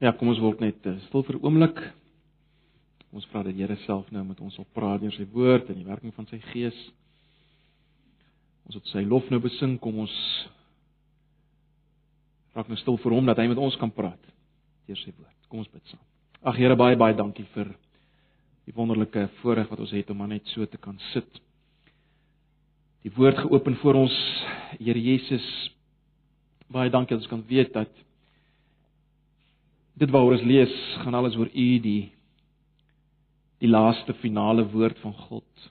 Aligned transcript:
Ja, 0.00 0.14
kom 0.16 0.30
ons 0.32 0.40
word 0.40 0.62
net 0.64 0.86
eh, 0.88 0.96
stil 1.08 1.24
vir 1.28 1.36
'n 1.36 1.44
oomblik. 1.44 1.80
Ons 3.12 3.26
vra 3.28 3.42
dat 3.42 3.52
die 3.52 3.60
Here 3.60 3.76
self 3.84 4.08
nou 4.10 4.22
met 4.24 4.40
ons 4.40 4.56
wil 4.56 4.66
praat 4.72 5.00
deur 5.02 5.12
sy 5.12 5.26
woord 5.28 5.68
en 5.68 5.76
die 5.76 5.84
werking 5.84 6.14
van 6.14 6.26
sy 6.26 6.38
gees. 6.52 6.78
Ons 8.64 8.78
het 8.78 8.86
sy 8.86 9.04
lof 9.04 9.28
nou 9.30 9.40
besing, 9.40 9.78
kom 9.78 9.98
ons 9.98 10.14
raak 12.54 12.68
nou 12.68 12.78
stil 12.80 12.96
vir 12.96 13.12
hom 13.12 13.26
dat 13.26 13.38
hy 13.38 13.46
met 13.50 13.58
ons 13.58 13.76
kan 13.76 13.90
praat 13.90 14.24
deur 14.86 14.96
sy 14.96 15.12
woord. 15.18 15.36
Kom 15.48 15.58
ons 15.58 15.68
bid 15.68 15.84
saam. 15.92 16.00
Ag 16.42 16.56
Here, 16.56 16.76
baie 16.76 16.96
baie 16.96 17.14
dankie 17.14 17.44
vir 17.52 17.68
die 18.64 18.72
wonderlike 18.72 19.28
voorreg 19.42 19.68
wat 19.68 19.80
ons 19.80 19.92
het 19.92 20.10
om 20.10 20.28
net 20.28 20.46
so 20.46 20.64
te 20.64 20.78
kan 20.78 20.98
sit. 21.12 21.28
Die 23.02 23.12
woord 23.12 23.36
geopen 23.36 23.76
voor 23.76 23.94
ons, 24.06 24.16
Here 24.78 25.00
Jesus. 25.00 25.44
Baie 26.72 26.88
dankie 26.88 27.16
dat 27.16 27.26
ons 27.26 27.34
kan 27.34 27.44
weet 27.44 27.74
dat 27.74 27.90
dit 30.00 30.08
waaroor 30.08 30.38
ons 30.38 30.48
lees, 30.48 30.72
gaan 31.04 31.16
alles 31.18 31.36
oor 31.36 31.50
U 31.52 31.68
die 31.84 32.10
die 33.60 33.68
laaste 33.68 34.14
finale 34.22 34.64
woord 34.72 34.96
van 35.02 35.12
God. 35.28 35.64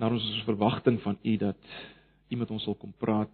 Nou 0.00 0.14
ons 0.16 0.28
is 0.32 0.46
verwagting 0.48 0.96
van 1.04 1.18
U 1.20 1.34
dat 1.42 1.74
U 2.32 2.38
met 2.40 2.54
ons 2.54 2.64
sal 2.64 2.78
kom 2.80 2.94
praat 2.96 3.32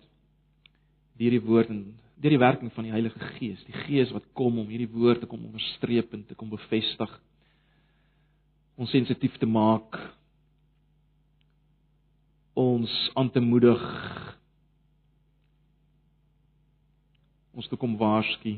deur 1.20 1.36
die 1.36 1.44
woord 1.44 1.70
en 1.70 1.84
deur 2.18 2.34
die 2.34 2.42
werking 2.42 2.72
van 2.74 2.88
die 2.88 2.94
Heilige 2.94 3.30
Gees, 3.36 3.62
die 3.68 3.78
Gees 3.84 4.10
wat 4.14 4.26
kom 4.34 4.58
om 4.58 4.66
hierdie 4.70 4.90
woord 4.90 5.22
te 5.22 5.30
kom 5.30 5.44
onderstreep 5.46 6.10
en 6.16 6.26
te 6.26 6.34
kom 6.38 6.50
bevestig. 6.50 7.14
Ons 8.74 8.90
sensitief 8.90 9.38
te 9.38 9.46
maak 9.46 9.98
ons 12.58 12.90
aan 13.14 13.30
te 13.30 13.40
moedig 13.40 13.82
ons 17.52 17.68
toe 17.68 17.78
kom 17.78 17.96
waarsku. 18.00 18.56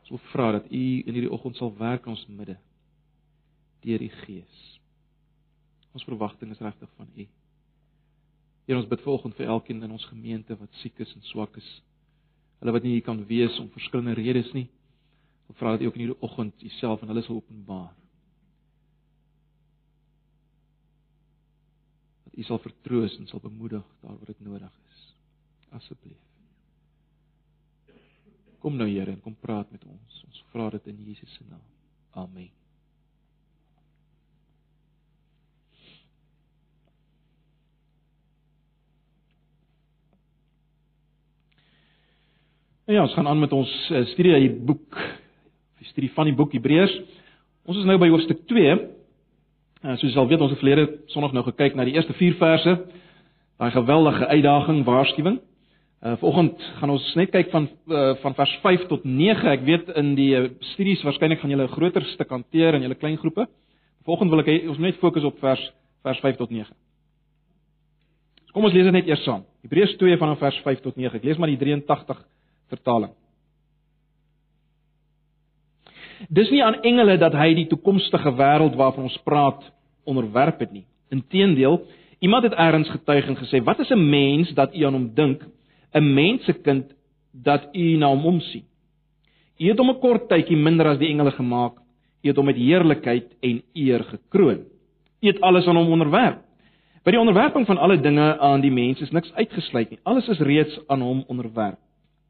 Ons 0.00 0.12
wil 0.12 0.22
vra 0.32 0.50
dat 0.58 0.68
U 0.68 0.84
in 1.04 1.16
hierdie 1.16 1.32
oggend 1.32 1.56
sal 1.56 1.72
werk 1.78 2.04
in 2.04 2.12
ons 2.12 2.26
midde 2.28 2.58
deur 3.84 4.00
die 4.00 4.12
Gees. 4.24 4.60
Ons 5.92 6.04
verwagting 6.08 6.52
is 6.52 6.62
regtig 6.64 6.90
van 6.96 7.08
U. 7.14 7.26
Here 8.64 8.80
ons 8.80 8.88
bid 8.88 9.02
vanoggend 9.04 9.36
vir 9.36 9.50
elkeen 9.52 9.82
in 9.84 9.92
ons 9.92 10.06
gemeente 10.08 10.56
wat 10.56 10.80
siek 10.80 11.00
is 11.04 11.12
en 11.16 11.24
swak 11.28 11.56
is. 11.60 11.68
Hulle 12.60 12.72
wat 12.72 12.84
nie 12.84 12.96
hier 12.96 13.04
kan 13.04 13.20
wees 13.28 13.58
om 13.60 13.68
verskillende 13.74 14.16
redes 14.16 14.50
nie. 14.56 14.66
Ons 15.52 15.60
vra 15.60 15.74
dat 15.74 15.84
U 15.84 15.90
ook 15.90 15.98
in 15.98 16.06
hierdie 16.06 16.22
oggend 16.24 16.64
Uself 16.64 17.02
aan 17.02 17.12
hulle 17.12 17.24
sal 17.26 17.40
openbaar. 17.42 17.92
Dat 22.24 22.38
U 22.40 22.46
sal 22.48 22.62
vertroos 22.64 23.18
en 23.20 23.28
sal 23.28 23.44
bemoedig 23.44 23.84
daar 24.00 24.16
waar 24.16 24.32
dit 24.32 24.46
nodig 24.48 24.80
is. 24.88 25.10
Asseblief. 25.76 26.33
Kom 28.64 28.78
nou 28.80 28.86
Here 28.88 29.12
en 29.12 29.20
kom 29.20 29.34
praat 29.36 29.68
met 29.68 29.82
ons. 29.84 30.20
Ons 30.24 30.44
vra 30.48 30.70
dit 30.72 30.86
in 30.88 31.00
Jesus 31.04 31.34
se 31.36 31.42
naam. 31.44 31.60
Amen. 32.16 32.48
Ja, 42.88 43.02
ons 43.02 43.12
gaan 43.12 43.28
aan 43.28 43.38
met 43.40 43.52
ons 43.52 43.68
uh, 43.90 44.00
studie 44.14 44.32
uit 44.32 44.46
die 44.46 44.56
boek, 44.72 44.96
die 45.80 45.90
studie 45.92 46.12
van 46.16 46.32
die 46.32 46.36
boek 46.36 46.56
Hebreërs. 46.56 46.96
Ons 47.68 47.82
is 47.82 47.88
nou 47.88 47.98
by 48.00 48.08
hoofstuk 48.12 48.46
2. 48.48 48.72
Uh, 48.72 48.80
eh, 49.84 49.94
soos 50.00 50.08
jy 50.08 50.20
al 50.20 50.30
weet, 50.32 50.40
ons 50.40 50.56
het 50.56 50.60
verlede 50.64 51.02
Sondag 51.12 51.36
nou 51.36 51.44
gekyk 51.50 51.76
na 51.76 51.84
die 51.84 51.98
eerste 51.98 52.16
4 52.16 52.40
verse. 52.40 52.78
Daai 53.60 53.72
geweldige 53.76 54.32
uitdaging, 54.32 54.86
waarskuwing. 54.88 55.42
Uh 56.04 56.18
vanoggend 56.20 56.60
gaan 56.76 56.90
ons 56.92 57.04
net 57.16 57.30
kyk 57.32 57.48
van 57.48 57.64
uh, 57.88 58.10
van 58.20 58.34
vers 58.36 58.50
5 58.60 58.82
tot 58.90 59.04
9. 59.08 59.48
Ek 59.48 59.62
weet 59.64 59.86
in 59.96 60.10
die 60.18 60.34
uh, 60.36 60.50
studies 60.74 61.00
waarskynlik 61.00 61.40
gaan 61.40 61.50
julle 61.50 61.64
'n 61.64 61.72
groter 61.72 62.04
stuk 62.12 62.28
hanteer 62.28 62.76
in 62.76 62.84
julle 62.84 62.98
klein 63.00 63.16
groepe. 63.16 63.46
Vanoggend 64.04 64.30
wil 64.30 64.42
ek 64.44 64.68
ons 64.68 64.78
net 64.78 65.00
fokus 65.00 65.24
op 65.24 65.38
vers 65.40 65.72
vers 66.04 66.20
5 66.20 66.36
tot 66.36 66.50
9. 66.50 66.68
So 68.44 68.52
kom 68.52 68.64
ons 68.64 68.74
lees 68.74 68.84
dit 68.84 68.92
net 68.92 69.08
eers 69.08 69.24
saam. 69.24 69.46
Hebreërs 69.64 69.96
2 69.96 70.18
vanaf 70.20 70.38
vers 70.38 70.60
5 70.66 70.80
tot 70.84 70.96
9. 70.96 71.16
Ek 71.16 71.24
lees 71.24 71.40
maar 71.40 71.48
die 71.48 71.56
83 71.56 72.20
vertaling. 72.68 73.16
Dis 76.28 76.50
nie 76.50 76.62
aan 76.64 76.82
engele 76.82 77.16
dat 77.16 77.32
hy 77.32 77.54
die 77.54 77.66
toekomstige 77.66 78.36
wêreld 78.36 78.76
waarvan 78.76 79.08
ons 79.08 79.18
praat 79.24 79.64
onderwerp 80.04 80.60
het 80.60 80.72
nie. 80.72 80.84
Inteendeel, 81.08 81.80
iemand 82.20 82.44
het 82.44 82.54
eers 82.54 82.92
getuig 82.92 83.26
en 83.26 83.36
gesê: 83.40 83.64
"Wat 83.64 83.80
is 83.80 83.90
'n 83.90 84.10
mens 84.10 84.52
dat 84.52 84.76
u 84.76 84.84
aan 84.84 84.92
hom 84.92 85.14
dink?" 85.14 85.42
'n 85.94 86.14
mensekind 86.14 86.94
dat 87.32 87.68
u 87.72 87.96
na 87.96 88.06
hom 88.06 88.26
omsien. 88.26 88.64
U 89.58 89.68
het 89.68 89.78
hom 89.78 89.90
'n 89.90 90.00
kort 90.00 90.28
tydjie 90.28 90.56
minder 90.56 90.86
as 90.86 90.98
die 90.98 91.08
engele 91.08 91.30
gemaak. 91.30 91.78
U 92.22 92.28
het 92.28 92.36
hom 92.36 92.46
met 92.46 92.56
heerlikheid 92.56 93.36
en 93.40 93.62
eer 93.74 94.04
gekroon. 94.04 94.64
U 95.20 95.26
het 95.26 95.40
alles 95.40 95.66
aan 95.66 95.76
hom 95.76 95.90
onderwerp. 95.90 96.38
By 97.04 97.10
die 97.10 97.20
onderwerping 97.20 97.66
van 97.66 97.78
alle 97.78 98.00
dinge 98.00 98.38
aan 98.38 98.60
die 98.60 98.72
mens 98.72 99.00
is 99.00 99.10
niks 99.10 99.32
uitgesluit 99.34 99.90
nie. 99.90 99.98
Alles 100.02 100.28
is 100.28 100.38
reeds 100.38 100.78
aan 100.86 101.00
hom 101.00 101.24
onderwerp. 101.26 101.78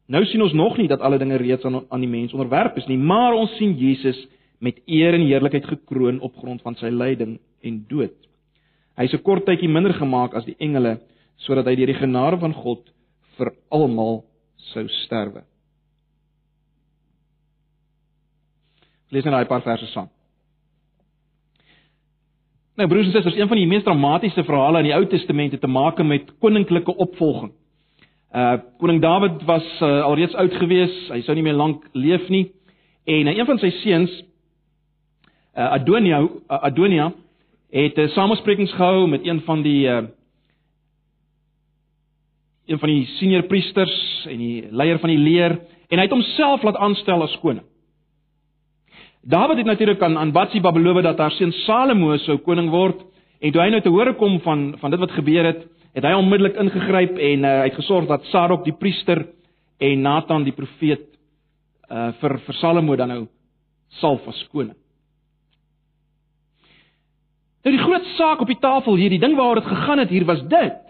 Nou 0.06 0.24
sien 0.24 0.42
ons 0.42 0.52
nog 0.52 0.76
nie 0.76 0.88
dat 0.88 1.00
alle 1.00 1.18
dinge 1.18 1.36
reeds 1.36 1.64
aan 1.64 1.84
aan 1.88 2.00
die 2.00 2.08
mens 2.08 2.32
onderwerp 2.32 2.76
is 2.76 2.86
nie, 2.86 2.98
maar 2.98 3.32
ons 3.32 3.56
sien 3.56 3.76
Jesus 3.78 4.26
met 4.58 4.80
eer 4.86 5.14
en 5.14 5.20
heerlikheid 5.20 5.64
gekroon 5.64 6.20
op 6.20 6.36
grond 6.36 6.62
van 6.62 6.74
sy 6.74 6.90
lyding 6.92 7.38
en 7.62 7.84
dood. 7.88 8.16
Hy 8.96 9.04
is 9.04 9.14
'n 9.14 9.22
kort 9.22 9.44
tydjie 9.46 9.68
minder 9.68 9.94
gemaak 9.94 10.34
as 10.34 10.44
die 10.44 10.56
engele 10.58 11.00
sodat 11.36 11.66
hy 11.66 11.74
deur 11.74 11.86
die 11.86 12.02
genade 12.02 12.38
van 12.38 12.52
God 12.52 12.90
vir 13.38 13.52
almal 13.70 14.22
sou 14.72 14.84
sterwe. 15.04 15.44
Lees 19.10 19.24
net 19.24 19.34
daai 19.34 19.48
paar 19.50 19.62
verse 19.62 19.86
saam. 19.92 20.10
Nou 22.74 22.88
broers 22.90 23.06
en 23.06 23.14
susters, 23.14 23.36
een 23.38 23.48
van 23.48 23.60
die 23.60 23.68
mees 23.70 23.84
dramatiese 23.86 24.42
verhale 24.42 24.80
in 24.82 24.88
die 24.88 24.94
Ou 24.96 25.04
Testament 25.06 25.52
het 25.54 25.62
te 25.62 25.70
maak 25.70 26.00
met 26.02 26.32
koninklike 26.42 26.96
opvolging. 27.04 27.52
Uh 28.34 28.56
koning 28.82 28.98
Dawid 29.02 29.44
was 29.46 29.66
uh, 29.80 30.00
alreeds 30.02 30.34
oud 30.34 30.56
gewees, 30.58 30.94
hy 31.14 31.20
sou 31.22 31.36
nie 31.38 31.44
meer 31.46 31.54
lank 31.54 31.84
leef 31.94 32.26
nie 32.34 32.48
en 33.06 33.30
uh, 33.30 33.36
een 33.36 33.46
van 33.46 33.60
sy 33.62 33.70
seuns 33.78 34.10
uh, 35.54 35.68
Adonia 35.76 36.18
uh, 36.24 36.58
Adonia 36.66 37.12
het 37.70 37.96
'n 37.96 38.08
uh, 38.08 38.10
samesprekings 38.16 38.74
gehou 38.74 39.06
met 39.06 39.26
een 39.26 39.40
van 39.46 39.62
die 39.62 39.86
uh, 39.86 40.02
een 42.66 42.78
van 42.80 42.88
die 42.88 43.04
senior 43.18 43.44
priesters 43.48 43.94
en 44.30 44.40
die 44.40 44.64
leier 44.72 44.98
van 45.02 45.12
die 45.12 45.20
leer 45.20 45.58
en 45.90 46.00
hy 46.00 46.06
het 46.06 46.14
homself 46.14 46.64
laat 46.64 46.80
aanstel 46.80 47.22
as 47.22 47.36
koning. 47.42 47.64
Dawid 49.24 49.60
het 49.60 49.66
natuurlik 49.66 50.02
aan 50.02 50.18
aan 50.18 50.32
Batsheba 50.32 50.72
beloof 50.72 51.02
dat 51.02 51.18
haar 51.18 51.32
seun 51.32 51.52
Salomo 51.64 52.16
sou 52.24 52.38
koning 52.44 52.70
word 52.72 53.00
en 53.40 53.52
toe 53.52 53.62
hy 53.62 53.70
nou 53.72 53.80
te 53.84 53.92
hore 53.92 54.14
kom 54.20 54.38
van 54.44 54.74
van 54.80 54.90
dit 54.90 55.00
wat 55.00 55.16
gebeur 55.16 55.44
het, 55.44 55.64
het 55.94 56.04
hy 56.04 56.12
onmiddellik 56.16 56.56
ingegryp 56.60 57.18
en 57.18 57.44
uh, 57.44 57.52
hy 57.60 57.68
het 57.68 57.80
gesorg 57.80 58.08
dat 58.08 58.24
Sadok 58.32 58.64
die 58.64 58.76
priester 58.76 59.26
en 59.80 60.02
Nathan 60.02 60.44
die 60.44 60.56
profeet 60.56 61.10
uh 61.90 62.12
vir 62.20 62.38
vir 62.46 62.60
Salomo 62.60 62.96
dan 62.96 63.12
nou 63.12 63.20
salf 64.00 64.24
as 64.28 64.40
koning. 64.52 64.76
Nou 67.64 67.72
die 67.72 67.84
groot 67.84 68.08
saak 68.16 68.40
op 68.44 68.48
die 68.48 68.60
tafel 68.60 68.96
hier, 69.00 69.12
die 69.12 69.20
ding 69.20 69.36
waaroor 69.36 69.62
dit 69.62 69.70
gegaan 69.72 70.02
het 70.02 70.10
hier 70.12 70.24
was 70.28 70.42
dit. 70.48 70.83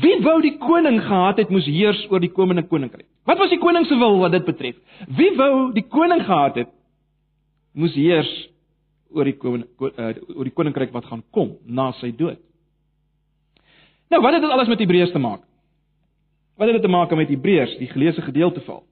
Wie 0.00 0.14
wou 0.24 0.38
die 0.40 0.54
koning 0.58 1.00
gehad 1.04 1.40
het 1.42 1.50
moes 1.52 1.66
heers 1.68 2.00
oor 2.08 2.22
die 2.22 2.32
komende 2.32 2.64
koninkryk? 2.64 3.06
Wat 3.28 3.38
was 3.38 3.50
die 3.52 3.60
koning 3.60 3.84
se 3.86 3.96
wil 4.00 4.18
wat 4.22 4.32
dit 4.32 4.44
betref? 4.44 4.76
Wie 5.18 5.32
wou 5.36 5.72
die 5.76 5.84
koning 5.84 6.22
gehad 6.24 6.56
het 6.62 6.70
moes 7.76 7.94
heers 7.96 8.30
oor 9.12 9.28
die 9.28 9.36
koning 9.36 9.66
uh, 9.80 10.14
oor 10.32 10.48
die 10.48 10.54
koninkryk 10.54 10.94
wat 10.94 11.08
gaan 11.10 11.24
kom 11.30 11.56
na 11.66 11.90
sy 12.00 12.12
dood? 12.16 12.40
Nou, 14.12 14.20
wat 14.22 14.36
het 14.36 14.44
dit 14.44 14.52
alles 14.52 14.68
met 14.68 14.80
Hebreërs 14.80 15.12
te 15.12 15.20
maak? 15.20 15.44
Wat 16.56 16.68
het 16.68 16.76
dit 16.76 16.84
te 16.84 16.92
maak 16.92 17.12
met 17.16 17.30
Hebreërs, 17.32 17.78
die 17.80 17.88
geleesde 17.88 18.24
gedeelte 18.24 18.60
val? 18.64 18.82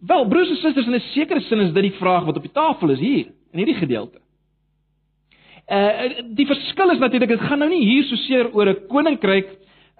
Wel, 0.00 0.26
broers 0.28 0.48
en 0.48 0.56
susters, 0.56 0.86
in 0.86 0.94
'n 0.94 1.00
sekere 1.12 1.40
sin 1.40 1.60
is 1.60 1.72
dit 1.72 1.82
die 1.82 1.98
vraag 2.00 2.24
wat 2.24 2.36
op 2.36 2.42
die 2.42 2.52
tafel 2.52 2.90
is 2.90 2.98
hier 2.98 3.26
in 3.52 3.58
hierdie 3.58 3.80
gedeelte. 3.80 4.20
Uh 5.68 6.24
die 6.36 6.46
verskil 6.46 6.90
is 6.90 6.98
natuurlik 6.98 7.28
dit 7.28 7.40
gaan 7.40 7.58
nou 7.58 7.70
nie 7.70 7.84
hier 7.84 8.04
so 8.04 8.16
seer 8.16 8.52
oor 8.54 8.68
'n 8.68 8.86
koninkryk 8.88 9.48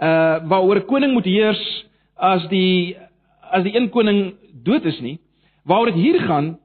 uh 0.00 0.49
waaroor 0.49 0.76
'n 0.76 0.87
koning 0.87 1.12
moet 1.12 1.25
heers 1.25 1.87
as 2.17 2.49
die 2.49 2.97
as 3.41 3.62
die 3.62 3.76
een 3.76 3.91
koning 3.91 4.35
dood 4.62 4.85
is 4.85 5.00
nie. 5.00 5.19
Waaroor 5.64 5.93
dit 5.93 6.02
hier 6.02 6.20
gaan 6.20 6.58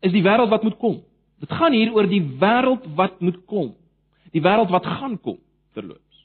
is 0.00 0.12
die 0.12 0.22
wêreld 0.22 0.48
wat 0.48 0.62
moet 0.62 0.76
kom. 0.76 1.02
Dit 1.38 1.52
gaan 1.52 1.72
hier 1.72 1.92
oor 1.92 2.06
die 2.08 2.22
wêreld 2.22 2.86
wat 2.94 3.20
moet 3.20 3.44
kom. 3.44 3.74
Die 4.32 4.42
wêreld 4.42 4.70
wat 4.70 4.86
gaan 4.86 5.20
kom 5.20 5.38
terloops. 5.72 6.24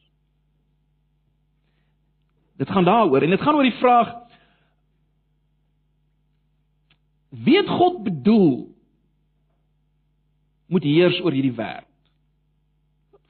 Dit 2.58 2.70
gaan 2.70 2.84
daaroor 2.84 3.22
en 3.22 3.30
dit 3.30 3.42
gaan 3.42 3.56
oor 3.56 3.68
die 3.68 3.80
vraag 3.80 4.14
wie 7.30 7.58
het 7.58 7.68
God 7.68 8.04
bedoel 8.04 8.76
moet 10.72 10.84
heers 10.84 11.20
oor 11.22 11.36
hierdie 11.36 11.56
wêreld? 11.56 11.95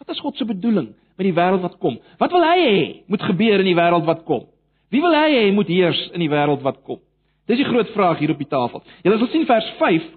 Wat 0.06 0.16
is 0.16 0.22
God 0.22 0.38
se 0.38 0.46
bedoeling 0.46 0.94
met 1.18 1.25
die 1.25 1.34
wêreld 1.34 1.62
wat 1.66 1.78
kom? 1.81 1.98
Wat 2.22 2.31
wil 2.31 2.44
hy 2.46 2.57
hê 2.62 2.78
moet 3.10 3.22
gebeur 3.22 3.60
in 3.60 3.66
die 3.66 3.78
wêreld 3.78 4.06
wat 4.06 4.24
kom? 4.28 4.46
Wie 4.94 5.02
wil 5.02 5.16
hy 5.18 5.31
hê 5.34 5.46
moet 5.54 5.68
heers 5.68 6.10
in 6.13 6.22
die 6.22 6.30
wêreld 6.30 6.62
wat 6.62 6.84
kom? 6.86 7.02
Dis 7.50 7.57
die 7.57 7.66
groot 7.66 7.90
vraag 7.94 8.22
hier 8.22 8.34
op 8.34 8.42
die 8.42 8.50
tafel. 8.50 8.84
Julle 9.06 9.18
sal 9.22 9.31
sien 9.34 9.46
vers 9.50 9.72
5 9.80 10.13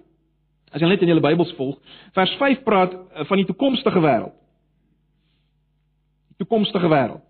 as 0.69 0.83
jy 0.83 0.89
net 0.91 1.01
in 1.01 1.09
julle 1.09 1.25
Bybels 1.25 1.55
volg, 1.57 1.79
vers 2.13 2.35
5 2.37 2.61
praat 2.67 2.93
eh, 2.93 3.25
van 3.25 3.41
die 3.41 3.47
toekomstige 3.49 4.03
wêreld. 4.05 4.35
Die 6.35 6.45
toekomstige 6.45 6.91
wêreld. 6.93 7.25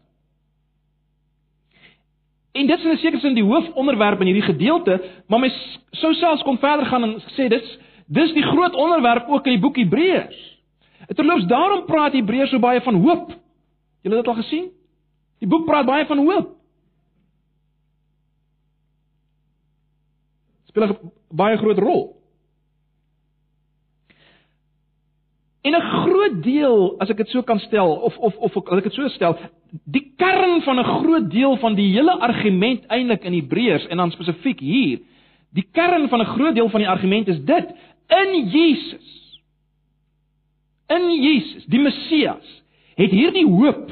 En 2.58 2.66
dit 2.66 2.78
is 2.78 2.84
in 2.84 2.90
'n 2.90 2.98
sekere 2.98 3.20
sin 3.20 3.34
die 3.34 3.46
hoofonderwerp 3.46 4.20
in 4.20 4.26
hierdie 4.32 4.50
gedeelte, 4.50 5.00
maar 5.28 5.38
mens 5.38 5.54
sou 5.92 6.14
selfs 6.14 6.42
kon 6.42 6.58
verder 6.58 6.86
gaan 6.86 7.04
en 7.04 7.20
sê 7.36 7.48
dis 7.48 7.78
dis 8.06 8.32
die 8.32 8.42
groot 8.42 8.74
onderwerp 8.74 9.28
ook 9.28 9.46
in 9.46 9.52
die 9.52 9.60
boek 9.60 9.76
Hebreërs. 9.76 10.57
Terloops 11.06 11.46
daarom 11.46 11.84
praat 11.84 12.12
Hebreërs 12.12 12.50
so 12.50 12.58
baie 12.58 12.80
van 12.80 12.94
hoop. 12.94 13.32
Julle 14.02 14.16
het 14.16 14.24
dit 14.24 14.34
al 14.34 14.42
gesien? 14.42 14.68
Die 15.38 15.48
boek 15.48 15.66
praat 15.66 15.86
baie 15.86 16.06
van 16.06 16.18
hoop. 16.18 16.54
Speel 20.68 20.88
'n 20.88 21.12
baie 21.30 21.56
groot 21.56 21.78
rol. 21.78 22.16
En 25.62 25.74
'n 25.74 25.80
groot 25.80 26.42
deel, 26.42 26.94
as 26.98 27.08
ek 27.08 27.16
dit 27.16 27.28
so 27.28 27.42
kan 27.42 27.58
stel 27.58 27.94
of 27.94 28.16
of 28.18 28.36
of 28.36 28.56
as 28.56 28.78
ek 28.78 28.84
dit 28.84 28.92
so 28.92 29.08
stel, 29.08 29.36
die 29.84 30.12
kern 30.16 30.62
van 30.62 30.78
'n 30.78 30.84
groot 30.84 31.30
deel 31.30 31.56
van 31.56 31.74
die 31.74 31.92
hele 31.92 32.18
argument 32.20 32.86
eintlik 32.86 33.24
in 33.24 33.32
Hebreërs 33.32 33.86
en 33.86 33.96
dan 33.96 34.10
spesifiek 34.10 34.60
hier, 34.60 35.00
die 35.52 35.68
kern 35.72 36.08
van 36.08 36.20
'n 36.20 36.32
groot 36.34 36.54
deel 36.54 36.68
van 36.68 36.80
die 36.80 36.88
argument 36.88 37.28
is 37.28 37.44
dit: 37.44 37.66
in 38.08 38.48
Jesus. 38.48 39.27
In 40.88 41.22
Jesus, 41.22 41.66
die 41.68 41.80
Messias, 41.80 42.46
het 42.96 43.12
hierdie 43.12 43.46
hoop 43.46 43.90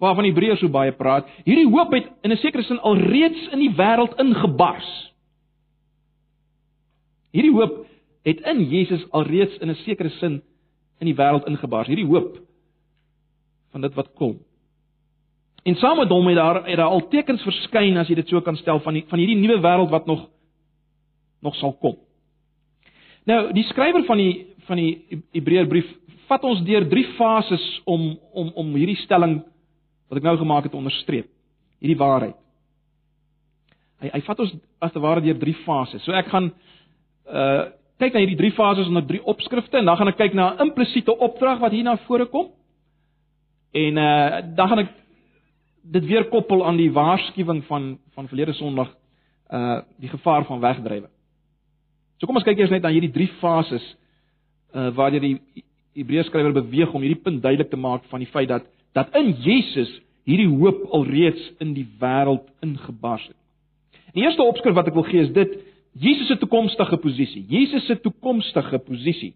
waarvan 0.00 0.24
Hebreërs 0.24 0.62
so 0.62 0.72
baie 0.72 0.92
praat, 0.96 1.28
hierdie 1.44 1.68
hoop 1.68 1.92
het 1.92 2.08
in 2.24 2.32
'n 2.32 2.40
sekere 2.40 2.62
sin 2.62 2.80
alreeds 2.80 3.48
in 3.52 3.58
die 3.58 3.74
wêreld 3.76 4.16
ingebars. 4.16 5.12
Hierdie 7.32 7.52
hoop 7.52 7.86
het 8.24 8.40
in 8.40 8.64
Jesus 8.68 9.04
alreeds 9.10 9.58
in 9.58 9.70
'n 9.70 9.74
sekere 9.84 10.08
sin 10.08 10.42
in 11.00 11.06
die 11.06 11.14
wêreld 11.14 11.46
ingebars, 11.46 11.86
hierdie 11.86 12.06
hoop 12.06 12.38
van 13.70 13.80
dit 13.80 13.94
wat 13.94 14.12
kom. 14.14 14.38
En 15.62 15.74
saam 15.74 15.96
met 15.96 16.08
hom 16.08 16.26
het 16.26 16.36
daar 16.36 16.64
het 16.64 16.76
daar 16.76 16.88
al 16.88 17.08
tekens 17.08 17.42
verskyn 17.42 17.96
as 17.96 18.08
jy 18.08 18.14
dit 18.14 18.28
so 18.28 18.40
kan 18.40 18.56
stel 18.56 18.80
van 18.80 18.94
die 18.94 19.04
van 19.08 19.18
hierdie 19.18 19.36
nuwe 19.36 19.60
wêreld 19.60 19.90
wat 19.90 20.06
nog 20.06 20.28
nog 21.40 21.54
sal 21.56 21.72
kom. 21.72 21.96
Nou, 23.24 23.52
die 23.52 23.64
skrywer 23.64 24.04
van 24.04 24.16
die 24.16 24.46
van 24.66 24.76
die 24.76 25.22
Hebreërbrief 25.32 25.88
vat 26.30 26.44
ons 26.46 26.62
deur 26.66 26.86
drie 26.88 27.06
fases 27.18 27.64
om 27.84 28.12
om 28.32 28.52
om 28.62 28.76
hierdie 28.78 28.98
stelling 29.02 29.40
wat 30.10 30.20
ek 30.20 30.26
nou 30.26 30.36
gemaak 30.38 30.68
het 30.68 30.76
onderstreep. 30.78 31.28
Hierdie 31.82 31.98
waarheid. 31.98 32.38
Hy 34.00 34.12
hy 34.14 34.22
vat 34.26 34.40
ons 34.46 34.54
as 34.80 34.94
te 34.94 35.02
ware 35.02 35.22
deur 35.24 35.38
drie 35.38 35.56
fases. 35.66 36.02
So 36.06 36.16
ek 36.16 36.30
gaan 36.32 36.50
uh 37.30 37.68
kyk 38.00 38.14
na 38.16 38.22
hierdie 38.22 38.38
drie 38.38 38.54
fases 38.56 38.88
onder 38.88 39.04
drie 39.04 39.20
opskrifte 39.28 39.76
en 39.76 39.84
dan 39.84 39.98
gaan 40.00 40.08
ek 40.08 40.16
kyk 40.16 40.34
na 40.34 40.54
'n 40.54 40.70
implisiete 40.70 41.12
opdrag 41.12 41.60
wat 41.60 41.72
hier 41.72 41.84
na 41.84 41.98
vore 42.06 42.26
kom. 42.26 42.48
En 43.74 43.98
uh 43.98 44.40
dan 44.56 44.68
gaan 44.68 44.84
ek 44.86 44.94
dit 45.82 46.04
weer 46.06 46.24
koppel 46.28 46.64
aan 46.66 46.76
die 46.76 46.92
waarskuwing 46.92 47.64
van 47.64 47.98
van 48.14 48.28
verlede 48.28 48.52
Sondag 48.52 48.94
uh 49.52 49.80
die 49.98 50.08
gevaar 50.08 50.44
van 50.44 50.60
wegdrywe. 50.60 51.08
So 52.18 52.26
kom 52.26 52.36
ons 52.36 52.44
kyk 52.44 52.58
eers 52.58 52.70
net 52.70 52.82
na 52.82 52.92
hierdie 52.92 53.12
drie 53.12 53.30
fases 53.40 53.84
uh 54.74 54.90
waar 54.94 55.10
die 55.10 55.40
Hebreërs 55.98 56.30
skrywer 56.30 56.54
beweeg 56.54 56.92
om 56.94 57.02
hierdie 57.02 57.22
punt 57.22 57.42
duidelik 57.42 57.70
te 57.70 57.80
maak 57.80 58.06
van 58.12 58.22
die 58.22 58.30
feit 58.30 58.48
dat 58.48 58.68
dat 58.94 59.14
in 59.14 59.32
Jesus 59.42 59.90
hierdie 60.26 60.48
hoop 60.50 60.82
alreeds 60.94 61.42
in 61.62 61.74
die 61.74 61.86
wêreld 62.00 62.46
ingebars 62.62 63.26
het. 63.28 63.36
Die 64.14 64.24
eerste 64.24 64.42
opskrif 64.42 64.74
wat 64.74 64.90
ek 64.90 64.96
wil 64.96 65.06
gee 65.06 65.22
is 65.22 65.34
dit 65.34 65.52
Jesus 65.98 66.28
se 66.30 66.36
toekomstige 66.38 66.96
posisie. 67.02 67.44
Jesus 67.50 67.86
se 67.86 67.96
toekomstige 68.02 68.78
posisie. 68.86 69.32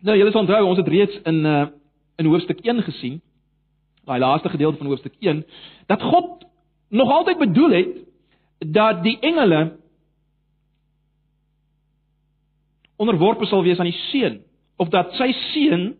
Nou, 0.00 0.14
julle 0.16 0.32
sal 0.32 0.44
onthou 0.46 0.62
ons 0.70 0.80
het 0.80 0.88
reeds 0.88 1.20
in 1.28 1.44
uh 1.44 1.66
in 2.18 2.26
hoofstuk 2.26 2.58
1 2.66 2.80
gesien, 2.82 3.20
daai 4.02 4.18
laaste 4.18 4.50
gedeelte 4.50 4.80
van 4.80 4.88
hoofstuk 4.90 5.12
1, 5.22 5.44
dat 5.86 6.02
God 6.02 6.42
nog 6.90 7.10
altyd 7.14 7.38
bedoel 7.38 7.70
het 7.76 7.92
dat 8.58 9.02
die 9.02 9.18
engele 9.20 9.76
onderworpe 12.98 13.46
sal 13.46 13.62
wees 13.62 13.78
aan 13.78 13.90
die 13.90 14.02
seun 14.10 14.40
of 14.76 14.90
dat 14.94 15.14
sy 15.18 15.32
seun 15.52 15.92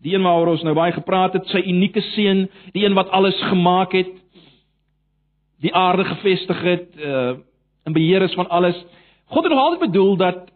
Die 0.00 0.14
een 0.14 0.24
waaroor 0.24 0.54
ons 0.54 0.64
nou 0.64 0.74
baie 0.76 0.94
gepraat 0.96 1.36
het, 1.36 1.48
sy 1.52 1.60
unieke 1.68 2.00
seun, 2.14 2.46
die 2.72 2.86
een 2.86 2.96
wat 2.96 3.10
alles 3.12 3.36
gemaak 3.50 3.92
het, 3.92 4.12
die 5.60 5.72
aarde 5.76 6.06
gevestig 6.14 6.66
het, 6.66 6.90
uh 6.98 7.38
in 7.88 7.94
beheer 7.96 8.20
is 8.22 8.34
van 8.36 8.48
alles. 8.52 8.76
God 9.32 9.46
het 9.46 9.52
nog 9.52 9.60
altyd 9.60 9.80
bedoel 9.80 10.16
dat 10.16 10.50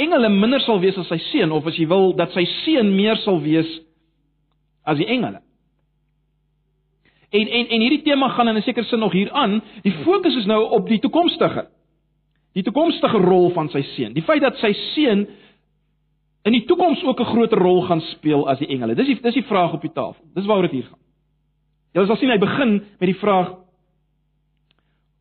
engele 0.00 0.30
minder 0.32 0.62
sal 0.64 0.78
wees 0.80 0.96
as 0.98 1.10
sy 1.12 1.18
seun 1.26 1.52
of 1.52 1.66
as 1.68 1.76
jy 1.76 1.84
wil 1.86 2.14
dat 2.16 2.32
sy 2.32 2.46
seun 2.64 2.88
meer 2.96 3.20
sal 3.20 3.36
wees 3.44 3.68
as 4.88 4.96
die 4.96 5.06
engele. 5.06 5.42
En 7.30 7.46
en 7.46 7.68
en 7.68 7.80
hierdie 7.80 8.02
tema 8.02 8.28
gaan 8.28 8.48
in 8.48 8.56
'n 8.56 8.62
sekere 8.62 8.86
sin 8.86 8.98
nog 8.98 9.12
hier 9.12 9.30
aan. 9.30 9.62
Die 9.82 9.92
fokus 9.92 10.36
is 10.36 10.46
nou 10.46 10.70
op 10.70 10.88
die 10.88 10.98
toekomstige. 10.98 11.68
Die 12.52 12.62
toekomstige 12.62 13.16
rol 13.16 13.50
van 13.50 13.68
sy 13.68 13.82
seun. 13.82 14.12
Die 14.12 14.22
feit 14.22 14.40
dat 14.40 14.56
sy 14.56 14.72
seun 14.72 15.28
in 16.42 16.52
die 16.52 16.64
toekoms 16.64 17.04
ook 17.04 17.20
'n 17.20 17.24
groter 17.24 17.58
rol 17.58 17.82
gaan 17.82 18.00
speel 18.00 18.48
as 18.48 18.58
die 18.58 18.68
engele. 18.68 18.94
Dis 18.94 19.06
die 19.06 19.20
dis 19.20 19.34
die 19.34 19.44
vraag 19.44 19.72
op 19.72 19.80
die 19.80 19.92
tafel. 19.92 20.24
Dis 20.34 20.46
waaroor 20.46 20.62
dit 20.62 20.70
hier 20.70 20.88
gaan. 20.90 20.98
Jy 21.92 22.06
sal 22.06 22.16
sien 22.16 22.30
hy 22.30 22.38
begin 22.38 22.72
met 22.72 23.08
die 23.08 23.18
vraag 23.18 23.54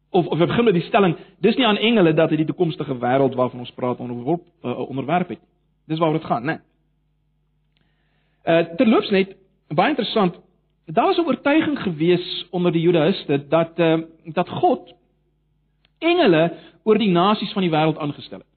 of 0.09 0.27
of 0.27 0.39
hy 0.39 0.45
begin 0.45 0.65
met 0.65 0.73
die 0.73 0.85
stelling, 0.87 1.15
dis 1.41 1.55
nie 1.55 1.65
aan 1.65 1.77
engele 1.77 2.13
dat 2.13 2.29
hy 2.29 2.35
die 2.35 2.45
toekomstige 2.45 2.97
wêreld 2.97 3.35
waarvan 3.37 3.59
ons 3.59 3.71
praat 3.71 3.99
onderwerp 3.99 4.41
uh, 4.63 4.89
onderwerp 4.89 5.29
het. 5.29 5.39
Dis 5.87 5.99
waaroor 5.99 6.19
dit 6.19 6.27
gaan, 6.27 6.45
né? 6.45 6.59
Uh 8.45 8.63
terloops 8.77 9.09
net 9.09 9.35
baie 9.67 9.89
interessant. 9.89 10.39
Daar 10.91 11.05
was 11.05 11.17
'n 11.17 11.25
oortuiging 11.25 11.79
gewees 11.79 12.47
onder 12.49 12.71
die 12.71 12.81
Judaïste 12.81 13.47
dat 13.47 13.79
uh 13.79 14.01
dat 14.23 14.49
God 14.49 14.93
engele 15.97 16.53
oor 16.83 16.97
die 16.97 17.11
nasies 17.11 17.51
van 17.51 17.61
die 17.61 17.71
wêreld 17.71 17.97
aangestel 17.97 18.37
het. 18.37 18.47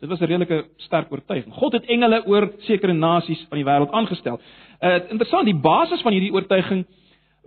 Dit 0.00 0.08
was 0.08 0.20
'n 0.20 0.24
redelike 0.24 0.68
sterk 0.76 1.12
oortuiging. 1.12 1.54
God 1.54 1.72
het 1.72 1.84
engele 1.84 2.26
oor 2.26 2.52
sekere 2.58 2.92
nasies 2.92 3.46
van 3.48 3.58
die 3.58 3.66
wêreld 3.66 3.90
aangestel. 3.90 4.40
Uh 4.80 4.94
interessant, 5.08 5.44
die 5.44 5.60
basis 5.60 6.00
van 6.00 6.12
hierdie 6.12 6.32
oortuiging 6.32 6.86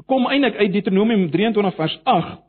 kom 0.05 0.25
eintlik 0.27 0.55
uit 0.55 0.71
Deuteronomium 0.71 1.29
23 1.29 1.75
vers 1.75 1.99
8. 2.03 2.39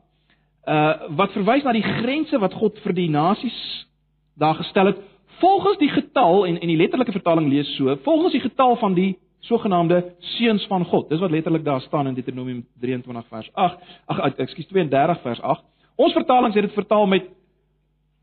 Uh 0.67 0.93
wat 1.07 1.31
verwys 1.31 1.63
na 1.63 1.71
die 1.71 1.83
grense 1.83 2.39
wat 2.39 2.53
God 2.53 2.79
vir 2.79 2.93
die 2.93 3.09
nasies 3.09 3.87
daar 4.35 4.55
gestel 4.55 4.85
het 4.85 4.97
volgens 5.39 5.77
die 5.77 5.89
getal 5.89 6.45
en 6.45 6.59
en 6.59 6.67
die 6.67 6.77
letterlike 6.77 7.11
vertaling 7.11 7.49
lees 7.49 7.75
so, 7.75 7.95
volgens 7.95 8.31
die 8.31 8.41
getal 8.41 8.75
van 8.75 8.93
die 8.93 9.17
sogenaamde 9.43 10.15
seuns 10.19 10.65
van 10.67 10.85
God. 10.85 11.09
Dis 11.09 11.19
wat 11.19 11.31
letterlik 11.31 11.63
daar 11.63 11.81
staan 11.81 12.07
in 12.07 12.13
Deuteronomium 12.13 12.65
23 12.79 13.27
vers 13.27 13.49
8. 13.53 13.77
Ag, 14.05 14.35
ekskuus 14.35 14.67
32 14.67 15.21
vers 15.21 15.41
8. 15.41 15.63
Ons 15.95 16.13
vertalings 16.13 16.55
het 16.55 16.63
dit 16.63 16.73
vertaal 16.73 17.05
met 17.05 17.27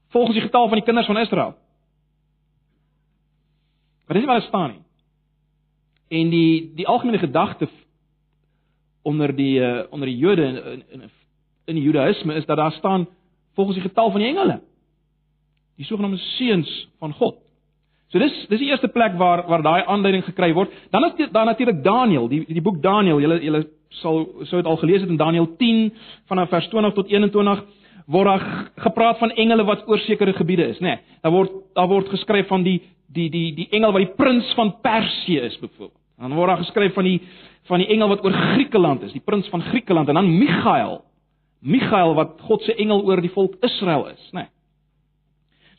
volgens 0.09 0.37
die 0.37 0.45
getal 0.45 0.69
van 0.69 0.77
die 0.77 0.85
kinders 0.85 1.07
van 1.07 1.19
Israel. 1.19 1.55
Maar 4.07 4.17
dis 4.17 4.25
nie 4.25 4.33
wat 4.33 4.41
daar 4.41 4.49
staan 4.49 4.71
nie. 4.71 4.83
En 6.21 6.31
die 6.31 6.73
die 6.75 6.87
algemene 6.87 7.19
gedagte 7.19 7.69
onder 9.03 9.37
die 9.37 9.61
uh, 9.61 9.85
onder 9.91 10.09
die 10.09 10.17
Jode 10.17 10.43
in 10.43 10.85
in 10.89 11.11
in 11.65 11.75
die 11.75 11.85
Judaïsme 11.85 12.35
is 12.35 12.47
dat 12.47 12.57
daar 12.57 12.73
staan 12.73 13.09
volgens 13.55 13.77
die 13.77 13.89
getal 13.89 14.11
van 14.11 14.21
die 14.21 14.29
engele. 14.29 14.61
Die 15.77 15.85
sogenaamde 15.85 16.19
seuns 16.19 16.89
van 16.99 17.12
God. 17.12 17.37
So 18.11 18.19
dis 18.19 18.35
dis 18.50 18.59
die 18.59 18.71
eerste 18.73 18.88
plek 18.90 19.14
waar 19.19 19.45
waar 19.47 19.62
daai 19.62 19.85
aanduiding 19.87 20.25
gekry 20.26 20.52
word. 20.55 20.71
Dan 20.90 21.05
is 21.05 21.31
daar 21.31 21.47
natuurlik 21.47 21.85
Daniël, 21.85 22.29
die 22.29 22.45
die 22.47 22.62
boek 22.62 22.83
Daniël. 22.83 23.21
Julle 23.23 23.38
julle 23.43 23.67
sal 24.00 24.26
sou 24.49 24.62
dit 24.62 24.67
al 24.67 24.81
gelees 24.83 25.00
het 25.00 25.11
in 25.11 25.19
Daniël 25.19 25.47
10 25.59 25.93
vanaf 26.31 26.49
vers 26.49 26.69
20 26.69 26.95
tot 26.95 27.09
21 27.11 27.62
word 28.11 28.26
daar 28.26 28.45
gepraat 28.76 29.19
van 29.19 29.31
engele 29.31 29.64
wat 29.64 29.87
oor 29.88 29.99
sekere 29.99 30.33
gebiede 30.35 30.67
is, 30.73 30.79
nê. 30.81 30.97
Nee, 30.97 31.19
daar 31.23 31.33
word 31.33 31.52
daar 31.75 31.88
word 31.88 32.11
geskryf 32.11 32.49
van 32.50 32.67
die 32.67 32.81
die 33.07 33.29
die 33.31 33.55
die 33.55 33.69
engel 33.71 33.93
wat 33.93 34.02
die 34.07 34.17
prins 34.17 34.52
van 34.59 34.75
Persië 34.83 35.38
is 35.47 35.59
byvoorbeeld. 35.59 35.99
Dan 36.19 36.35
word 36.35 36.49
daar 36.49 36.64
geskryf 36.64 36.95
van 36.95 37.05
die 37.05 37.21
van 37.71 37.79
die 37.79 37.88
engel 37.95 38.09
wat 38.09 38.25
oor 38.25 38.33
Griekeland 38.33 39.02
is, 39.02 39.12
die 39.12 39.23
prins 39.25 39.49
van 39.49 39.62
Griekeland 39.62 40.09
en 40.09 40.19
dan 40.19 40.38
Michael. 40.38 41.05
Michael 41.61 42.14
wat 42.14 42.40
God 42.40 42.62
se 42.62 42.75
engel 42.75 43.05
oor 43.05 43.21
die 43.21 43.31
volk 43.31 43.55
Israel 43.61 44.09
is, 44.11 44.31
nê. 44.33 44.43
Nee. 44.43 44.49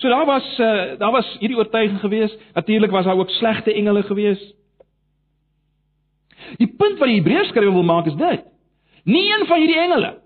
So 0.01 0.10
daar 0.10 0.25
was 0.25 0.46
uh, 0.60 0.98
daar 0.98 1.12
was 1.12 1.27
hierdie 1.39 1.58
oortuiging 1.58 2.00
geweest. 2.00 2.38
Natuurlik 2.53 2.91
was 2.91 3.05
daar 3.05 3.17
ook 3.17 3.29
slegte 3.29 3.74
engele 3.74 4.03
geweest. 4.03 4.55
Die 6.58 6.74
punt 6.77 6.98
wat 6.98 7.08
die 7.08 7.20
Hebreërs 7.20 7.48
skrywer 7.53 7.74
wil 7.74 7.86
maak 7.86 8.10
is 8.10 8.17
dit. 8.17 8.43
Nie 9.03 9.27
een 9.29 9.46
van 9.46 9.60
hierdie 9.60 9.79
engele 9.79 10.20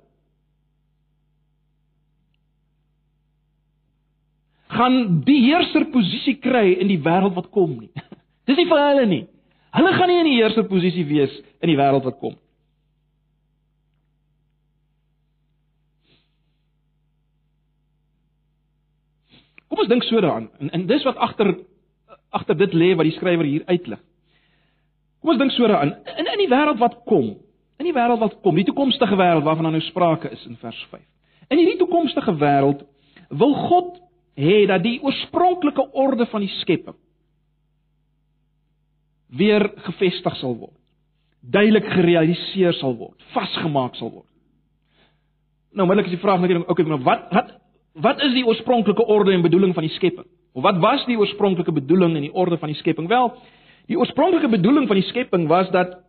gaan 4.75 5.21
die 5.23 5.41
heerser 5.45 5.85
posisie 5.91 6.35
kry 6.43 6.73
in 6.83 6.89
die 6.91 6.99
wêreld 6.99 7.35
wat 7.35 7.47
kom 7.53 7.77
nie. 7.79 7.91
Dis 8.47 8.57
nie 8.59 8.67
vir 8.67 8.81
hulle 8.81 9.05
nie. 9.07 9.21
Hulle 9.75 9.93
gaan 9.95 10.11
nie 10.11 10.17
in 10.23 10.29
die 10.29 10.39
heerser 10.39 10.67
posisie 10.71 11.05
wees 11.07 11.31
in 11.63 11.71
die 11.71 11.77
wêreld 11.79 12.03
wat 12.07 12.17
kom. 12.19 12.35
Kom 19.75 19.83
ons 19.83 19.91
dink 19.91 20.05
so 20.07 20.21
daaraan. 20.23 20.45
En, 20.63 20.69
en 20.71 20.83
dis 20.87 21.03
wat 21.03 21.17
agter 21.19 21.49
agter 22.35 22.55
dit 22.55 22.73
lê 22.75 22.93
wat 22.95 23.07
die 23.07 23.15
skrywer 23.15 23.47
hier 23.47 23.63
uitlig. 23.67 23.99
Kom 25.19 25.33
ons 25.33 25.39
dink 25.41 25.51
so 25.51 25.67
daaraan. 25.67 25.91
In 26.15 26.29
in 26.31 26.41
die 26.45 26.51
wêreld 26.51 26.79
wat 26.79 27.01
kom, 27.09 27.33
in 27.79 27.89
die 27.89 27.95
wêreld 27.95 28.21
wat 28.23 28.37
kom, 28.43 28.55
die 28.55 28.63
toekomstige 28.67 29.17
wêreld 29.19 29.43
waarvan 29.43 29.67
nou 29.67 29.81
sprake 29.83 30.31
is 30.31 30.45
in 30.47 30.55
vers 30.61 30.79
5. 30.93 31.03
In 31.51 31.59
hierdie 31.59 31.79
toekomstige 31.81 32.37
wêreld 32.39 32.85
wil 33.35 33.55
God 33.65 33.99
hê 34.39 34.63
dat 34.71 34.83
die 34.83 35.01
oorspronklike 35.03 35.89
orde 35.91 36.27
van 36.31 36.45
die 36.45 36.53
skepping 36.61 36.95
weer 39.35 39.67
gevestig 39.89 40.39
sal 40.39 40.55
word. 40.55 40.79
Duidelik 41.43 41.91
gerealiseer 41.97 42.79
sal 42.79 42.95
word, 42.95 43.19
vasgemaak 43.35 43.99
sal 43.99 44.13
word. 44.13 44.29
Nou, 45.75 45.83
onmiddellik 45.83 46.13
is 46.13 46.15
die 46.15 46.23
vraag 46.23 46.39
net 46.39 46.63
okay, 46.63 46.87
maar 46.87 47.03
wat 47.03 47.27
wat 47.35 47.55
wat 47.95 48.21
is 48.21 48.33
die 48.33 48.45
oorspronklike 48.45 49.05
orde 49.05 49.31
en 49.31 49.41
bedoeling 49.41 49.73
van 49.73 49.83
die 49.83 49.93
skepping? 49.95 50.27
Of 50.53 50.63
wat 50.63 50.77
was 50.83 51.05
die 51.05 51.17
oorspronklike 51.17 51.71
bedoeling 51.71 52.15
en 52.15 52.27
die 52.27 52.33
orde 52.33 52.57
van 52.57 52.71
die 52.71 52.77
skepping? 52.77 53.07
Wel, 53.07 53.33
die 53.87 53.97
oorspronklike 53.99 54.49
bedoeling 54.49 54.87
van 54.87 54.99
die 54.99 55.07
skepping 55.07 55.47
was 55.47 55.71
dat 55.71 56.01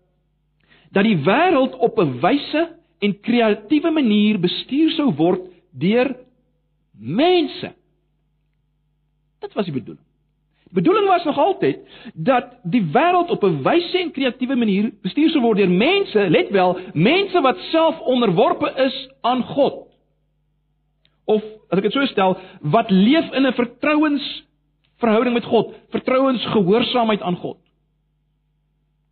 dat 0.90 1.04
die 1.04 1.18
wêreld 1.26 1.74
op 1.82 1.98
'n 1.98 2.18
wyse 2.20 2.76
en 2.98 3.20
kreatiewe 3.20 3.90
manier 3.90 4.40
bestuur 4.40 4.90
sou 4.90 5.12
word 5.14 5.40
deur 5.70 6.16
mense. 6.98 7.74
Dit 9.40 9.52
was 9.52 9.64
die 9.64 9.74
bedoeling. 9.74 10.04
Die 10.64 10.74
bedoeling 10.74 11.06
was 11.06 11.24
nog 11.24 11.38
altyd 11.38 11.78
dat 12.14 12.56
die 12.62 12.82
wêreld 12.92 13.30
op 13.30 13.44
'n 13.44 13.62
wyse 13.62 13.98
en 13.98 14.10
kreatiewe 14.10 14.56
manier 14.56 14.90
bestuur 15.02 15.30
sou 15.30 15.42
word 15.42 15.58
deur 15.58 15.70
mense, 15.70 16.30
let 16.30 16.50
wel, 16.50 16.78
mense 16.92 17.40
wat 17.40 17.58
self 17.58 18.00
onderworpe 18.00 18.72
is 18.76 19.10
aan 19.20 19.42
God 19.42 19.86
of 21.24 21.42
as 21.70 21.78
ek 21.78 21.88
dit 21.88 21.92
so 21.92 22.06
stel, 22.06 22.37
wat 22.61 22.90
leef 22.90 23.32
in 23.32 23.46
'n 23.46 23.52
vertrouensverhouding 23.52 25.35
met 25.35 25.44
God, 25.44 25.75
vertrouensgehoorsaamheid 25.90 27.23
aan 27.23 27.37
God. 27.37 27.58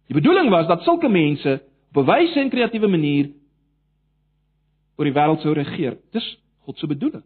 Die 0.07 0.15
bedoeling 0.15 0.51
was 0.51 0.67
dat 0.67 0.83
sulke 0.83 1.09
mense 1.09 1.63
op 1.95 2.03
'n 2.03 2.11
wyse 2.11 2.41
en 2.41 2.51
kreatiewe 2.51 2.89
manier 2.89 3.31
oor 4.97 5.05
die 5.05 5.15
wêreld 5.15 5.41
sou 5.41 5.53
regeer. 5.53 5.97
Dis 6.13 6.39
God 6.65 6.79
se 6.79 6.87
bedoeling. 6.87 7.25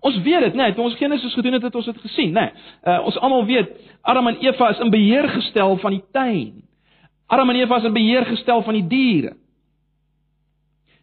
Ons 0.00 0.16
weet 0.24 0.40
dit, 0.40 0.54
né? 0.54 0.62
Nee, 0.62 0.74
toe 0.74 0.84
ons 0.84 0.96
Genesis 0.96 1.34
gedoen 1.34 1.52
het, 1.52 1.62
het 1.62 1.74
ons 1.74 1.84
dit 1.84 2.00
gesien, 2.00 2.32
né? 2.32 2.40
Nee, 2.40 2.96
uh, 2.96 3.04
ons 3.04 3.18
almal 3.18 3.44
weet 3.46 3.70
Adam 4.00 4.26
en 4.26 4.38
Eva 4.40 4.70
is 4.70 4.80
in 4.80 4.90
beheer 4.90 5.28
gestel 5.28 5.76
van 5.76 5.90
die 5.90 6.04
tuin. 6.12 6.62
Adam 7.26 7.50
en 7.50 7.56
Eva 7.56 7.76
is 7.76 7.84
in 7.84 7.92
beheer 7.92 8.24
gestel 8.26 8.62
van 8.62 8.74
die 8.74 8.86
diere. 8.86 9.36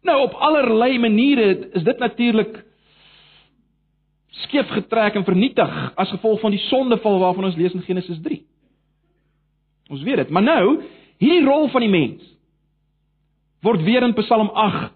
Nou 0.01 0.21
op 0.21 0.33
allerlei 0.33 0.97
maniere 0.99 1.69
is 1.73 1.83
dit 1.83 1.99
natuurlik 1.99 2.63
skeef 4.29 4.69
getrek 4.69 5.15
en 5.15 5.25
vernietig 5.25 5.75
as 5.95 6.11
gevolg 6.13 6.39
van 6.41 6.53
die 6.53 6.61
sondeval 6.67 7.19
waarvan 7.19 7.49
ons 7.49 7.57
lees 7.57 7.73
in 7.73 7.85
Genesis 7.85 8.21
3. 8.21 8.39
Ons 9.89 10.03
weet 10.05 10.21
dit, 10.21 10.29
maar 10.29 10.45
nou, 10.45 10.81
hierdie 11.17 11.45
rol 11.47 11.67
van 11.73 11.85
die 11.85 11.91
mens 11.91 12.25
word 13.65 13.81
weer 13.83 14.05
in 14.05 14.13
Psalm 14.21 14.51
8 14.53 14.93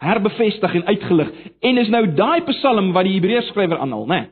herbevestig 0.00 0.74
en 0.74 0.86
uitgelig 0.86 1.30
en 1.60 1.80
is 1.80 1.88
nou 1.92 2.04
daai 2.14 2.44
Psalm 2.52 2.92
wat 2.96 3.08
die 3.08 3.16
Hebreërs 3.16 3.50
skrywer 3.50 3.80
aanhaal, 3.80 4.06
né? 4.06 4.20
Nee. 4.20 4.28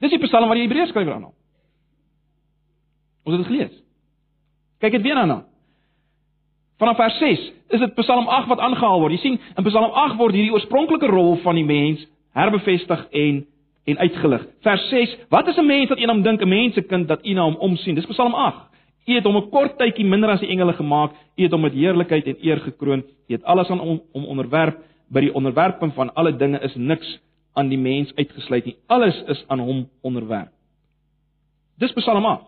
Dis 0.00 0.14
die 0.14 0.22
Psalm 0.26 0.48
wat 0.48 0.58
die 0.58 0.64
Hebreërs 0.66 0.90
skrywer 0.92 1.16
aanhaal. 1.16 1.34
Ons 3.26 3.36
het 3.36 3.44
dit 3.44 3.52
gelees. 3.52 3.76
Kyk 4.82 4.98
dit 4.98 5.06
weer 5.06 5.20
aan 5.20 5.30
nou. 5.32 5.42
Vanaf 6.80 6.98
vers 7.00 7.18
6 7.18 7.46
is 7.76 7.80
dit 7.80 7.94
Psalm 8.02 8.28
8 8.28 8.50
wat 8.52 8.60
aangehaal 8.62 9.00
word. 9.00 9.16
Jy 9.16 9.22
sien, 9.22 9.38
in 9.56 9.64
Psalm 9.66 9.90
8 9.90 10.18
word 10.20 10.36
hierdie 10.36 10.52
oorspronklike 10.52 11.08
rol 11.10 11.38
van 11.44 11.56
die 11.58 11.64
mens 11.66 12.04
herbevestig 12.36 13.06
en 13.10 13.46
en 13.86 13.98
uitgelig. 13.98 14.46
Vers 14.60 14.88
6: 14.88 15.16
Wat 15.28 15.46
is 15.46 15.56
'n 15.56 15.66
mens 15.66 15.88
dat 15.88 15.98
een 15.98 16.08
hom 16.08 16.22
dink 16.22 16.40
'n 16.40 16.48
mensekind 16.48 17.08
dat 17.08 17.26
u 17.26 17.32
na 17.32 17.42
hom 17.42 17.56
omsien? 17.56 17.94
Dis 17.94 18.06
Psalm 18.06 18.34
8. 18.34 18.56
U 19.06 19.14
het 19.14 19.24
hom 19.24 19.36
'n 19.36 19.48
kort 19.50 19.78
tydjie 19.78 20.04
minder 20.04 20.30
as 20.30 20.40
die 20.40 20.48
engele 20.48 20.72
gemaak. 20.72 21.12
U 21.36 21.42
het 21.42 21.52
hom 21.52 21.60
met 21.60 21.72
heerlikheid 21.72 22.26
en 22.26 22.36
eer 22.40 22.60
gekroon. 22.60 23.04
U 23.28 23.32
het 23.32 23.44
alles 23.44 23.70
aan 23.70 23.78
hom 23.78 24.02
onderwerp. 24.12 24.78
By 25.08 25.20
die 25.20 25.34
onderwerping 25.34 25.94
van 25.94 26.14
alle 26.14 26.36
dinge 26.36 26.60
is 26.60 26.74
niks 26.74 27.20
aan 27.52 27.68
die 27.68 27.78
mens 27.78 28.14
uitgesluit 28.14 28.64
nie. 28.64 28.76
Alles 28.86 29.22
is 29.26 29.44
aan 29.46 29.58
hom 29.58 29.88
onderwerp. 30.02 30.48
Dis 31.78 31.92
Psalm 31.92 32.24
8. 32.24 32.42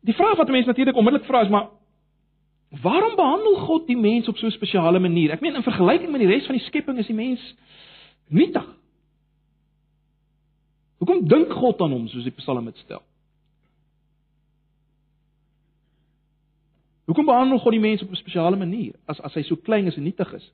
Die 0.00 0.14
vraag 0.14 0.36
wat 0.36 0.48
mense 0.48 0.66
natuurlik 0.66 0.96
onmiddellik 0.96 1.26
vra 1.26 1.40
is 1.40 1.48
maar 1.48 1.66
Waarom 2.68 3.16
behandel 3.16 3.56
God 3.56 3.86
die 3.86 3.96
mens 3.96 4.28
op 4.28 4.36
so 4.36 4.46
'n 4.46 4.50
spesiale 4.50 4.98
manier? 4.98 5.30
Ek 5.30 5.40
meen 5.40 5.54
in 5.54 5.62
vergelyking 5.62 6.10
met 6.10 6.20
die 6.20 6.28
res 6.28 6.46
van 6.46 6.56
die 6.56 6.64
skepping 6.64 6.98
is 6.98 7.06
die 7.06 7.14
mens 7.14 7.54
nietig. 8.28 8.76
Hoekom 10.98 11.28
dink 11.28 11.52
God 11.52 11.80
aan 11.80 11.92
hom 11.92 12.08
soos 12.08 12.24
die 12.24 12.30
Psalm 12.32 12.64
dit 12.64 12.76
stel? 12.76 13.02
Hoekom 17.04 17.24
behandel 17.24 17.58
God 17.58 17.72
die 17.72 17.80
mens 17.80 18.02
op 18.02 18.10
'n 18.10 18.14
spesiale 18.14 18.56
manier 18.56 18.94
as 19.06 19.20
as 19.20 19.34
hy 19.34 19.42
so 19.42 19.56
klein 19.56 19.86
is 19.86 19.96
en 19.96 20.02
nietig 20.02 20.32
is? 20.32 20.52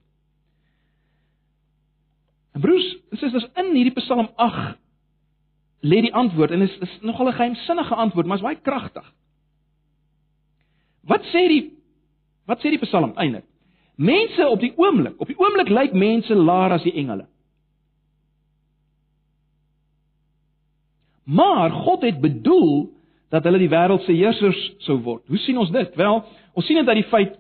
En 2.53 2.61
broers, 2.61 2.97
is 3.11 3.33
dus 3.33 3.49
in 3.55 3.75
hierdie 3.75 3.95
Psalm 3.95 4.29
8 4.37 4.79
lê 5.81 6.01
die 6.01 6.15
antwoord 6.15 6.51
en 6.51 6.63
is 6.63 6.79
is 6.79 6.99
nogal 7.01 7.27
'n 7.27 7.33
geheimsinnige 7.33 7.95
antwoord, 7.95 8.27
maar 8.27 8.37
is 8.37 8.43
baie 8.43 8.61
kragtig. 8.61 9.13
Wat 11.01 11.23
sê 11.23 11.49
die 11.49 11.84
Wat 12.47 12.61
sê 12.61 12.73
die 12.75 12.81
Psalm 12.83 13.15
eintlik? 13.17 13.47
Mense 13.97 14.49
op 14.51 14.61
die 14.61 14.73
oomblik, 14.77 15.15
op 15.23 15.31
die 15.31 15.39
oomblik 15.39 15.71
lyk 15.71 15.95
mense 15.95 16.35
laer 16.35 16.75
as 16.75 16.83
die 16.83 16.95
engele. 16.99 17.29
Maar 21.25 21.71
God 21.71 22.03
het 22.03 22.19
bedoel 22.21 22.91
dat 23.33 23.47
hulle 23.47 23.63
die 23.63 23.71
wêreld 23.71 24.05
se 24.05 24.13
heersers 24.13 24.61
sou 24.85 24.99
word. 25.03 25.23
Hoe 25.31 25.41
sien 25.43 25.59
ons 25.59 25.71
dit? 25.73 25.95
Wel, 25.97 26.21
ons 26.53 26.67
sien 26.67 26.79
dit 26.79 26.91
uit 26.91 27.01
die 27.01 27.11
feit 27.11 27.39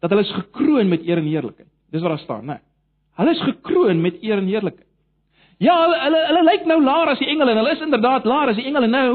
dat 0.00 0.12
hulle 0.12 0.24
is 0.24 0.34
gekroon 0.38 0.88
met 0.88 1.04
eer 1.06 1.20
en 1.20 1.28
heerlikheid. 1.28 1.68
Dis 1.92 2.02
wat 2.04 2.14
daar 2.14 2.24
staan, 2.24 2.46
né? 2.46 2.60
Hulle 3.16 3.32
is 3.32 3.42
gekroon 3.42 4.00
met 4.00 4.22
eer 4.22 4.38
en 4.38 4.48
heerlikheid. 4.48 4.86
Ja, 5.62 5.74
hulle 5.82 5.98
hulle 6.04 6.22
hulle 6.28 6.44
lyk 6.50 6.66
nou 6.68 6.78
laer 6.84 7.14
as 7.14 7.20
die 7.22 7.28
engele 7.32 7.54
en 7.54 7.62
hulle 7.62 7.74
is 7.74 7.84
inderdaad 7.84 8.26
laer 8.28 8.52
as 8.52 8.58
die 8.60 8.66
engele 8.68 8.90
nou, 8.92 9.12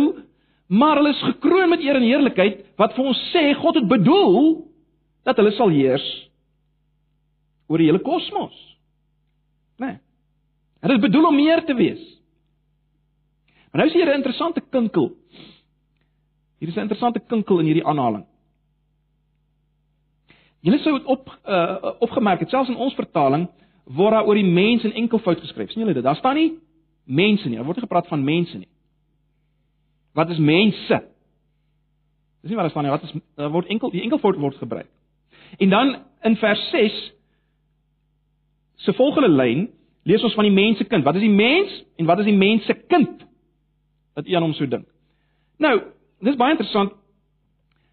maar 0.72 0.96
hulle 1.02 1.12
is 1.12 1.24
gekroon 1.28 1.70
met 1.70 1.82
eer 1.84 1.98
en 2.00 2.08
heerlikheid 2.08 2.62
wat 2.80 2.94
vir 2.96 3.10
ons 3.12 3.22
sê 3.34 3.50
God 3.60 3.76
het 3.82 3.88
bedoel 3.92 4.38
dat 5.28 5.40
hulle 5.42 5.52
sal 5.58 5.74
heers 5.74 6.06
oor 7.68 7.80
die 7.80 7.90
hele 7.90 8.04
kosmos. 8.04 8.56
Né? 9.80 9.86
Nee. 9.86 9.98
Hulle 10.82 10.98
het 10.98 11.04
bedoel 11.04 11.28
om 11.28 11.36
meer 11.36 11.62
te 11.68 11.76
wees. 11.78 12.02
Maar 13.72 13.84
nou 13.84 13.88
is 13.88 13.94
hier 13.94 14.10
'n 14.10 14.20
interessante 14.20 14.62
kinkel. 14.62 15.12
Hier 16.60 16.70
is 16.70 16.76
'n 16.76 16.88
interessante 16.88 17.20
kinkel 17.20 17.60
in 17.60 17.66
hierdie 17.66 17.86
aanhaling. 17.86 18.26
Julle 20.62 20.80
sou 20.80 20.98
dit 20.98 21.08
op 21.08 21.40
uh 21.46 21.92
opgemerk 22.00 22.40
het 22.40 22.50
selfs 22.50 22.70
in 22.70 22.76
ons 22.76 22.94
vertaling 22.94 23.50
word 23.86 24.12
daar 24.12 24.26
oor 24.26 24.36
die 24.36 24.52
mens 24.54 24.84
in 24.84 24.94
enkelvoud 24.94 25.40
geskryf. 25.40 25.72
sien 25.72 25.82
julle 25.82 25.94
dit? 25.94 26.04
Daar 26.04 26.16
staan 26.16 26.36
nie 26.36 26.60
mense 27.06 27.48
nie. 27.48 27.56
Daar 27.56 27.66
word 27.66 27.78
nie 27.78 27.88
gepraat 27.88 28.08
van 28.08 28.24
mense 28.24 28.58
nie. 28.58 28.68
Wat 30.14 30.30
is 30.30 30.38
mense? 30.38 31.02
Dis 32.42 32.50
nie 32.50 32.58
wat 32.58 32.66
daar 32.66 32.74
staan 32.74 32.84
nie. 32.84 32.92
Wat 32.92 33.04
is 33.04 33.14
daar 33.36 33.52
word 33.54 33.70
enkel 33.70 33.92
die 33.94 34.02
enkelvoud 34.02 34.40
word 34.42 34.58
gebruik. 34.58 34.90
En 35.58 35.70
dan 35.70 35.96
in 36.22 36.36
vers 36.36 36.70
6 36.70 37.14
se 38.76 38.94
volgende 38.94 39.30
lyn 39.30 39.70
lees 40.04 40.24
ons 40.24 40.34
van 40.34 40.48
die 40.48 40.54
mensekind. 40.54 41.04
Wat 41.04 41.16
is 41.16 41.22
die 41.22 41.36
mens 41.36 41.84
en 41.96 42.06
wat 42.06 42.20
is 42.20 42.26
die 42.26 42.38
mensekind? 42.38 43.26
Dat 44.14 44.28
u 44.28 44.34
aan 44.34 44.48
hom 44.48 44.54
sou 44.58 44.68
dink. 44.68 44.88
Nou, 45.62 45.76
dis 46.20 46.36
baie 46.36 46.58
interessant. 46.58 46.96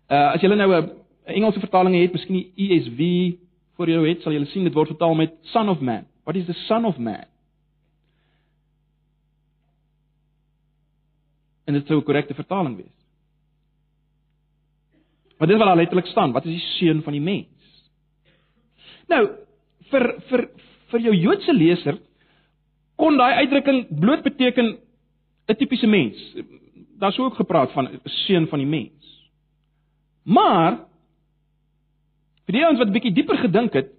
Uh 0.09 0.33
as 0.33 0.41
jy 0.41 0.49
nou 0.49 0.73
'n 0.73 0.97
Engelse 1.29 1.61
vertaling 1.61 1.93
het, 2.01 2.13
miskien 2.13 2.39
die 2.41 2.53
ESV 2.57 3.37
voor 3.77 3.89
jou 3.89 4.09
het, 4.09 4.23
sal 4.23 4.33
jy 4.33 4.45
sien 4.49 4.65
dit 4.65 4.75
word 4.75 4.89
vertaal 4.89 5.15
met 5.15 5.35
son 5.53 5.69
of 5.69 5.81
man. 5.81 6.07
What 6.25 6.37
is 6.37 6.47
the 6.47 6.57
son 6.67 6.87
of 6.89 6.97
man? 6.99 7.28
En 11.69 11.77
dit 11.77 11.87
sou 11.87 11.99
'n 11.99 12.05
korrekte 12.05 12.35
vertaling 12.35 12.77
wees. 12.77 12.97
Maar 15.39 15.49
dit 15.49 15.59
wat 15.59 15.67
daar 15.67 15.77
letterlik 15.77 16.07
staan, 16.07 16.33
wat 16.33 16.45
is 16.45 16.53
die 16.53 16.69
seun 16.79 17.03
van 17.03 17.13
die 17.13 17.21
mens? 17.21 17.85
Nou, 19.09 19.29
vir 19.91 20.15
vir 20.29 20.49
vir 20.91 21.01
jou 21.01 21.15
Joodse 21.15 21.53
leser 21.53 21.99
kon 22.97 23.17
daai 23.17 23.45
uitdrukking 23.45 23.87
bloot 24.01 24.23
beteken 24.23 24.79
'n 25.49 25.57
tipiese 25.57 25.87
mens. 25.87 26.17
Daar's 26.99 27.19
ook 27.19 27.35
gepraat 27.35 27.73
van 27.73 27.89
'n 27.89 28.01
seun 28.05 28.49
van 28.49 28.59
die 28.59 28.67
mens. 28.67 29.29
Maar 30.25 30.79
vir 32.47 32.53
die 32.53 32.65
ouens 32.65 32.79
wat 32.79 32.89
'n 32.89 32.93
bietjie 32.93 33.13
dieper 33.13 33.37
gedink 33.37 33.73
het, 33.73 33.93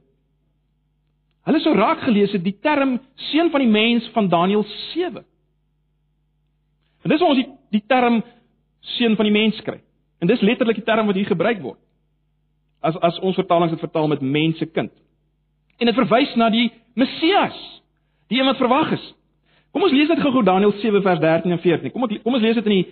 hulle 1.45 1.59
sou 1.59 1.75
raak 1.75 1.99
gelees 1.99 2.31
het 2.31 2.43
die 2.43 2.59
term 2.61 2.99
seun 3.15 3.49
van 3.51 3.59
die 3.59 3.69
mens 3.69 4.09
van 4.09 4.27
Daniël 4.27 4.65
7. 4.93 5.25
En 7.03 7.09
dis 7.09 7.21
ons 7.21 7.37
die 7.37 7.58
die 7.73 7.83
term 7.87 8.21
seun 8.97 9.15
van 9.15 9.27
die 9.27 9.35
mens 9.35 9.59
kry. 9.65 9.79
En 10.19 10.27
dis 10.27 10.41
letterlik 10.41 10.81
die 10.81 10.87
term 10.87 11.07
wat 11.07 11.15
hier 11.15 11.29
gebruik 11.29 11.61
word. 11.63 11.79
As 12.81 12.97
as 13.03 13.19
ons 13.19 13.35
vertalings 13.35 13.73
dit 13.75 13.81
vertaal 13.81 14.07
met 14.07 14.21
mense 14.21 14.65
kind. 14.65 14.91
En 15.79 15.87
dit 15.87 15.95
verwys 15.95 16.35
na 16.35 16.49
die 16.51 16.69
Messias, 16.99 17.57
die 18.27 18.39
een 18.39 18.47
wat 18.47 18.59
verwag 18.59 18.93
is. 18.95 19.05
Kom 19.71 19.85
ons 19.85 19.93
lees 19.93 20.09
dit 20.09 20.19
gou-gou 20.19 20.43
Daniël 20.43 20.73
7 20.81 21.01
vers 21.05 21.19
13 21.21 21.51
en 21.51 21.61
14. 21.61 21.93
Kom 21.93 22.07
ons 22.07 22.21
kom 22.23 22.35
ons 22.35 22.43
lees 22.43 22.57
dit 22.57 22.69
in 22.71 22.77
die 22.79 22.85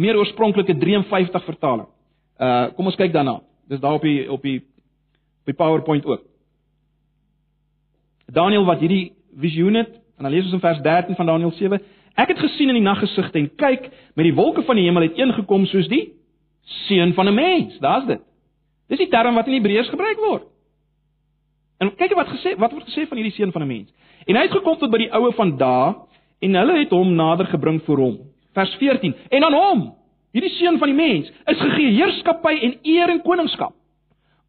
meer 0.00 0.18
oorspronklike 0.20 0.76
53 0.78 1.46
vertaling. 1.48 1.88
Uh 2.40 2.68
kom 2.76 2.88
ons 2.88 2.98
kyk 2.98 3.12
daarna. 3.12 3.40
Dis 3.68 3.80
daar 3.82 3.98
op 3.98 4.04
die 4.06 4.24
op 4.30 4.42
die 4.42 4.60
op 4.60 5.50
die 5.50 5.56
PowerPoint 5.56 6.06
ook. 6.06 6.22
Daniël 8.30 8.64
wat 8.64 8.82
hierdie 8.82 9.12
visioen 9.40 9.74
het, 9.74 9.96
en 10.18 10.26
dan 10.26 10.32
lees 10.32 10.46
ons 10.46 10.54
in 10.54 10.62
vers 10.62 10.82
13 10.82 11.16
van 11.18 11.26
Daniël 11.26 11.50
7. 11.58 11.80
Ek 12.14 12.28
het 12.28 12.38
gesien 12.38 12.68
in 12.68 12.74
die 12.74 12.84
naggesigte 12.84 13.38
en 13.38 13.50
kyk, 13.56 13.90
met 14.14 14.24
die 14.24 14.34
wolke 14.34 14.62
van 14.62 14.76
die 14.76 14.84
hemel 14.84 15.02
het 15.02 15.18
een 15.18 15.32
gekom 15.32 15.66
soos 15.66 15.88
die 15.88 16.12
seun 16.86 17.14
van 17.14 17.28
'n 17.28 17.34
mens. 17.34 17.78
Daar's 17.78 18.06
dit. 18.06 18.20
Dis 18.88 18.98
die 18.98 19.08
term 19.08 19.34
wat 19.34 19.46
in 19.46 19.52
Hebreërs 19.52 19.88
gebruik 19.88 20.18
word. 20.18 20.42
En 21.78 21.94
kyk 21.96 22.14
wat 22.14 22.28
gesê, 22.28 22.56
wat 22.58 22.72
word 22.72 22.84
gesê 22.84 23.06
van 23.08 23.16
hierdie 23.16 23.34
seun 23.34 23.52
van 23.52 23.62
'n 23.62 23.66
mens? 23.66 23.88
En 24.26 24.36
hy 24.36 24.42
het 24.42 24.52
gekom 24.52 24.78
tot 24.78 24.90
by 24.90 24.98
die 24.98 25.12
oue 25.12 25.32
van 25.32 25.56
dae 25.56 25.94
en 26.40 26.54
hulle 26.54 26.78
het 26.78 26.90
hom 26.90 27.14
nader 27.14 27.46
gebring 27.46 27.82
voor 27.82 27.98
hom. 27.98 28.18
Vers 28.52 28.74
14. 28.74 29.14
En 29.30 29.44
aan 29.44 29.52
hom, 29.52 29.94
hierdie 30.32 30.50
seun 30.50 30.78
van 30.78 30.88
die 30.88 30.96
mens, 30.96 31.32
is 31.46 31.60
gegee 31.60 31.92
heerskappy 31.92 32.58
en 32.62 32.78
eer 32.82 33.08
en 33.08 33.22
koningskap. 33.22 33.74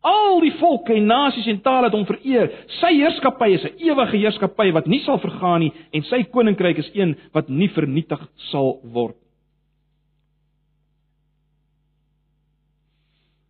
Al 0.01 0.39
die 0.41 0.53
volke 0.57 0.95
en 0.97 1.05
nasies 1.05 1.47
en 1.47 1.59
tale 1.61 1.89
het 1.89 1.93
hom 1.93 2.07
vereer. 2.09 2.49
Sy 2.79 2.95
heerskappy 2.97 3.51
is 3.53 3.63
'n 3.63 3.77
ewige 3.77 4.17
heerskappy 4.17 4.71
wat 4.73 4.87
nie 4.87 5.01
sal 5.05 5.19
vergaan 5.19 5.59
nie 5.59 5.73
en 5.93 6.03
sy 6.03 6.23
koninkryk 6.23 6.77
is 6.77 6.91
een 6.93 7.15
wat 7.33 7.49
nie 7.49 7.69
vernietig 7.69 8.19
sal 8.49 8.79
word. 8.83 9.15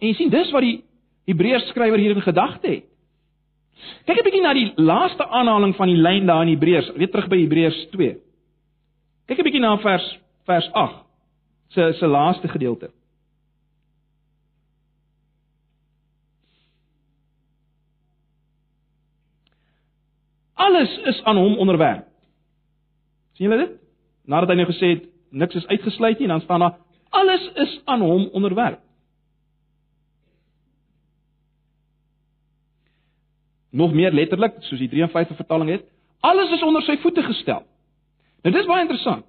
En 0.02 0.08
jy 0.08 0.14
sien 0.14 0.30
dis 0.30 0.52
wat 0.52 0.62
die 0.62 0.84
Hebreërs 1.30 1.70
skrywer 1.70 2.00
hier 2.00 2.16
in 2.16 2.22
gedagte 2.22 2.68
het. 2.68 2.84
Kyk 4.06 4.18
'n 4.18 4.24
bietjie 4.24 4.42
na 4.42 4.54
die 4.54 4.74
laaste 4.76 5.26
aanhaling 5.26 5.76
van 5.76 5.88
die 5.88 5.98
lyn 5.98 6.26
daar 6.26 6.42
in 6.42 6.54
Hebreërs, 6.54 6.92
weer 6.98 7.10
terug 7.10 7.30
by 7.30 7.38
Hebreërs 7.38 7.90
2. 7.92 8.18
Kyk 9.28 9.40
'n 9.40 9.44
bietjie 9.44 9.62
na 9.62 9.78
vers 9.78 10.20
vers 10.46 10.70
8 10.74 11.06
se 11.70 11.94
se 11.94 12.08
laaste 12.08 12.48
gedeelte. 12.48 12.90
Alles 20.62 20.92
is 21.10 21.24
aan 21.24 21.38
hom 21.38 21.58
onderwerp. 21.58 22.06
sien 23.34 23.50
julle 23.50 23.66
dit? 23.66 23.74
Nadat 24.30 24.52
hy 24.52 24.60
nou 24.60 24.68
gesê 24.70 24.94
het 24.96 25.08
niks 25.32 25.56
is 25.56 25.68
uitgesluit 25.72 26.20
nie, 26.20 26.28
dan 26.30 26.44
staan 26.44 26.60
daar 26.60 26.78
alles 27.10 27.48
is 27.64 27.80
aan 27.86 28.02
hom 28.02 28.28
onderwerp. 28.38 28.80
Nog 33.72 33.94
meer 33.96 34.12
letterlik, 34.12 34.60
soos 34.68 34.80
die 34.80 34.90
53 34.92 35.36
vertaling 35.40 35.70
het, 35.72 35.84
alles 36.20 36.52
is 36.52 36.64
onder 36.64 36.84
sy 36.84 36.98
voete 37.02 37.24
gestel. 37.24 37.64
Nou 38.44 38.54
dis 38.56 38.68
baie 38.68 38.86
interessant. 38.86 39.26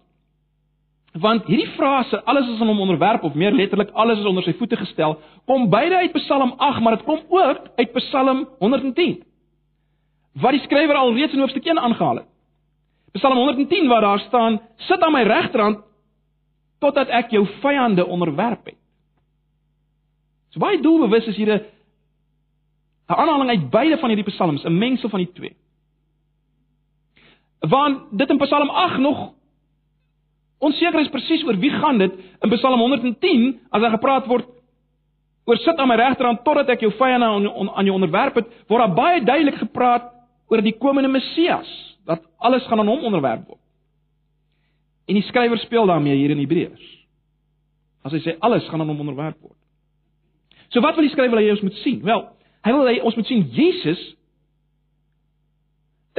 Want 1.12 1.46
hierdie 1.46 1.70
frase 1.76 2.22
alles 2.24 2.48
is 2.48 2.60
aan 2.60 2.72
hom 2.72 2.80
onderwerp 2.80 3.24
of 3.28 3.34
meer 3.38 3.52
letterlik 3.54 3.90
alles 3.92 4.18
is 4.18 4.28
onder 4.28 4.44
sy 4.44 4.54
voete 4.58 4.76
gestel, 4.80 5.18
kom 5.46 5.68
beide 5.70 5.96
uit 5.96 6.14
Psalm 6.16 6.54
8, 6.56 6.80
maar 6.80 6.96
dit 6.96 7.04
kom 7.08 7.20
ook 7.28 7.68
uit 7.76 7.92
Psalm 8.00 8.48
110 8.58 9.20
wat 10.32 10.56
die 10.56 10.62
skrywer 10.64 10.96
al 10.96 11.14
reeds 11.14 11.32
in 11.32 11.40
hoofstuk 11.40 11.66
1 11.66 11.78
aangehaal 11.78 12.22
het. 12.22 12.28
Psalm 13.12 13.36
110 13.36 13.88
waar 13.88 14.00
daar 14.00 14.18
staan: 14.18 14.60
"Sit 14.76 15.00
aan 15.02 15.12
my 15.12 15.22
regterhand 15.22 15.78
totdat 16.78 17.08
ek 17.08 17.30
jou 17.30 17.46
vyande 17.60 18.06
onderwerp 18.06 18.64
het." 18.64 18.76
So 20.50 20.60
baie 20.60 20.80
doelbewus 20.80 21.26
is 21.26 21.36
hier 21.36 21.54
'n 21.54 21.60
'n 23.08 23.14
aanhaling 23.14 23.48
uit 23.48 23.70
beide 23.70 23.98
van 23.98 24.08
hierdie 24.08 24.32
psalms, 24.32 24.64
'n 24.64 24.78
mengsel 24.78 25.08
van 25.08 25.18
die 25.18 25.32
twee. 25.32 25.56
Want 27.60 28.18
dit 28.18 28.30
in 28.30 28.38
Psalm 28.38 28.68
8 28.68 28.98
nog 28.98 29.32
onseker 30.58 31.00
is 31.00 31.08
presies 31.08 31.44
oor 31.44 31.58
wie 31.58 31.70
gaan 31.70 31.98
dit 31.98 32.12
in 32.40 32.50
Psalm 32.50 32.80
110 32.80 33.60
as 33.70 33.80
daar 33.80 33.90
gepraat 33.90 34.26
word 34.26 34.46
oor 35.44 35.56
sit 35.56 35.76
aan 35.76 35.88
my 35.88 35.94
regterhand 35.94 36.44
totdat 36.44 36.68
ek 36.68 36.80
jou 36.80 36.92
vyande 36.92 37.26
aan, 37.26 37.70
aan 37.70 37.84
jou 37.84 37.94
onderwerp 37.94 38.34
het, 38.34 38.46
word 38.68 38.78
daar 38.78 38.94
baie 38.94 39.24
duidelik 39.24 39.58
gepraat 39.58 40.12
oor 40.52 40.60
die 40.60 40.76
komende 40.76 41.08
Messias, 41.08 41.68
dat 42.04 42.20
alles 42.44 42.66
gaan 42.68 42.82
aan 42.82 42.90
hom 42.90 43.06
onderwerp 43.08 43.46
word. 43.48 43.60
En 45.08 45.16
die 45.16 45.24
skrywer 45.24 45.58
speel 45.58 45.88
daarmee 45.88 46.18
hier 46.18 46.34
in 46.34 46.42
Hebreërs. 46.42 46.88
As 48.04 48.12
hy 48.12 48.20
sê 48.20 48.36
alles 48.44 48.66
gaan 48.68 48.82
aan 48.82 48.90
hom 48.92 49.00
onderwerp 49.00 49.38
word. 49.40 49.56
So 50.72 50.84
wat 50.84 50.96
wil 50.96 51.06
die 51.06 51.12
skrywer 51.14 51.40
hê 51.40 51.50
ons 51.54 51.64
moet 51.64 51.78
sien? 51.82 52.00
Wel, 52.04 52.24
hy 52.66 52.74
wil 52.74 52.88
hê 52.90 52.98
ons 53.00 53.16
moet 53.16 53.28
sien 53.28 53.46
Jesus 53.54 54.02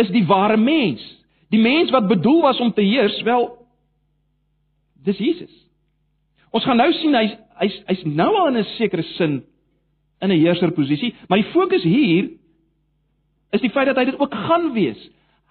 is 0.01 0.09
die 0.13 0.25
ware 0.25 0.57
mens. 0.57 1.03
Die 1.53 1.61
mens 1.61 1.93
wat 1.93 2.09
bedoel 2.09 2.41
was 2.47 2.61
om 2.63 2.73
te 2.73 2.81
heers, 2.81 3.19
wel 3.27 3.51
dis 5.05 5.19
Jesus. 5.21 5.53
Ons 6.53 6.65
gaan 6.65 6.79
nou 6.79 6.89
sien 6.97 7.17
hy's 7.17 7.33
hy's 7.61 7.75
hy's 7.89 8.05
nou 8.07 8.31
al 8.39 8.49
in 8.51 8.57
'n 8.61 8.69
sekere 8.77 9.03
sin 9.17 9.43
in 10.21 10.31
'n 10.31 10.39
heerserposisie, 10.39 11.13
maar 11.27 11.41
die 11.41 11.51
fokus 11.51 11.83
hier 11.83 12.29
is 13.53 13.61
die 13.61 13.71
feit 13.73 13.89
dat 13.89 13.99
hy 13.99 14.07
dit 14.09 14.19
ook 14.19 14.33
gaan 14.47 14.71
wees. 14.73 14.99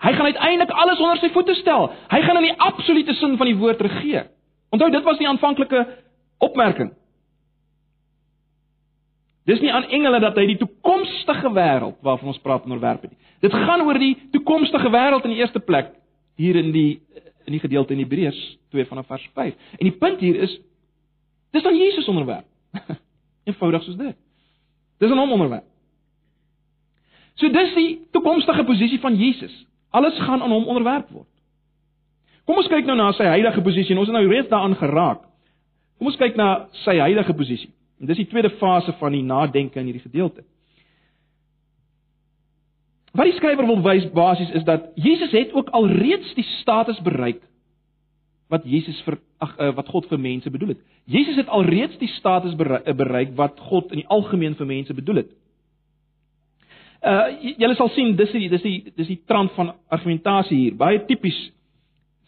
Hy 0.03 0.13
gaan 0.17 0.33
uiteindelik 0.33 0.73
alles 0.75 1.01
onder 1.01 1.21
sy 1.23 1.31
voete 1.31 1.55
stel. 1.55 1.93
Hy 2.11 2.23
gaan 2.27 2.41
in 2.41 2.49
die 2.51 2.59
absolute 2.59 3.15
sin 3.15 3.37
van 3.39 3.47
die 3.47 3.59
woord 3.59 3.81
regeer. 3.85 4.27
Onthou 4.75 4.91
dit 4.91 5.05
was 5.07 5.21
die 5.21 5.29
aanvanklike 5.31 5.85
opmerking. 6.43 6.91
Dis 9.47 9.61
nie 9.63 9.73
aan 9.75 9.87
engele 9.91 10.21
dat 10.23 10.39
hy 10.39 10.47
die 10.53 10.59
toekomstige 10.59 11.51
wêreld 11.55 11.99
waarvan 12.07 12.31
ons 12.33 12.43
praat 12.43 12.67
onderwerp 12.67 13.07
het 13.07 13.15
nie. 13.15 13.21
Dit 13.43 13.55
gaan 13.55 13.83
oor 13.87 13.99
die 13.99 14.15
toekomstige 14.35 14.91
wêreld 14.95 15.27
in 15.27 15.35
die 15.35 15.43
eerste 15.43 15.63
plek 15.63 15.95
hier 16.39 16.59
in 16.59 16.71
die 16.75 17.03
in 17.43 17.57
die 17.57 17.63
gedeelte 17.63 17.95
in 17.95 17.99
Hebreërs 18.05 18.39
2 18.71 18.87
vanaf 18.87 19.09
vers 19.11 19.25
5. 19.35 19.55
En 19.79 19.89
die 19.89 19.97
punt 19.99 20.21
hier 20.23 20.39
is 20.47 20.53
dis 21.51 21.67
aan 21.67 21.77
Jesus 21.79 22.07
onderwerp. 22.09 22.47
Eenvoudig 23.51 23.83
soos 23.83 23.99
dit. 23.99 24.17
Dis 25.03 25.11
aan 25.11 25.19
hom 25.19 25.35
onderwerp. 25.35 25.67
So 27.41 27.49
dis 27.53 27.75
die 27.75 27.91
toekomstige 28.13 28.65
posisie 28.69 29.01
van 29.01 29.17
Jesus. 29.17 29.53
Alles 29.91 30.19
gaan 30.19 30.43
aan 30.43 30.53
hom 30.53 30.67
onderwerp 30.67 31.11
word. 31.11 31.29
Kom 32.45 32.59
ons 32.59 32.71
kyk 32.71 32.89
nou 32.89 32.97
na 32.99 33.13
sy 33.17 33.29
heilige 33.29 33.63
posisie. 33.63 33.97
Ons 33.99 34.11
het 34.11 34.17
nou 34.17 34.27
reeds 34.29 34.51
daaraan 34.51 34.77
geraak. 34.77 35.23
Kom 35.99 36.11
ons 36.11 36.19
kyk 36.19 36.37
na 36.37 36.67
sy 36.83 36.97
heilige 36.99 37.35
posisie. 37.39 37.71
En 38.01 38.11
dis 38.11 38.19
die 38.19 38.27
tweede 38.27 38.51
fase 38.59 38.95
van 38.99 39.15
die 39.15 39.23
nadenke 39.23 39.79
in 39.79 39.89
hierdie 39.89 40.03
gedeelte. 40.03 40.43
Wat 43.13 43.29
die 43.29 43.37
skrywer 43.37 43.69
wil 43.69 43.83
wys 43.85 44.09
basies 44.15 44.51
is 44.57 44.65
dat 44.65 44.89
Jesus 44.97 45.33
het 45.37 45.53
ook 45.53 45.69
al 45.77 45.87
reeds 45.87 46.33
die 46.35 46.47
status 46.61 47.01
bereik 47.05 47.43
wat 48.53 48.65
Jesus 48.69 48.99
vir 49.07 49.17
ag 49.41 49.53
eh, 49.57 49.71
wat 49.77 49.89
God 49.89 50.09
vir 50.11 50.21
mense 50.21 50.51
bedoel 50.53 50.75
het. 50.75 50.81
Jesus 51.09 51.39
het 51.41 51.49
al 51.49 51.65
reeds 51.65 51.97
die 52.01 52.11
status 52.19 52.57
bereik 52.57 53.33
wat 53.39 53.61
God 53.71 53.93
in 53.95 54.03
die 54.03 54.09
algemeen 54.13 54.57
vir 54.59 54.69
mense 54.69 54.95
bedoel 54.97 55.23
het. 55.23 55.31
Uh 57.03 57.55
julle 57.59 57.75
sal 57.75 57.91
sien 57.97 58.13
dis 58.17 58.31
die 58.31 58.49
dis 58.49 58.63
die 58.63 58.77
dis 58.95 59.09
die 59.11 59.21
trant 59.27 59.51
van 59.57 59.73
argumentasie 59.91 60.59
hier. 60.59 60.75
Baie 60.79 61.01
tipies 61.09 61.39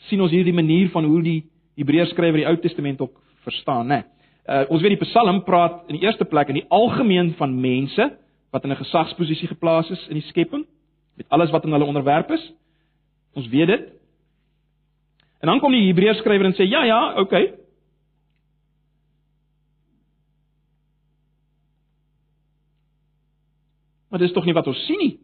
sien 0.08 0.20
ons 0.20 0.34
hierdie 0.34 0.54
manier 0.54 0.88
van 0.90 1.06
hoe 1.06 1.20
die 1.22 1.40
Hebreërs 1.78 2.10
skrywer 2.10 2.40
die 2.40 2.48
Ou 2.50 2.56
Testament 2.62 3.00
ook 3.00 3.14
verstaan, 3.46 3.86
né? 3.86 4.02
Uh 4.50 4.64
ons 4.74 4.82
weet 4.82 4.96
die 4.96 5.06
Psalm 5.06 5.44
praat 5.46 5.84
in 5.88 6.00
die 6.00 6.04
eerste 6.04 6.26
plek 6.26 6.50
in 6.50 6.58
die 6.58 6.66
algemeen 6.74 7.32
van 7.38 7.54
mense 7.54 8.10
wat 8.50 8.64
in 8.64 8.72
'n 8.72 8.82
gesagsposisie 8.82 9.48
geplaas 9.48 9.90
is 9.90 10.08
in 10.08 10.18
die 10.18 10.28
skepping 10.28 10.66
met 11.16 11.26
alles 11.28 11.50
wat 11.50 11.64
aan 11.64 11.72
hulle 11.72 11.90
onderwerp 11.90 12.30
is. 12.30 12.52
Ons 13.34 13.48
weet 13.48 13.66
dit. 13.66 13.92
En 15.40 15.48
dan 15.48 15.60
kom 15.60 15.72
die 15.72 15.86
Hebreërs 15.86 16.18
skrywer 16.18 16.46
en 16.46 16.54
sê 16.54 16.66
ja 16.66 16.84
ja, 16.84 17.14
okay, 17.20 17.52
Maar 24.14 24.22
dis 24.22 24.32
tog 24.32 24.44
nie 24.46 24.54
wat 24.54 24.68
ons 24.70 24.80
sien 24.86 25.00
nie. 25.02 25.14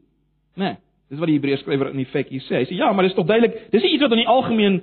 Né? 0.58 0.64
Nee, 0.64 0.76
dis 1.12 1.18
wat 1.22 1.28
die 1.30 1.36
Hebreërs 1.36 1.60
skrywer 1.62 1.92
in 1.92 2.00
effek 2.02 2.32
hier 2.34 2.42
sê. 2.42 2.56
Hy 2.58 2.66
sê 2.66 2.74
ja, 2.74 2.88
maar 2.90 3.06
dis 3.06 3.14
tog 3.14 3.28
duidelik, 3.28 3.68
dis 3.70 3.84
iets 3.86 4.02
wat 4.02 4.16
in 4.16 4.18
die 4.24 4.32
algemeen 4.32 4.80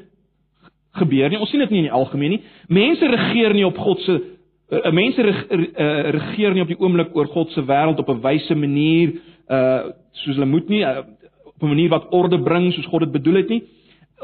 gebeur 0.95 1.27
nie. 1.27 1.39
Ons 1.43 1.51
sien 1.51 1.59
dit 1.59 1.73
nie 1.75 1.81
in 1.81 1.89
die 1.89 1.97
algemeen 1.97 2.37
nie. 2.37 2.39
Mense 2.71 3.09
regeer 3.11 3.51
nie 3.57 3.65
op 3.67 3.75
God 3.83 3.99
se 4.05 4.15
uh, 4.15 4.79
eh, 4.79 4.87
mense 4.95 5.25
reg, 5.27 5.41
uh, 5.51 5.89
regeer 6.15 6.55
nie 6.55 6.63
op 6.63 6.71
die 6.71 6.79
oomblik 6.79 7.11
oor 7.19 7.27
God 7.33 7.51
se 7.51 7.65
wêreld 7.67 7.99
op 7.99 8.13
'n 8.13 8.23
wyse 8.23 8.55
manier 8.55 9.17
uh 9.51 9.91
soos 10.23 10.39
hulle 10.39 10.47
moet 10.55 10.71
nie 10.71 10.81
uh, 10.87 11.03
op 11.43 11.61
'n 11.61 11.73
manier 11.75 11.91
wat 11.91 12.07
orde 12.15 12.39
bring 12.39 12.71
soos 12.73 12.87
God 12.87 13.03
dit 13.03 13.11
bedoel 13.11 13.43
het 13.43 13.49
nie. 13.49 13.63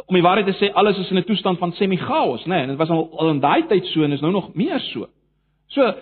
Om 0.06 0.16
die 0.16 0.24
waarheid 0.24 0.48
te 0.48 0.56
sê, 0.64 0.72
alles 0.72 0.98
is 0.98 1.12
in 1.12 1.18
'n 1.18 1.28
toestand 1.28 1.60
van 1.60 1.74
semi-chaos, 1.74 2.46
né? 2.46 2.56
Nee, 2.56 2.62
en 2.62 2.68
dit 2.68 2.78
was 2.78 2.90
al, 2.90 3.10
al 3.20 3.30
in 3.30 3.40
daai 3.40 3.68
tyd 3.68 3.86
so 3.86 4.04
en 4.04 4.12
is 4.12 4.22
nou 4.22 4.32
nog 4.32 4.54
meer 4.54 4.80
so. 4.80 5.08
So 5.68 5.94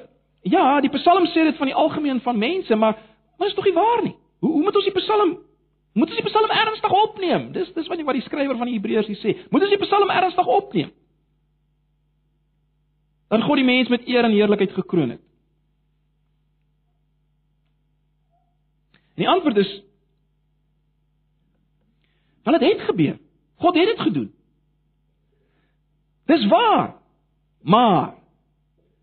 ja, 0.43 0.81
die 0.81 0.89
Psalm 0.89 1.25
sê 1.25 1.49
dit 1.49 1.57
van 1.57 1.67
die 1.67 1.75
algemeen 1.75 2.21
van 2.21 2.37
mense, 2.37 2.75
maar 2.75 3.09
Maar 3.41 3.49
is 3.49 3.55
tog 3.57 3.65
nie 3.65 3.73
waar 3.73 4.03
nie. 4.03 4.13
Hoe 4.39 4.51
hoe 4.51 4.61
moet 4.61 4.75
ons 4.75 4.85
die 4.85 4.93
Psalm 4.93 5.39
Moet 5.97 6.11
ons 6.13 6.19
die 6.21 6.27
Psalm 6.29 6.51
ernstig 6.53 6.91
opneem? 6.93 7.47
Dis 7.55 7.71
dis 7.73 7.87
wat 7.89 7.97
die 7.97 8.05
wat 8.05 8.13
die 8.13 8.23
skrywer 8.23 8.57
van 8.57 8.69
die 8.69 8.75
Hebreërs 8.77 9.09
hier 9.09 9.17
sê. 9.17 9.33
Moet 9.49 9.65
ons 9.65 9.73
die 9.73 9.79
Psalm 9.81 10.13
ernstig 10.13 10.51
opneem? 10.53 10.91
Dat 13.33 13.47
God 13.47 13.57
die 13.57 13.65
mens 13.65 13.89
met 13.89 14.05
eer 14.05 14.27
en 14.27 14.35
heerlikheid 14.37 14.75
gekroon 14.77 15.15
het. 15.15 15.23
En 19.17 19.25
die 19.25 19.29
antwoord 19.29 19.57
is 19.57 19.71
Want 22.43 22.59
dit 22.59 22.71
het 22.71 22.85
gebeur. 22.85 23.17
God 23.55 23.75
het 23.75 23.85
dit 23.85 23.99
gedoen. 23.99 24.29
Dis 26.25 26.47
waar. 26.47 26.95
Maar 27.61 28.13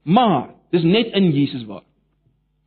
maar 0.02 0.54
dis 0.70 0.82
net 0.82 1.12
in 1.12 1.30
Jesus 1.30 1.64
waar. 1.64 1.87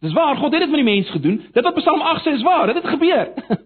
Dis 0.02 0.14
waar 0.18 0.38
God 0.38 0.54
het 0.54 0.64
dit 0.64 0.70
met 0.70 0.82
die 0.82 0.88
mens 0.88 1.10
gedoen. 1.10 1.42
Dit 1.54 1.64
wat 1.64 1.78
Psalm 1.78 2.02
8 2.02 2.26
sê 2.26 2.34
is 2.34 2.46
waar. 2.46 2.72
Dit 2.72 2.82
het 2.82 2.90
gebeur. 2.90 3.28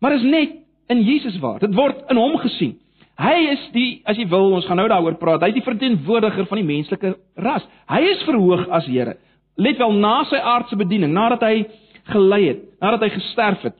maar 0.00 0.14
is 0.14 0.22
net 0.22 0.60
in 0.86 1.02
Jesus 1.02 1.38
waar. 1.42 1.58
Dit 1.58 1.74
word 1.74 2.04
in 2.10 2.16
hom 2.16 2.36
gesien. 2.38 2.76
Hy 3.18 3.34
is 3.50 3.64
die 3.74 3.88
as 4.06 4.18
jy 4.18 4.28
wil, 4.30 4.52
ons 4.54 4.66
gaan 4.68 4.78
nou 4.78 4.86
daaroor 4.90 5.16
praat. 5.18 5.42
Hy 5.42 5.50
is 5.50 5.58
die 5.58 5.66
verteenwoordiger 5.66 6.46
van 6.46 6.60
die 6.60 6.68
menslike 6.68 7.16
ras. 7.42 7.66
Hy 7.90 7.98
is 8.12 8.22
verhoog 8.28 8.68
as 8.70 8.86
Here. 8.86 9.16
Let 9.58 9.80
wel 9.82 9.98
na 9.98 10.20
sy 10.30 10.38
aardse 10.38 10.78
bediening, 10.78 11.10
nadat 11.16 11.42
hy 11.42 11.64
gelei 12.12 12.44
het, 12.44 12.60
nadat 12.78 13.02
hy 13.02 13.08
gesterf 13.16 13.64
het, 13.66 13.74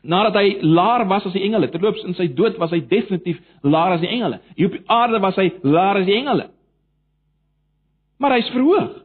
nadat 0.00 0.38
hy 0.40 0.46
laer 0.64 1.04
was 1.10 1.26
as 1.28 1.36
die 1.36 1.44
engele. 1.44 1.68
Terloops 1.68 2.06
in 2.08 2.16
sy 2.16 2.30
dood 2.32 2.56
was 2.60 2.72
hy 2.72 2.80
definitief 2.88 3.42
laer 3.60 3.98
as 3.98 4.04
die 4.04 4.08
engele. 4.08 4.40
Hier 4.56 4.72
op 4.72 4.78
die 4.78 4.84
aarde 4.96 5.20
was 5.20 5.36
hy 5.36 5.50
laer 5.60 6.00
as 6.00 6.08
die 6.08 6.16
engele. 6.16 6.48
Maar 8.16 8.38
hy's 8.38 8.52
verhoog. 8.54 9.03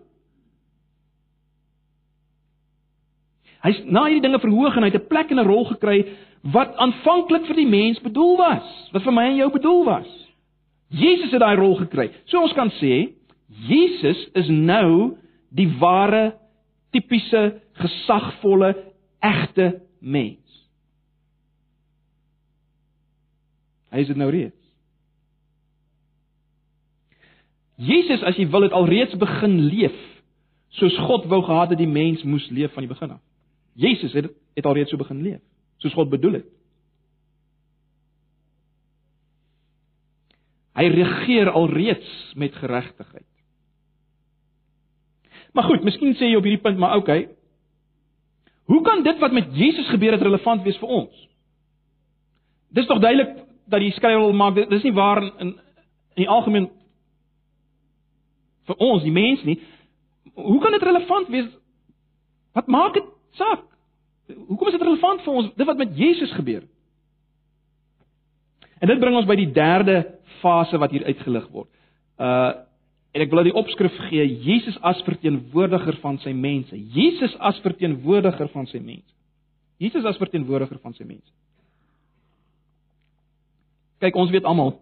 Hy's 3.65 3.81
na 3.85 4.05
hierdie 4.07 4.23
dinge 4.23 4.39
verhoog 4.39 4.77
en 4.77 4.83
hy 4.83 4.91
het 4.91 5.01
'n 5.01 5.07
plek 5.07 5.31
en 5.31 5.39
'n 5.39 5.47
rol 5.47 5.65
gekry 5.65 6.05
wat 6.41 6.75
aanvanklik 6.75 7.45
vir 7.45 7.55
die 7.55 7.67
mens 7.67 7.99
bedoel 7.99 8.37
was, 8.37 8.89
wat 8.93 9.03
vir 9.03 9.13
my 9.13 9.25
en 9.27 9.35
jou 9.35 9.51
bedoel 9.51 9.83
was. 9.85 10.07
Jesus 10.89 11.31
het 11.31 11.41
daai 11.41 11.55
rol 11.55 11.75
gekry. 11.75 12.09
So 12.25 12.41
ons 12.41 12.53
kan 12.53 12.71
sê 12.79 13.13
Jesus 13.67 14.29
is 14.33 14.47
nou 14.47 15.17
die 15.51 15.67
ware 15.79 16.37
tipiese 16.91 17.61
gesagvolle 17.73 18.75
egte 19.19 19.81
mens. 19.99 20.45
Hy 23.89 23.99
is 23.99 24.07
dit 24.07 24.17
nou 24.17 24.29
reeds. 24.29 24.55
Jesus 27.79 28.23
as 28.27 28.37
jy 28.37 28.45
wil 28.51 28.67
het 28.67 28.75
alreeds 28.75 29.15
begin 29.17 29.55
leef 29.71 29.95
soos 30.77 30.97
God 31.07 31.25
wou 31.31 31.41
gehad 31.47 31.71
het 31.73 31.79
die 31.79 31.89
mens 31.89 32.23
moes 32.27 32.45
leef 32.53 32.73
van 32.75 32.85
die 32.85 32.91
begin 32.91 33.15
af. 33.15 33.23
Jesus 33.73 34.13
het 34.13 34.31
het 34.55 34.65
alreeds 34.65 34.91
so 34.91 34.97
begin 34.97 35.21
leef 35.23 35.41
soos 35.79 35.95
God 35.95 36.09
bedoel 36.11 36.39
het. 36.41 36.47
Hy 40.79 40.87
regeer 40.91 41.51
alreeds 41.51 42.09
met 42.39 42.55
geregtigheid. 42.55 43.27
Maar 45.55 45.63
goed, 45.63 45.83
miskien 45.83 46.15
sê 46.15 46.29
jy 46.29 46.37
op 46.39 46.45
hierdie 46.47 46.63
punt 46.63 46.79
maar 46.79 46.97
okay. 46.99 47.27
Hoe 48.69 48.81
kan 48.85 49.03
dit 49.03 49.19
wat 49.19 49.33
met 49.33 49.55
Jesus 49.57 49.87
gebeur 49.89 50.13
het 50.15 50.21
relevant 50.21 50.63
wees 50.63 50.77
vir 50.77 50.91
ons? 50.99 51.23
Dis 52.75 52.87
tog 52.87 53.01
duidelik 53.01 53.33
dat 53.69 53.81
die 53.81 53.93
skrywer 53.95 54.35
maak 54.35 54.59
dis 54.69 54.85
nie 54.85 54.93
waar 54.93 55.23
in 55.23 55.31
in, 55.39 55.55
in 56.15 56.23
die 56.25 56.29
algemeen 56.29 56.69
vir 58.69 58.77
ons 58.77 59.03
die 59.03 59.13
mens 59.13 59.43
nie. 59.43 59.57
Hoe 60.35 60.59
kan 60.61 60.75
dit 60.75 60.85
relevant 60.85 61.31
wees? 61.33 61.49
Wat 62.53 62.67
maak 62.67 62.93
dit 62.93 63.07
saak? 63.37 63.65
Hoekom 64.47 64.67
is 64.67 64.77
dit 64.77 64.85
relevant 64.85 65.21
vir 65.25 65.33
ons 65.33 65.51
dit 65.57 65.67
wat 65.67 65.77
met 65.77 65.97
Jesus 65.97 66.31
gebeur? 66.37 66.63
En 68.79 68.87
dit 68.87 68.99
bring 69.01 69.15
ons 69.17 69.27
by 69.27 69.35
die 69.39 69.51
derde 69.51 70.01
fase 70.39 70.79
wat 70.79 70.93
hier 70.95 71.07
uitgelig 71.09 71.47
word. 71.53 71.69
Uh 72.17 72.65
en 73.09 73.23
ek 73.25 73.31
wil 73.33 73.41
die 73.41 73.55
opskrif 73.57 73.95
gee 74.05 74.21
Jesus 74.45 74.75
as 74.85 74.99
verteenwoordiger 75.01 75.95
van 75.97 76.19
sy 76.21 76.29
mense. 76.29 76.77
Jesus 76.93 77.33
as 77.41 77.57
verteenwoordiger 77.63 78.51
van 78.53 78.67
sy 78.69 78.77
mense. 78.77 79.09
Jesus 79.81 80.05
as 80.05 80.19
verteenwoordiger 80.21 80.77
van 80.83 80.93
sy 80.93 81.07
mense. 81.09 81.31
Kyk, 83.99 84.13
ons 84.13 84.29
weet 84.29 84.45
almal 84.45 84.75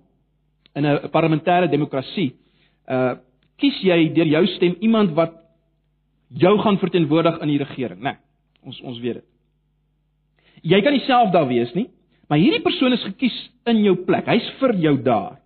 in 0.76 0.86
'n 0.86 1.10
parlementêre 1.10 1.72
demokrasie, 1.72 2.36
uh 2.90 3.16
kies 3.58 3.80
jy 3.82 4.14
deur 4.14 4.28
jou 4.28 4.46
stem 4.48 4.76
iemand 4.82 5.16
wat 5.16 5.34
jou 6.30 6.58
gaan 6.62 6.78
verteenwoordig 6.78 7.40
in 7.42 7.48
die 7.48 7.64
regering, 7.64 8.02
né? 8.02 8.12
Nee, 8.12 8.27
ons 8.68 8.80
ons 8.84 9.02
weet 9.04 9.22
dit. 9.22 9.28
Jy 10.68 10.80
kan 10.84 10.96
nie 10.96 11.06
self 11.06 11.32
daar 11.34 11.48
wees 11.50 11.74
nie, 11.78 11.88
maar 12.28 12.42
hierdie 12.42 12.64
persoon 12.66 12.96
is 12.96 13.06
gekies 13.06 13.36
in 13.70 13.84
jou 13.86 13.96
plek. 14.08 14.28
Hy's 14.28 14.48
vir 14.62 14.76
jou 14.84 14.96
daar. 15.06 15.38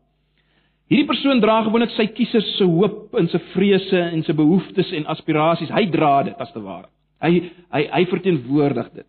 Hierdie 0.92 1.08
persoon 1.08 1.40
dra 1.40 1.62
gewoonlik 1.64 1.94
sy 1.96 2.10
kiesers 2.12 2.50
se 2.58 2.68
hoop 2.68 3.16
en 3.20 3.30
se 3.32 3.40
vrese 3.54 4.02
en 4.12 4.26
se 4.28 4.36
behoeftes 4.36 4.92
en 4.98 5.08
aspirasies. 5.14 5.72
Hy 5.72 5.86
dra 5.94 6.18
dit 6.28 6.44
as 6.44 6.52
te 6.52 6.64
ware. 6.64 6.90
Hy 7.24 7.32
hy 7.72 7.86
hy 7.94 8.02
verteenwoordig 8.12 8.90
dit. 8.98 9.08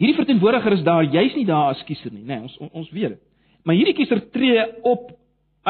Hierdie 0.00 0.16
verteenwoordiger 0.16 0.78
is 0.78 0.84
daar 0.86 1.04
juis 1.04 1.34
nie 1.36 1.46
daar 1.46 1.74
as 1.74 1.82
kiezer 1.84 2.10
nie, 2.10 2.24
nê, 2.24 2.38
nee, 2.38 2.48
ons 2.48 2.72
ons 2.72 2.92
weet 2.94 3.18
dit. 3.18 3.22
Maar 3.68 3.76
hierdie 3.76 3.98
kiezer 3.98 4.22
tree 4.32 4.62
op 4.88 5.10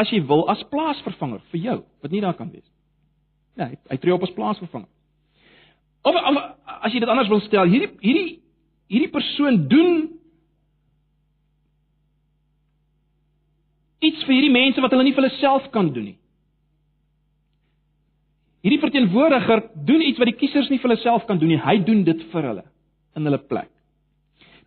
as 0.01 0.11
jy 0.13 0.23
wil 0.27 0.47
as 0.53 0.63
plaasvervanger 0.73 1.43
vir 1.53 1.65
jou 1.67 1.79
wat 2.03 2.13
nie 2.13 2.23
daar 2.25 2.37
kan 2.39 2.51
wees. 2.53 2.67
Ja, 3.59 3.69
hy, 3.69 3.77
hy 3.91 3.99
tree 4.01 4.15
op 4.15 4.25
as 4.25 4.33
plaasvervanger. 4.37 4.89
Of, 6.09 6.17
of 6.17 6.39
as 6.87 6.95
jy 6.95 7.03
dit 7.03 7.11
anders 7.13 7.29
wil 7.29 7.43
stel, 7.45 7.69
hierdie 7.69 7.93
hierdie 8.01 8.39
hierdie 8.91 9.13
persoon 9.13 9.61
doen 9.71 9.99
iets 14.01 14.25
vir 14.25 14.35
hierdie 14.39 14.55
mense 14.55 14.83
wat 14.83 14.95
hulle 14.95 15.07
nie 15.07 15.15
vir 15.15 15.27
hulle 15.27 15.39
self 15.39 15.69
kan 15.75 15.93
doen 15.93 16.11
nie. 16.13 16.17
Hierdie 18.65 18.81
verteenwoordiger 18.81 19.67
doen 19.89 20.03
iets 20.05 20.21
wat 20.21 20.29
die 20.29 20.39
kiesers 20.41 20.71
nie 20.73 20.81
vir 20.81 20.91
hulle 20.91 21.03
self 21.05 21.27
kan 21.29 21.41
doen 21.41 21.53
nie. 21.53 21.61
Hy 21.61 21.79
doen 21.85 22.03
dit 22.09 22.25
vir 22.33 22.49
hulle 22.49 22.65
in 23.17 23.29
hulle 23.29 23.41
plek. 23.51 23.71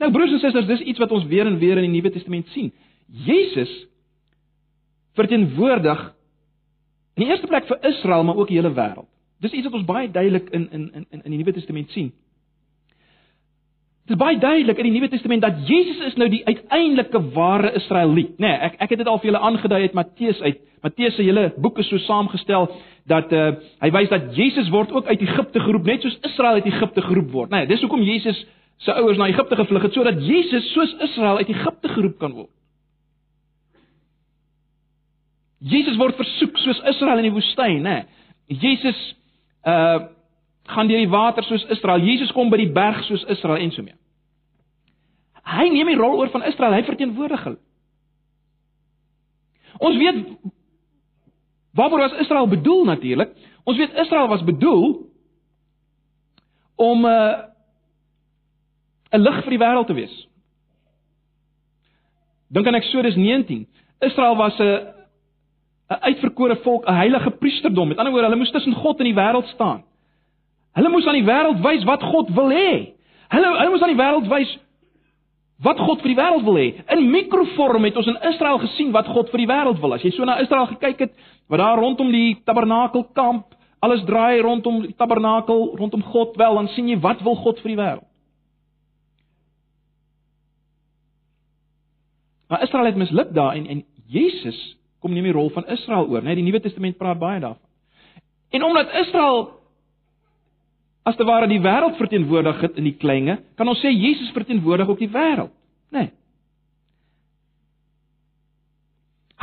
Nou 0.01 0.09
broers 0.13 0.33
en 0.33 0.41
susters, 0.41 0.69
dis 0.69 0.85
iets 0.93 1.01
wat 1.01 1.13
ons 1.13 1.25
weer 1.29 1.47
en 1.49 1.59
weer 1.61 1.79
in 1.79 1.87
die 1.87 1.95
Nuwe 1.95 2.11
Testament 2.13 2.49
sien. 2.53 2.71
Jesus 3.25 3.71
verteenwoordig 5.17 6.03
in 7.13 7.25
die 7.25 7.29
eerste 7.29 7.47
plek 7.47 7.67
vir 7.69 7.81
Israel, 7.91 8.23
maar 8.23 8.39
ook 8.41 8.49
die 8.49 8.57
hele 8.57 8.73
wêreld. 8.73 9.09
Dis 9.43 9.53
iets 9.53 9.67
wat 9.67 9.77
ons 9.77 9.87
baie 9.87 10.11
duidelik 10.11 10.49
in 10.49 10.69
in 10.71 10.91
in 10.93 11.21
in 11.23 11.31
die 11.31 11.37
Nuwe 11.37 11.53
Testament 11.53 11.91
sien. 11.91 12.13
Dit 14.03 14.17
is 14.17 14.19
baie 14.19 14.37
duidelik 14.39 14.77
in 14.77 14.87
die 14.89 14.93
Nuwe 14.97 15.09
Testament 15.09 15.41
dat 15.41 15.67
Jesus 15.67 15.99
is 16.07 16.15
nou 16.19 16.29
die 16.29 16.41
uiteindelike 16.45 17.21
ware 17.35 17.73
Israeliet, 17.79 18.33
nê? 18.37 18.49
Nee, 18.49 18.57
ek 18.69 18.79
ek 18.83 18.95
het 18.95 19.03
dit 19.03 19.07
al 19.07 19.19
vir 19.19 19.31
julle 19.31 19.43
aangedui 19.49 19.81
uit 19.81 19.93
Matteus 19.99 20.41
uit. 20.41 20.63
Matteus 20.83 21.15
se 21.15 21.23
hele 21.23 21.53
boek 21.57 21.79
is 21.79 21.87
so 21.87 21.97
saamgestel 22.03 22.67
dat 23.07 23.31
uh, 23.31 23.45
hy 23.83 23.91
wys 23.95 24.09
dat 24.11 24.33
Jesus 24.35 24.71
word 24.73 24.91
ook 24.91 25.07
uit 25.07 25.21
Egipte 25.21 25.59
geroep, 25.59 25.85
net 25.87 26.03
soos 26.03 26.17
Israel 26.27 26.59
uit 26.59 26.67
Egipte 26.67 27.01
geroep 27.01 27.31
word, 27.31 27.51
nê? 27.51 27.63
Nee, 27.63 27.71
dis 27.71 27.83
hoekom 27.83 28.03
Jesus 28.03 28.43
sy 28.83 28.91
ouers 28.99 29.19
na 29.19 29.29
Egipte 29.31 29.55
gevlug 29.55 29.87
het 29.87 29.95
sodat 29.95 30.19
Jesus 30.23 30.67
soos 30.73 30.91
Israel 31.07 31.39
uit 31.39 31.51
Egipte 31.51 31.91
geroep 31.95 32.19
kan 32.19 32.35
word. 32.35 32.51
Jesus 35.63 35.97
word 35.97 36.17
versoek 36.19 36.57
soos 36.59 36.81
Israel 36.91 37.21
in 37.21 37.29
die 37.29 37.35
woestyn, 37.35 37.83
nê. 37.85 38.03
Jesus 38.47 38.99
uh 39.63 40.09
gaan 40.63 40.87
deur 40.87 41.01
die 41.01 41.11
water 41.11 41.43
soos 41.43 41.65
Israel. 41.75 41.99
Jesus 41.99 42.31
kom 42.31 42.47
by 42.47 42.55
die 42.55 42.71
berg 42.71 43.01
soos 43.03 43.25
Israel 43.27 43.59
en 43.59 43.71
so 43.75 43.83
mee. 43.83 43.97
Hy 45.43 45.65
neem 45.73 45.89
die 45.91 45.99
rol 45.99 46.21
oor 46.21 46.29
van 46.31 46.45
Israel, 46.47 46.71
hy 46.77 46.85
verteenwoordig 46.87 47.43
hulle. 47.43 47.59
Ons 49.83 49.97
weet 49.99 50.21
waarvoor 51.75 52.05
was 52.05 52.15
Israel 52.23 52.47
bedoel 52.47 52.85
natuurlik? 52.85 53.33
Ons 53.67 53.77
weet 53.77 53.99
Israel 54.05 54.29
was 54.31 54.45
bedoel 54.47 55.01
om 56.79 57.05
uh 57.05 57.51
'n 59.11 59.21
lig 59.21 59.43
vir 59.43 59.49
die 59.49 59.63
wêreld 59.65 59.87
te 59.87 59.93
wees. 59.93 60.15
Dink 62.47 62.67
aan 62.67 62.79
Eksodus 62.79 63.15
19. 63.15 63.67
Israel 63.99 64.35
was 64.35 64.59
'n 64.59 64.92
'n 65.89 66.01
uitverkore 66.01 66.55
volk, 66.55 66.85
'n 66.85 66.93
heilige 66.93 67.31
priesterdom. 67.31 67.87
Met 67.87 67.97
ander 67.97 68.13
woorde, 68.13 68.27
hulle 68.27 68.39
moes 68.39 68.51
tussen 68.51 68.73
God 68.73 68.99
en 68.99 69.05
die 69.05 69.15
wêreld 69.15 69.47
staan. 69.47 69.83
Hulle 70.73 70.89
moes 70.89 71.05
aan 71.07 71.19
die 71.19 71.25
wêreld 71.25 71.61
wys 71.61 71.83
wat 71.83 72.03
God 72.03 72.29
wil 72.29 72.49
hê. 72.49 72.93
Hulle 73.29 73.57
hulle 73.57 73.69
moes 73.69 73.81
aan 73.81 73.95
die 73.95 74.03
wêreld 74.03 74.27
wys 74.27 74.57
wat 75.63 75.79
God 75.79 76.01
vir 76.01 76.11
die 76.15 76.21
wêreld 76.21 76.43
wil 76.43 76.57
hê. 76.59 76.69
In 76.91 77.09
mikrovorm 77.11 77.83
het 77.83 77.97
ons 77.97 78.07
in 78.07 78.17
Israel 78.29 78.57
gesien 78.59 78.91
wat 78.91 79.07
God 79.07 79.29
vir 79.29 79.43
die 79.43 79.47
wêreld 79.47 79.79
wil. 79.79 79.93
As 79.93 80.01
jy 80.01 80.11
so 80.11 80.25
na 80.25 80.39
Israel 80.41 80.65
gekyk 80.67 80.99
het, 80.99 81.13
wat 81.47 81.59
daar 81.59 81.79
rondom 81.79 82.11
die 82.11 82.41
tabernakelkamp, 82.45 83.45
alles 83.79 84.03
draai 84.07 84.41
rondom 84.41 84.81
die 84.81 84.95
tabernakel, 84.95 85.75
rondom 85.77 86.03
God 86.03 86.35
wel, 86.39 86.55
dan 86.55 86.67
sien 86.67 86.89
jy 86.89 86.99
wat 86.99 87.21
wil 87.23 87.35
God 87.35 87.59
vir 87.61 87.75
die 87.75 87.79
wêreld. 87.79 88.09
Maar 92.49 92.63
Israel 92.63 92.85
het 92.85 92.95
misluk 92.95 93.33
daar 93.33 93.55
en 93.55 93.65
en 93.65 93.85
Jesus 94.07 94.77
kom 95.03 95.13
neem 95.13 95.27
die 95.27 95.35
rol 95.35 95.51
van 95.53 95.67
Israel 95.75 96.07
oor, 96.07 96.23
né? 96.23 96.31
Nee, 96.31 96.39
die 96.39 96.47
Nuwe 96.47 96.63
Testament 96.63 96.97
praat 96.97 97.19
baie 97.19 97.41
daarvan. 97.43 97.61
En 98.55 98.63
omdat 98.63 98.93
Israel 99.03 99.49
as 101.03 101.17
te 101.19 101.25
ware 101.27 101.49
die 101.51 101.59
wêreld 101.59 101.97
verteenwoordig 101.99 102.61
het 102.63 102.77
in 102.79 102.87
die 102.87 102.95
kleinge, 102.95 103.41
kan 103.59 103.67
ons 103.67 103.81
sê 103.83 103.91
Jesus 103.91 104.31
verteenwoordig 104.31 104.87
ook 104.87 105.01
die 105.03 105.11
wêreld, 105.11 105.51
né? 105.91 106.05
Nee. 106.07 106.11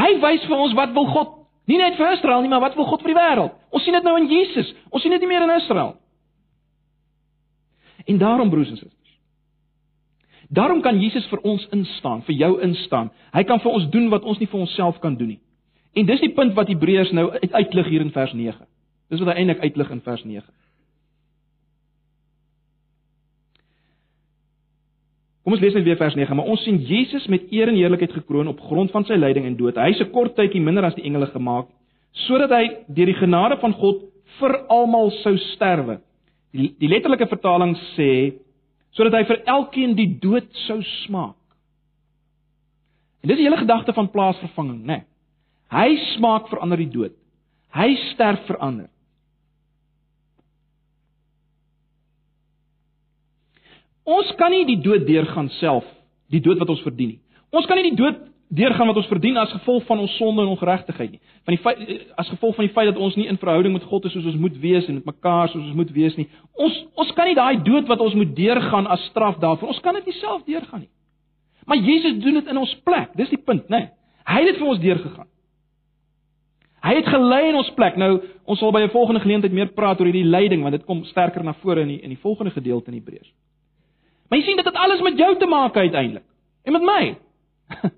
Hy 0.00 0.14
wys 0.22 0.46
vir 0.48 0.56
ons 0.56 0.72
wat 0.78 0.94
wil 0.96 1.10
God, 1.12 1.34
nie 1.68 1.76
net 1.76 1.98
vir 1.98 2.14
Israel 2.14 2.40
nie, 2.40 2.48
maar 2.48 2.62
wat 2.64 2.78
wil 2.78 2.88
God 2.88 3.02
vir 3.04 3.12
die 3.12 3.18
wêreld. 3.18 3.58
Ons 3.68 3.84
sien 3.84 3.94
dit 3.94 4.06
nou 4.06 4.14
in 4.16 4.30
Jesus. 4.30 4.70
Ons 4.88 5.04
sien 5.04 5.12
dit 5.12 5.20
nie 5.20 5.28
meer 5.28 5.44
in 5.44 5.52
Israel. 5.58 5.92
En 8.08 8.18
daarom 8.18 8.48
broers 8.50 8.72
en 8.72 8.80
susters. 8.80 8.96
Daarom 10.50 10.80
kan 10.82 10.98
Jesus 10.98 11.28
vir 11.30 11.44
ons 11.46 11.66
instaan, 11.76 12.24
vir 12.26 12.34
jou 12.34 12.54
instaan. 12.64 13.12
Hy 13.36 13.44
kan 13.46 13.60
vir 13.62 13.76
ons 13.76 13.86
doen 13.92 14.08
wat 14.10 14.24
ons 14.26 14.40
nie 14.40 14.48
vir 14.50 14.64
onsself 14.64 14.98
kan 15.04 15.14
doen 15.20 15.36
nie. 15.36 15.42
En 15.92 16.06
dis 16.06 16.22
die 16.22 16.32
punt 16.34 16.54
wat 16.54 16.70
Hebreërs 16.70 17.10
nou 17.16 17.30
uitlig 17.34 17.88
hier 17.90 18.04
in 18.04 18.12
vers 18.14 18.32
9. 18.36 18.66
Dis 19.10 19.22
wat 19.22 19.32
hy 19.32 19.40
eintlik 19.42 19.64
uitlig 19.64 19.90
in 19.90 20.02
vers 20.06 20.22
9. 20.24 20.44
Kom 25.40 25.56
ons 25.56 25.62
lees 25.64 25.74
net 25.74 25.86
weer 25.88 25.98
vers 25.98 26.14
9, 26.14 26.36
maar 26.36 26.50
ons 26.52 26.62
sien 26.62 26.76
Jesus 26.86 27.26
met 27.32 27.48
eer 27.50 27.72
en 27.72 27.78
heerlikheid 27.78 28.12
gekroon 28.14 28.52
op 28.52 28.60
grond 28.60 28.92
van 28.94 29.06
sy 29.08 29.16
lyding 29.18 29.48
en 29.48 29.56
dood. 29.58 29.80
Hy 29.80 29.96
se 29.98 30.06
kort 30.12 30.36
tydjie 30.38 30.62
minder 30.62 30.86
as 30.86 30.94
die 30.94 31.06
engele 31.08 31.26
gemaak, 31.32 31.66
sodat 32.28 32.52
hy 32.54 32.64
deur 32.86 33.10
die 33.10 33.18
genade 33.18 33.56
van 33.62 33.74
God 33.80 34.04
vir 34.38 34.56
almal 34.70 35.10
sou 35.24 35.34
sterwe. 35.50 35.98
Die, 36.54 36.70
die 36.78 36.90
letterlike 36.90 37.26
vertaling 37.30 37.74
sê 37.96 38.12
sodat 38.94 39.20
hy 39.20 39.26
vir 39.26 39.42
elkeen 39.50 39.94
die 39.98 40.08
dood 40.22 40.48
sou 40.66 40.80
smaak. 41.04 41.38
En 43.22 43.30
dis 43.30 43.38
die 43.38 43.46
hele 43.46 43.60
gedagte 43.60 43.94
van 43.96 44.10
plaasvervanging, 44.10 44.80
né? 44.82 45.00
Nee. 45.00 45.09
Hy 45.70 45.90
smaak 46.16 46.48
verander 46.50 46.80
die 46.80 46.90
dood. 46.90 47.14
Hy 47.74 47.94
sterf 48.10 48.42
verander. 48.48 48.88
Ons 54.10 54.32
kan 54.40 54.50
nie 54.50 54.64
die 54.66 54.80
dood 54.82 55.06
deurgaan 55.06 55.50
self, 55.60 55.86
die 56.32 56.42
dood 56.42 56.58
wat 56.58 56.72
ons 56.72 56.82
verdien 56.82 57.14
nie. 57.14 57.20
Ons 57.54 57.68
kan 57.70 57.78
nie 57.78 57.92
die 57.92 57.98
dood 57.98 58.18
deurgaan 58.50 58.88
wat 58.90 58.98
ons 58.98 59.06
verdien 59.06 59.36
as 59.38 59.52
gevolg 59.54 59.84
van 59.86 60.00
ons 60.02 60.14
sonde 60.18 60.42
en 60.42 60.50
ongeregtigheid 60.50 61.12
nie. 61.14 61.20
Van 61.46 61.54
die 61.54 61.60
feit 61.62 61.82
as 62.18 62.30
gevolg 62.32 62.56
van 62.58 62.66
die 62.66 62.74
feit 62.74 62.90
dat 62.90 62.98
ons 62.98 63.14
nie 63.18 63.28
in 63.30 63.38
verhouding 63.38 63.76
met 63.76 63.86
God 63.86 64.08
is 64.08 64.14
soos 64.16 64.26
ons 64.32 64.40
moet 64.42 64.56
wees 64.62 64.88
en 64.90 64.98
met 64.98 65.12
mekaar 65.12 65.52
soos 65.52 65.62
ons 65.62 65.76
moet 65.78 65.92
wees 65.94 66.16
nie. 66.18 66.26
Ons 66.58 66.80
ons 66.98 67.12
kan 67.14 67.30
nie 67.30 67.38
daai 67.38 67.62
dood 67.66 67.86
wat 67.90 68.02
ons 68.02 68.16
moet 68.18 68.32
deurgaan 68.34 68.90
as 68.90 69.04
straf 69.12 69.38
daarvoor. 69.42 69.70
Ons 69.70 69.82
kan 69.84 69.94
dit 70.00 70.10
nie 70.10 70.18
self 70.18 70.42
deurgaan 70.48 70.88
nie. 70.88 70.90
Maar 71.70 71.78
Jesus 71.86 72.18
doen 72.24 72.40
dit 72.40 72.50
in 72.50 72.58
ons 72.58 72.74
plek. 72.82 73.14
Dis 73.14 73.30
die 73.30 73.38
punt, 73.38 73.68
né? 73.70 73.84
Nee. 73.84 73.92
Hy 74.30 74.42
het 74.42 74.50
dit 74.50 74.58
vir 74.58 74.72
ons 74.72 74.82
deurgegaan. 74.82 75.28
Hy 76.80 76.94
het 76.96 77.08
gelei 77.12 77.50
in 77.50 77.58
ons 77.60 77.70
plek. 77.76 77.96
Nou, 78.00 78.22
ons 78.44 78.58
sal 78.58 78.72
by 78.72 78.80
'n 78.80 78.90
volgende 78.90 79.20
geleentheid 79.20 79.52
meer 79.52 79.72
praat 79.72 80.00
oor 80.00 80.06
hierdie 80.06 80.24
lyding 80.24 80.62
want 80.62 80.72
dit 80.72 80.84
kom 80.84 81.04
sterker 81.04 81.44
na 81.44 81.52
vore 81.52 81.80
in 81.80 81.88
die 81.88 82.00
in 82.00 82.08
die 82.08 82.22
volgende 82.22 82.52
gedeelte 82.52 82.90
in 82.90 82.96
Hebreërs. 82.96 83.32
Maar 84.28 84.38
jy 84.38 84.44
sien 84.44 84.56
dit 84.56 84.64
het 84.64 84.74
alles 84.74 85.00
met 85.00 85.18
jou 85.18 85.36
te 85.36 85.46
maak 85.46 85.76
uiteindelik. 85.76 86.24
En 86.64 86.72
met 86.72 86.82
my. 86.82 87.16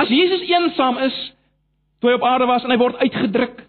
As 0.00 0.08
Jesus 0.08 0.40
eensaam 0.40 0.98
is 0.98 1.34
toe 2.00 2.10
hy 2.10 2.16
op 2.16 2.22
aarde 2.22 2.46
was 2.46 2.64
en 2.64 2.70
hy 2.70 2.76
word 2.76 2.96
uitgedruk, 2.96 3.62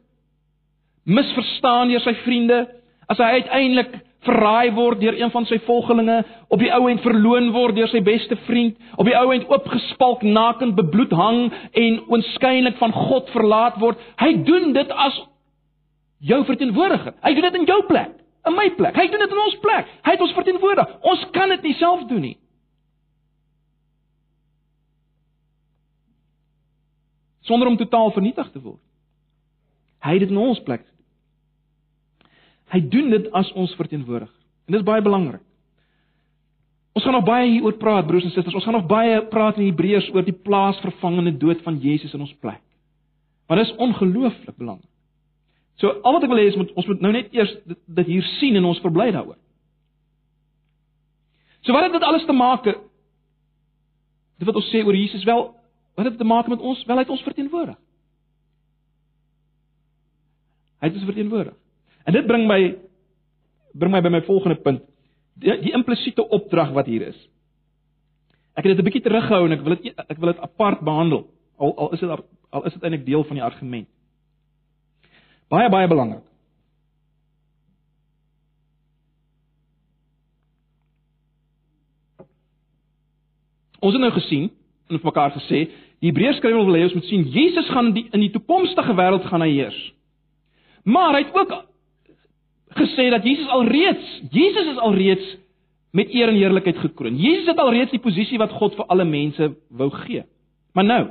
misverstaan 1.04 1.88
deur 1.88 2.04
sy 2.04 2.14
vriende, 2.26 2.68
as 3.08 3.18
hy 3.18 3.40
uiteindelik 3.40 3.94
verraai 4.28 4.74
word 4.76 5.02
deur 5.02 5.16
een 5.18 5.32
van 5.34 5.48
sy 5.50 5.58
volgelinge, 5.66 6.20
op 6.52 6.62
die 6.62 6.72
ou 6.76 6.84
end 6.92 7.02
verloon 7.06 7.50
word 7.56 7.76
deur 7.80 7.90
sy 7.92 8.04
beste 8.06 8.38
vriend, 8.46 8.78
op 9.00 9.08
die 9.08 9.16
ou 9.18 9.32
end 9.34 9.48
oopgespalk 9.50 10.22
nakend 10.28 10.76
bebloed 10.78 11.16
hang 11.16 11.48
en 11.72 12.00
oënskynlik 12.12 12.78
van 12.82 12.94
God 12.94 13.34
verlaat 13.34 13.80
word, 13.82 14.00
hy 14.22 14.34
doen 14.48 14.72
dit 14.78 14.94
as 15.08 15.18
jou 16.28 16.44
verteenwoordiger. 16.46 17.16
Hy 17.24 17.34
doen 17.34 17.50
dit 17.50 17.62
in 17.62 17.70
jou 17.70 17.82
plek 17.90 18.16
in 18.48 18.56
my 18.56 18.68
plek. 18.76 18.96
Hy 18.96 19.08
doen 19.12 19.24
dit 19.24 19.34
in 19.34 19.44
ons 19.44 19.60
plek. 19.64 19.90
Hy 20.06 20.16
het 20.16 20.24
ons 20.24 20.36
verteenwoordig. 20.38 20.92
Ons 21.12 21.24
kan 21.36 21.52
dit 21.56 21.66
nie 21.68 21.76
self 21.80 22.06
doen 22.10 22.24
nie. 22.30 22.36
Sonder 27.48 27.70
om 27.70 27.78
totaal 27.80 28.12
vernietig 28.16 28.52
te 28.52 28.62
word. 28.62 28.82
Hy 30.04 30.18
het 30.18 30.26
dit 30.26 30.34
in 30.34 30.40
ons 30.42 30.60
plek 30.64 30.84
gedoen. 30.84 30.97
Hy 32.74 32.82
doen 32.92 33.12
dit 33.14 33.30
as 33.38 33.52
ons 33.56 33.76
verteenwoordiger. 33.80 34.34
En 34.68 34.76
dit 34.76 34.82
is 34.82 34.88
baie 34.88 35.02
belangrik. 35.02 35.44
Ons 36.98 37.06
gaan 37.06 37.14
nog 37.14 37.28
baie 37.28 37.50
hieroor 37.52 37.78
praat 37.78 38.08
broers 38.08 38.26
en 38.26 38.34
susters. 38.34 38.56
Ons 38.58 38.66
gaan 38.66 38.74
nog 38.74 38.88
baie 38.90 39.20
praat 39.30 39.60
in 39.60 39.70
Hebreërs 39.70 40.10
oor 40.16 40.26
die 40.26 40.34
plaasvervangende 40.34 41.36
dood 41.38 41.62
van 41.64 41.78
Jesus 41.80 42.14
in 42.18 42.24
ons 42.26 42.34
plek. 42.42 42.64
Maar 43.48 43.62
dit 43.62 43.70
is 43.70 43.76
ongelooflik 43.76 44.58
belangrik. 44.58 44.90
So 45.78 45.94
al 46.02 46.18
wat 46.18 46.26
ek 46.26 46.32
wil 46.32 46.42
hê 46.42 46.48
is 46.50 46.58
moet 46.58 46.72
ons 46.74 46.88
moet 46.90 47.04
nou 47.06 47.12
net 47.14 47.30
eers 47.38 47.52
dit, 47.70 47.78
dit 48.00 48.10
hier 48.16 48.26
sien 48.40 48.58
en 48.58 48.66
ons 48.66 48.82
verbly 48.82 49.12
daaroor. 49.14 49.38
So 51.62 51.76
wat 51.76 51.86
het 51.86 52.00
dit 52.00 52.08
alles 52.08 52.26
te 52.26 52.34
maak? 52.34 52.66
Dit 52.66 54.50
wat 54.50 54.58
ons 54.58 54.72
sê 54.74 54.82
oor 54.82 54.98
Jesus 54.98 55.26
wel, 55.28 55.46
wat 55.98 56.10
het 56.10 56.18
dit 56.18 56.24
te 56.24 56.28
maak 56.28 56.50
met 56.50 56.64
ons? 56.66 56.82
Wel 56.90 56.98
hy 56.98 57.06
het 57.06 57.14
ons 57.14 57.26
verteenwoordig. 57.30 57.78
Hy 60.82 60.90
het 60.90 60.98
ons 60.98 61.10
verteenwoordig. 61.10 61.56
En 62.08 62.16
dit 62.16 62.28
bring 62.28 62.48
my 62.48 62.62
bring 63.78 63.92
my 63.94 64.02
by 64.02 64.10
my 64.10 64.22
volgende 64.26 64.56
punt. 64.64 64.86
Die, 65.38 65.54
die 65.62 65.74
implisiete 65.76 66.24
opdrag 66.34 66.72
wat 66.74 66.88
hier 66.90 67.10
is. 67.12 67.20
Ek 68.58 68.66
het 68.66 68.74
dit 68.74 68.80
'n 68.80 68.88
bietjie 68.88 69.04
teruggehou 69.04 69.46
en 69.46 69.52
ek 69.52 69.62
wil 69.62 69.76
dit 69.76 69.94
ek 69.96 70.18
wil 70.18 70.32
dit 70.32 70.42
apart 70.42 70.80
behandel. 70.82 71.28
Al 71.58 71.78
al 71.78 71.94
is 71.94 72.00
dit 72.00 72.10
al 72.10 72.66
is 72.66 72.74
dit 72.74 72.84
eintlik 72.84 73.06
deel 73.06 73.24
van 73.24 73.36
die 73.36 73.44
argument. 73.44 73.88
Baie 75.50 75.70
baie 75.70 75.88
belangrik. 75.88 76.24
Ons 83.80 83.94
het 83.94 84.02
nou 84.02 84.12
gesien 84.12 84.50
en 84.90 85.00
vir 85.00 85.06
mekaar 85.06 85.32
gesê, 85.32 85.70
die 86.00 86.10
Hebreërs 86.10 86.38
skrywer 86.38 86.66
wil 86.66 86.76
hê 86.76 86.84
ons 86.84 86.94
moet 86.94 87.06
sien 87.06 87.28
Jesus 87.30 87.70
gaan 87.70 87.92
die, 87.94 88.08
in 88.12 88.20
die 88.20 88.32
toekomstige 88.32 88.94
wêreld 88.96 89.26
gaan 89.28 89.42
hy 89.42 89.52
heers. 89.52 89.94
Maar 90.84 91.14
hy 91.14 91.24
het 91.24 91.36
ook 91.36 91.54
gesê 92.78 93.10
dat 93.14 93.26
Jesus 93.26 93.50
alreeds, 93.54 94.22
Jesus 94.32 94.74
is 94.74 94.80
alreeds 94.84 95.36
met 95.98 96.12
eer 96.14 96.30
en 96.30 96.38
heerlikheid 96.38 96.78
gekroon. 96.84 97.18
Jesus 97.18 97.48
het 97.50 97.60
alreeds 97.60 97.92
die 97.92 98.04
posisie 98.04 98.38
wat 98.42 98.54
God 98.56 98.76
vir 98.78 98.86
alle 98.92 99.06
mense 99.08 99.52
wou 99.70 99.90
gee. 100.04 100.24
Maar 100.78 100.86
nou, 100.86 101.04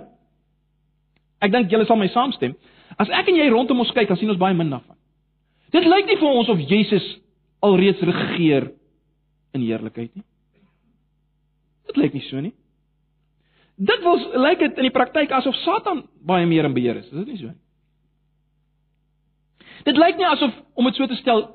ek 1.43 1.53
dink 1.53 1.73
julle 1.73 1.87
sal 1.89 1.99
my 2.01 2.09
saamstem, 2.13 2.55
As 2.95 3.11
ek 3.13 3.29
en 3.29 3.37
jy 3.41 3.49
rondom 3.51 3.83
ons 3.83 3.93
kyk, 3.93 4.09
dan 4.09 4.19
sien 4.21 4.31
ons 4.33 4.41
baie 4.41 4.57
min 4.57 4.71
daarvan. 4.73 4.97
Dit 5.75 5.89
lyk 5.89 6.07
nie 6.09 6.19
vir 6.21 6.31
ons 6.31 6.49
of 6.53 6.63
Jesus 6.63 7.07
alreeds 7.65 8.01
regeer 8.07 8.71
in 9.57 9.65
heerlikheid 9.65 10.15
nie. 10.15 10.25
Dit 11.91 11.99
lyk 12.01 12.17
nie 12.17 12.25
so 12.29 12.41
nie. 12.41 12.55
Dit 13.77 14.05
wil 14.07 14.23
lyk 14.47 14.63
dit 14.63 14.79
in 14.81 14.89
die 14.89 14.95
praktyk 14.95 15.35
asof 15.37 15.59
Satan 15.65 16.07
baie 16.25 16.47
meer 16.49 16.69
in 16.69 16.77
beheer 16.77 17.03
is. 17.03 17.11
Is 17.11 17.25
dit 17.25 17.35
nie 17.35 17.41
so 17.43 17.51
nie? 17.51 17.61
Dit 19.87 19.99
lyk 20.01 20.19
nie 20.19 20.27
asof 20.27 20.55
om 20.75 20.89
dit 20.89 20.99
so 20.99 21.07
te 21.07 21.19
stel 21.21 21.47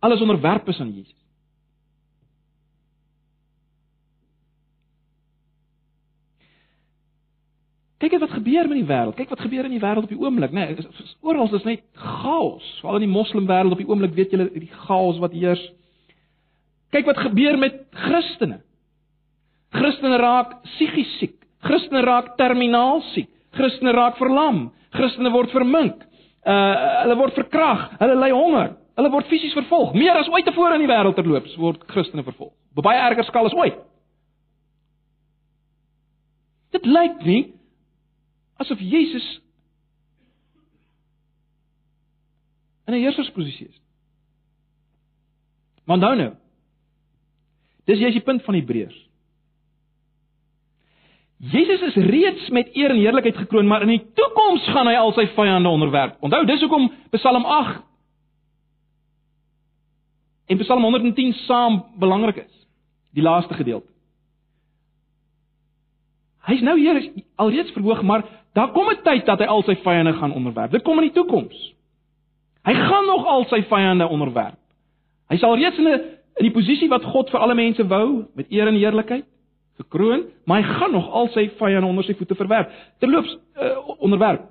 alles 0.00 0.20
onderwerp 0.24 0.68
is 0.68 0.80
aan 0.80 0.94
Jesus. 0.94 1.18
Kyk 8.00 8.16
wat 8.16 8.30
gebeur 8.32 8.68
met 8.68 8.78
die 8.80 8.86
wêreld. 8.88 9.16
Kyk 9.18 9.28
wat 9.28 9.42
gebeur 9.44 9.66
in 9.68 9.74
die 9.74 9.82
wêreld 9.82 10.06
op 10.06 10.12
die 10.12 10.18
oomblik, 10.18 10.54
né? 10.56 10.70
Nee, 10.72 10.86
Oral 11.20 11.50
is 11.54 11.66
net 11.68 11.82
chaos. 12.00 12.64
Veral 12.80 12.96
in 12.96 13.04
die 13.04 13.12
moslim 13.12 13.44
wêreld 13.48 13.76
op 13.76 13.82
die 13.82 13.88
oomblik 13.90 14.14
weet 14.16 14.32
julle 14.32 14.46
die 14.54 14.70
chaos 14.86 15.20
wat 15.20 15.36
heers. 15.36 15.60
Kyk 16.96 17.10
wat 17.10 17.20
gebeur 17.20 17.58
met 17.60 17.82
Christene. 18.06 18.62
Christene 19.76 20.16
raak 20.16 20.62
psigies 20.64 21.12
siek. 21.20 21.36
Christene 21.60 22.00
raak 22.08 22.32
terminaal 22.40 23.04
siek. 23.12 23.28
Christene 23.56 23.92
raak 23.96 24.18
verlam. 24.18 24.70
Christene 24.94 25.32
word 25.34 25.52
vermink. 25.54 26.06
Uh 26.46 27.02
hulle 27.02 27.18
word 27.20 27.36
verkrag. 27.38 27.86
Hulle 28.00 28.16
ly 28.20 28.30
honger. 28.34 28.74
Hulle 28.98 29.12
word 29.12 29.28
fisies 29.30 29.54
vervolg. 29.56 29.94
Meer 29.94 30.18
as 30.20 30.28
ooit 30.28 30.46
tevore 30.48 30.76
in 30.76 30.84
die 30.84 30.90
wêreld 30.90 31.16
terloops 31.18 31.56
word 31.60 31.84
Christene 31.90 32.24
vervolg. 32.26 32.52
Op 32.76 32.84
baie 32.86 33.00
erger 33.00 33.26
skaal 33.28 33.50
as 33.50 33.56
ooit. 33.58 33.78
Dit 36.74 36.86
lyk 36.86 37.22
nie 37.26 37.42
asof 38.60 38.80
Jesus 38.80 39.26
in 42.86 42.94
'n 42.94 43.02
heersersposisie 43.02 43.68
is. 43.68 43.80
Maar 45.84 45.98
nou 45.98 46.16
nou. 46.16 46.32
Dis 47.84 47.98
jy's 47.98 48.14
die 48.14 48.22
punt 48.22 48.42
van 48.42 48.54
Hebreërs. 48.54 49.09
Jesus 51.40 51.80
is 51.80 51.94
reeds 51.94 52.48
met 52.48 52.68
eer 52.76 52.90
en 52.90 52.96
heerlikheid 53.00 53.36
gekroon, 53.36 53.66
maar 53.66 53.82
in 53.82 53.94
die 53.94 54.02
toekoms 54.14 54.66
gaan 54.74 54.88
hy 54.90 54.96
al 55.00 55.14
sy 55.16 55.24
vyande 55.32 55.68
onderwerp. 55.68 56.18
Onthou, 56.20 56.42
dis 56.44 56.60
hoekom 56.60 56.90
Psalm 57.16 57.46
8 57.48 57.78
en 60.52 60.60
Psalm 60.60 60.84
110 60.84 61.32
saam 61.46 61.80
belangrik 62.02 62.42
is. 62.42 62.66
Die 63.16 63.24
laaste 63.24 63.56
gedeelte. 63.56 63.88
Hy's 66.44 66.60
nou 66.66 66.76
hier 66.76 67.00
alreeds 67.40 67.72
verhoog, 67.72 68.02
maar 68.02 68.26
daar 68.52 68.72
kom 68.76 68.90
'n 68.90 69.00
tyd 69.02 69.24
dat 69.24 69.38
hy 69.38 69.46
al 69.46 69.62
sy 69.62 69.76
vyande 69.80 70.12
gaan 70.12 70.32
onderwerp. 70.32 70.70
Dit 70.70 70.82
kom 70.82 70.98
in 70.98 71.08
die 71.08 71.16
toekoms. 71.16 71.74
Hy 72.64 72.74
gaan 72.74 73.06
nog 73.06 73.26
al 73.26 73.44
sy 73.44 73.62
vyande 73.62 74.08
onderwerp. 74.08 74.58
Hy 75.28 75.36
sal 75.36 75.56
reeds 75.56 75.78
in 75.78 75.88
'n 75.88 76.00
in 76.36 76.44
die 76.44 76.52
posisie 76.52 76.88
wat 76.88 77.04
God 77.04 77.30
vir 77.30 77.40
alle 77.40 77.54
mense 77.54 77.86
wou, 77.86 78.24
met 78.34 78.50
eer 78.50 78.66
en 78.66 78.74
heerlikheid 78.74 79.24
gekroon, 79.80 80.26
maar 80.44 80.60
hy 80.60 80.78
gaan 80.78 80.92
nog 80.92 81.08
al 81.10 81.30
sy 81.34 81.46
vyande 81.58 81.88
onder 81.88 82.04
sy 82.04 82.14
voete 82.18 82.36
verwerp. 82.38 82.72
Terloops, 83.02 83.36
uh, 83.56 83.72
onderwerp. 83.98 84.46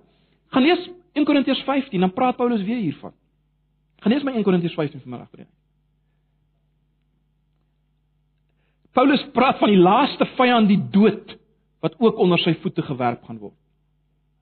Gaan 0.53 0.65
lees 0.65 0.89
1 1.13 1.25
Korintiërs 1.25 1.61
15, 1.67 1.99
dan 1.99 2.13
praat 2.13 2.37
Paulus 2.37 2.63
weer 2.65 2.81
hiervan. 2.81 3.13
Gaan 4.01 4.13
lees 4.13 4.25
my 4.25 4.33
1 4.37 4.45
Korintiërs 4.47 4.77
15 4.77 5.03
vanmiddag 5.03 5.29
vir 5.33 5.43
jou. 5.43 5.49
Paulus 8.97 9.25
praat 9.35 9.59
van 9.61 9.71
die 9.71 9.79
laaste 9.79 10.25
vyand, 10.35 10.67
die 10.67 10.81
dood, 10.91 11.35
wat 11.83 11.95
ook 12.01 12.17
onder 12.19 12.41
sy 12.41 12.55
voete 12.63 12.83
gewerp 12.83 13.23
gaan 13.27 13.37
word. 13.39 13.55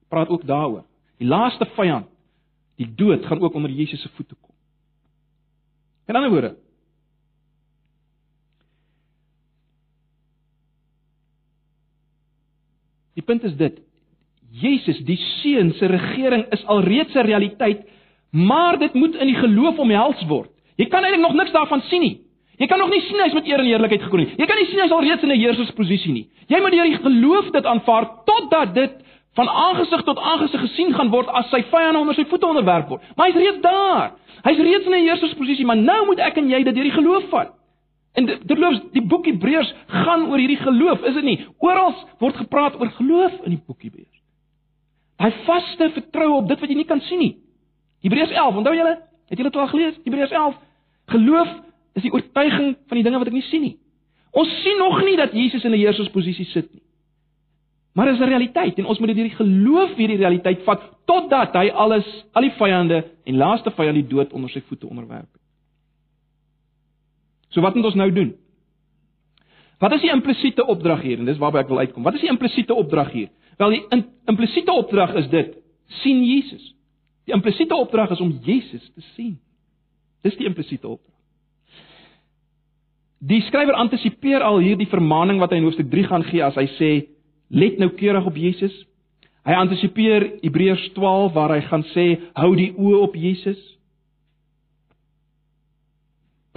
Praat 0.08 0.30
ook 0.32 0.46
daaroor. 0.48 0.86
Die 1.20 1.28
laaste 1.28 1.66
vyand, 1.76 2.08
die 2.80 2.88
dood, 2.96 3.26
gaan 3.26 3.42
ook 3.42 3.54
onder 3.58 3.70
Jesus 3.70 4.02
se 4.02 4.10
voete 4.16 4.34
kom. 4.40 4.54
In 6.08 6.16
ander 6.16 6.32
woorde, 6.32 6.54
Die 13.18 13.26
punt 13.26 13.42
is 13.42 13.56
dit: 13.58 13.80
Jesus, 14.62 15.00
die 15.04 15.18
seun 15.40 15.72
se 15.76 15.90
regering 15.90 16.46
is 16.54 16.62
alreeds 16.66 17.14
'n 17.14 17.26
realiteit, 17.26 17.82
maar 18.30 18.78
dit 18.78 18.94
moet 18.94 19.14
in 19.14 19.26
die 19.26 19.40
geloof 19.42 19.78
omhels 19.78 20.22
word. 20.26 20.50
Jy 20.76 20.86
kan 20.86 21.02
eintlik 21.04 21.20
nog 21.20 21.34
niks 21.34 21.52
daarvan 21.52 21.82
sien 21.90 22.00
nie. 22.00 22.20
Jy 22.58 22.66
kan 22.66 22.78
nog 22.78 22.90
nie 22.90 23.00
sien 23.00 23.20
hy's 23.22 23.34
met 23.34 23.46
eer 23.46 23.58
en 23.58 23.66
heerlikheid 23.66 24.02
gekroon 24.02 24.24
nie. 24.24 24.34
Jy 24.36 24.46
kan 24.46 24.56
nie 24.56 24.66
sien 24.66 24.80
hy's 24.80 24.94
alreeds 24.94 25.22
in 25.22 25.28
'n 25.28 25.40
heersersposisie 25.40 26.12
nie. 26.12 26.28
Jy 26.48 26.60
moet 26.60 26.70
deur 26.70 26.84
die 26.84 27.02
geloof 27.02 27.50
dit 27.50 27.64
aanvaar 27.64 28.06
totdat 28.24 28.74
dit 28.74 28.92
van 29.34 29.48
aangesig 29.48 30.02
tot 30.02 30.18
aangesig 30.18 30.60
gesien 30.60 30.94
gaan 30.94 31.10
word 31.10 31.28
as 31.28 31.50
sy 31.50 31.62
vyande 31.62 31.98
onder 31.98 32.14
sy 32.14 32.24
voete 32.24 32.46
onderwerp 32.46 32.88
word. 32.88 33.02
Maar 33.16 33.26
hy's 33.26 33.36
reeds 33.36 33.60
daar. 33.60 34.12
Hy's 34.42 34.58
reeds 34.58 34.86
in 34.86 34.92
'n 34.92 35.06
heersersposisie, 35.06 35.66
maar 35.66 35.76
nou 35.76 36.06
moet 36.06 36.18
ek 36.18 36.36
en 36.36 36.48
jy 36.48 36.62
dit 36.62 36.74
deur 36.74 36.84
die 36.84 36.98
geloof 37.00 37.28
vat. 37.30 37.57
En 38.18 38.26
terloops, 38.50 38.80
die 38.94 39.04
boek 39.06 39.28
Hebreërs 39.30 39.68
gaan 39.86 40.26
oor 40.26 40.40
hierdie 40.40 40.58
geloof, 40.58 41.04
is 41.06 41.14
dit 41.20 41.26
nie? 41.26 41.36
Oral 41.62 41.94
word 42.22 42.38
gepraat 42.40 42.78
oor 42.80 42.90
geloof 42.96 43.36
in 43.44 43.54
die 43.54 43.60
boek 43.62 43.84
Hebreërs. 43.86 44.22
Daai 45.18 45.44
vaste 45.46 45.90
vertroue 45.94 46.40
op 46.40 46.48
dit 46.50 46.60
wat 46.62 46.70
jy 46.70 46.78
nie 46.78 46.88
kan 46.88 47.02
sien 47.06 47.22
nie. 47.22 47.34
Hebreërs 48.06 48.34
11, 48.34 48.58
onthou 48.62 48.74
julle? 48.74 48.96
Het 49.30 49.38
julle 49.38 49.52
dit 49.52 49.60
al 49.60 49.70
gelees? 49.70 50.00
Hebreërs 50.04 50.34
11. 50.34 50.58
Geloof 51.14 51.54
is 51.98 52.04
die 52.06 52.12
oortuiging 52.14 52.74
van 52.88 53.00
die 53.00 53.06
dinge 53.06 53.22
wat 53.22 53.30
ek 53.30 53.38
nie 53.38 53.46
sien 53.50 53.64
nie. 53.66 53.76
Ons 54.38 54.50
sien 54.62 54.78
nog 54.78 55.00
nie 55.06 55.16
dat 55.18 55.34
Jesus 55.34 55.64
in 55.64 55.72
'n 55.72 55.80
heersersposisie 55.80 56.46
sit 56.46 56.72
nie. 56.74 56.82
Maar 57.94 58.08
is 58.08 58.18
'n 58.18 58.30
realiteit 58.30 58.78
en 58.78 58.86
ons 58.86 58.98
moet 58.98 59.08
dit 59.08 59.16
hierdie 59.16 59.36
geloof 59.36 59.96
hierdie 59.96 60.16
realiteit 60.16 60.62
vat 60.62 60.82
totdat 61.06 61.54
hy 61.54 61.70
alles, 61.70 62.06
al 62.32 62.42
die 62.42 62.54
vyande 62.58 63.04
en 63.24 63.36
laaste 63.36 63.70
vyand 63.70 63.94
die 63.94 64.06
dood 64.06 64.32
onder 64.32 64.50
sy 64.50 64.60
voete 64.60 64.86
onderwerp. 64.86 65.37
So 67.54 67.64
wat 67.64 67.76
moet 67.76 67.88
ons 67.90 67.98
nou 67.98 68.10
doen? 68.12 68.34
Wat 69.78 69.94
is 69.94 70.02
die 70.02 70.10
implisiete 70.10 70.66
opdrag 70.66 71.04
hier 71.06 71.20
en 71.20 71.28
dis 71.28 71.38
waarby 71.38 71.62
ek 71.62 71.68
wil 71.70 71.84
uitkom. 71.84 72.02
Wat 72.06 72.16
is 72.18 72.24
die 72.24 72.32
implisiete 72.32 72.74
opdrag 72.74 73.12
hier? 73.14 73.28
Wel 73.58 73.76
die 73.76 73.84
in, 73.94 74.04
implisiete 74.30 74.74
opdrag 74.74 75.14
is 75.20 75.28
dit: 75.30 75.54
sien 76.02 76.24
Jesus. 76.26 76.74
Die 77.28 77.34
implisiete 77.36 77.76
opdrag 77.76 78.10
is 78.10 78.20
om 78.24 78.32
Jesus 78.42 78.90
te 78.94 79.04
sien. 79.14 79.36
Dis 80.26 80.36
die 80.38 80.48
implisiete 80.48 80.88
opdrag. 80.88 81.14
Die 83.18 83.40
skrywer 83.48 83.74
antisipeer 83.74 84.44
al 84.46 84.60
hierdie 84.62 84.86
vermaning 84.90 85.40
wat 85.42 85.50
hy 85.50 85.58
in 85.58 85.66
hoofstuk 85.66 85.88
3 85.90 86.06
gaan 86.06 86.26
gee 86.28 86.42
as 86.46 86.58
hy 86.58 86.66
sê 86.76 86.90
let 87.50 87.78
nou 87.80 87.90
keurig 87.98 88.26
op 88.30 88.36
Jesus. 88.38 88.74
Hy 89.46 89.56
antisipeer 89.58 90.26
Hebreërs 90.42 90.90
12 90.94 91.32
waar 91.34 91.54
hy 91.56 91.62
gaan 91.66 91.84
sê 91.94 92.06
hou 92.38 92.52
die 92.58 92.70
oë 92.76 93.02
op 93.06 93.16
Jesus. 93.18 93.58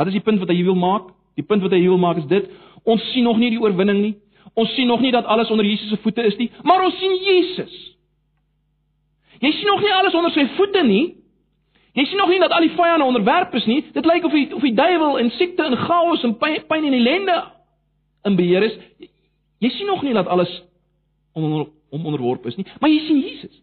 Wat 0.01 0.09
is 0.09 0.17
die 0.17 0.25
punt 0.25 0.41
wat 0.41 0.49
hy 0.49 0.57
wil 0.65 0.79
maak? 0.79 1.13
Die 1.37 1.45
punt 1.45 1.61
wat 1.61 1.75
hy 1.77 1.83
wil 1.85 2.01
maak 2.01 2.23
is 2.23 2.27
dit: 2.29 2.49
ons 2.83 3.03
sien 3.13 3.27
nog 3.29 3.37
nie 3.37 3.51
die 3.53 3.61
oorwinning 3.61 4.01
nie. 4.01 4.15
Ons 4.57 4.73
sien 4.75 4.89
nog 4.89 4.99
nie 5.05 5.13
dat 5.13 5.29
alles 5.29 5.51
onder 5.53 5.65
Jesus 5.65 5.93
se 5.93 6.01
voete 6.01 6.25
is 6.25 6.35
nie, 6.41 6.49
maar 6.65 6.81
ons 6.83 6.97
sien 6.99 7.13
Jesus. 7.23 7.75
Jy 9.39 9.51
sien 9.55 9.69
nog 9.69 9.83
nie 9.85 9.93
alles 9.93 10.17
onder 10.17 10.33
sy 10.33 10.47
voete 10.57 10.81
nie, 10.83 11.05
Jy 11.91 12.05
sien 12.07 12.21
nog 12.21 12.29
nie 12.31 12.39
dat 12.39 12.53
al 12.55 12.63
die 12.63 12.71
vyande 12.71 13.03
onderwerp 13.03 13.55
is 13.59 13.65
nie. 13.67 13.81
Dit 13.91 14.05
lyk 14.07 14.23
of 14.23 14.31
die 14.31 14.45
of 14.55 14.63
die 14.63 14.75
duiwel 14.75 15.17
en 15.19 15.31
siekte 15.35 15.65
en 15.67 15.75
chaos 15.75 16.23
en 16.23 16.37
pyn, 16.39 16.61
pyn 16.67 16.87
en 16.87 16.95
ellende 16.95 17.35
in 18.27 18.37
beheer 18.39 18.63
is. 18.63 18.77
Jy 19.59 19.71
sien 19.75 19.91
nog 19.91 20.03
nie 20.07 20.15
dat 20.15 20.29
alles 20.31 20.51
onder 21.35 21.67
hom 21.91 22.05
onderworpe 22.07 22.47
is 22.47 22.55
nie, 22.55 22.65
maar 22.79 22.89
jy 22.89 22.99
sien 23.07 23.19
Jesus. 23.19 23.57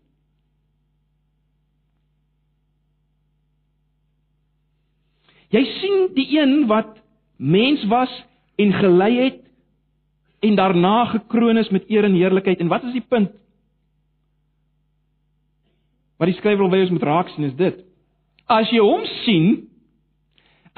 Jy 5.54 5.64
sien 5.80 6.08
die 6.16 6.26
een 6.36 6.66
wat 6.68 6.98
mens 7.36 7.84
was 7.88 8.12
en 8.58 8.72
gelei 8.72 9.12
het 9.16 9.44
en 10.44 10.54
daarna 10.58 11.04
gekroon 11.04 11.58
is 11.58 11.70
met 11.74 11.88
eer 11.90 12.04
en 12.04 12.14
heerlikheid. 12.14 12.60
En 12.60 12.68
wat 12.68 12.84
is 12.84 12.92
die 12.92 13.04
punt? 13.08 13.32
Wat 16.18 16.28
die 16.30 16.36
skrywer 16.36 16.66
wil 16.66 16.74
hê 16.74 16.82
ons 16.84 16.94
moet 16.94 17.06
raak 17.06 17.30
sien 17.32 17.46
is 17.48 17.56
dit. 17.58 17.80
As 18.50 18.70
jy 18.74 18.82
hom 18.82 19.04
sien, 19.22 19.48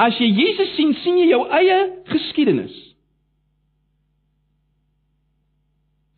as 0.00 0.16
jy 0.20 0.28
Jesus 0.28 0.74
sien, 0.76 0.94
sien 1.02 1.18
jy 1.20 1.30
jou 1.32 1.42
eie 1.48 1.78
geskiedenis. 2.12 2.76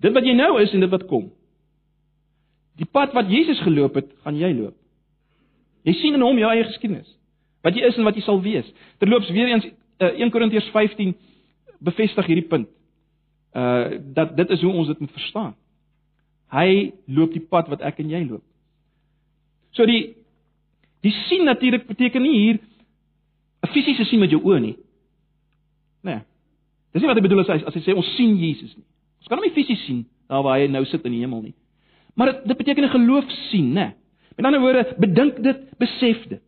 Dit 0.02 0.14
wat 0.16 0.26
jy 0.26 0.34
nou 0.34 0.56
is 0.62 0.74
en 0.74 0.82
dit 0.82 0.90
wat 0.90 1.06
kom. 1.10 1.28
Die 2.80 2.88
pad 2.88 3.14
wat 3.14 3.30
Jesus 3.30 3.60
geloop 3.62 3.94
het, 4.00 4.08
gaan 4.24 4.38
jy 4.38 4.50
loop. 4.56 4.74
Jy 5.86 5.94
sien 5.98 6.18
in 6.18 6.24
hom 6.24 6.38
jou 6.38 6.50
eie 6.50 6.66
geskiedenis. 6.66 7.10
Wat 7.62 7.75
jy 7.75 7.87
is 7.87 7.96
en 7.96 8.05
wat 8.05 8.16
jy 8.18 8.22
sal 8.22 8.40
wees. 8.42 8.68
Terloops 8.98 9.31
weer 9.31 9.53
eens 9.53 9.66
uh, 9.98 10.12
1 10.18 10.31
Korintiërs 10.31 10.70
15 10.75 11.14
bevestig 11.79 12.27
hierdie 12.27 12.48
punt. 12.48 12.68
Uh 13.57 14.01
dat 14.14 14.37
dit 14.37 14.51
is 14.51 14.62
hoe 14.62 14.72
ons 14.72 14.88
dit 14.88 14.98
moet 14.98 15.12
verstaan. 15.12 15.55
Hy 16.53 16.92
loop 17.07 17.33
die 17.33 17.44
pad 17.44 17.68
wat 17.68 17.81
ek 17.81 17.98
en 17.98 18.11
jy 18.11 18.25
loop. 18.29 18.44
So 19.72 19.87
die 19.87 20.14
Die 21.03 21.12
sien 21.27 21.44
natuurlik 21.44 21.87
beteken 21.87 22.22
nie 22.22 22.38
hier 22.38 22.59
'n 23.62 23.68
fisiese 23.75 24.05
sien 24.05 24.20
met 24.20 24.31
jou 24.31 24.42
oë 24.42 24.61
nie. 24.61 24.77
Nee. 26.03 26.20
Dis 26.92 27.03
nie 27.03 27.09
wat 27.09 27.16
hy 27.16 27.22
bedoel 27.22 27.40
as 27.40 27.46
hy 27.46 27.66
as 27.66 27.75
hy 27.75 27.81
sê 27.81 27.94
ons 27.94 28.14
sien 28.16 28.37
Jesus 28.37 28.77
nie. 28.77 28.87
Ons 29.18 29.29
kan 29.29 29.38
hom 29.38 29.46
nie 29.46 29.55
fisies 29.55 29.85
sien 29.87 30.07
daar 30.29 30.42
waar 30.42 30.59
hy 30.59 30.66
nou 30.66 30.85
sit 30.85 31.05
in 31.05 31.12
die 31.12 31.20
hemel 31.20 31.42
nie. 31.42 31.55
Maar 32.14 32.33
dit 32.33 32.46
dit 32.46 32.57
beteken 32.57 32.85
'n 32.85 32.88
geloof 32.90 33.31
sien, 33.51 33.72
né? 33.72 33.94
Met 34.37 34.46
ander 34.46 34.61
woorde, 34.61 34.94
bedink 34.98 35.42
dit, 35.42 35.79
besef 35.79 36.29
dit. 36.29 36.42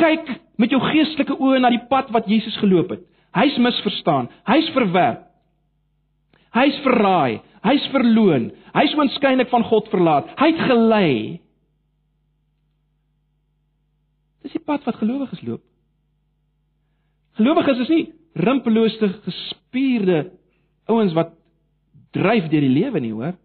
Kyk 0.00 0.30
met 0.60 0.72
jou 0.72 0.80
geestelike 0.82 1.36
oë 1.36 1.60
na 1.60 1.70
die 1.72 1.82
pad 1.90 2.10
wat 2.14 2.28
Jesus 2.30 2.56
geloop 2.60 2.94
het. 2.94 3.04
Hy's 3.36 3.58
misverstaan, 3.62 4.30
hy's 4.48 4.70
verwerp. 4.74 5.26
Hy's 6.56 6.80
verraai, 6.82 7.38
hy's 7.62 7.84
verloon, 7.92 8.48
hy's 8.74 8.94
oënskynlik 8.98 9.52
van 9.52 9.62
God 9.68 9.86
verlaat. 9.92 10.32
Hy't 10.40 10.58
gelei. 10.66 11.38
Dis 14.42 14.56
die 14.56 14.64
pad 14.66 14.82
wat 14.88 14.98
gelowiges 14.98 15.44
loop. 15.46 15.62
Gelowiges 17.38 17.84
is 17.84 17.92
nie 17.92 18.02
rimpeloose 18.40 19.12
gespierde 19.26 20.24
ouens 20.90 21.14
wat 21.14 21.36
dryf 22.16 22.50
deur 22.50 22.66
die 22.66 22.74
lewe 22.74 23.02
nie, 23.02 23.12
hoor. 23.14 23.36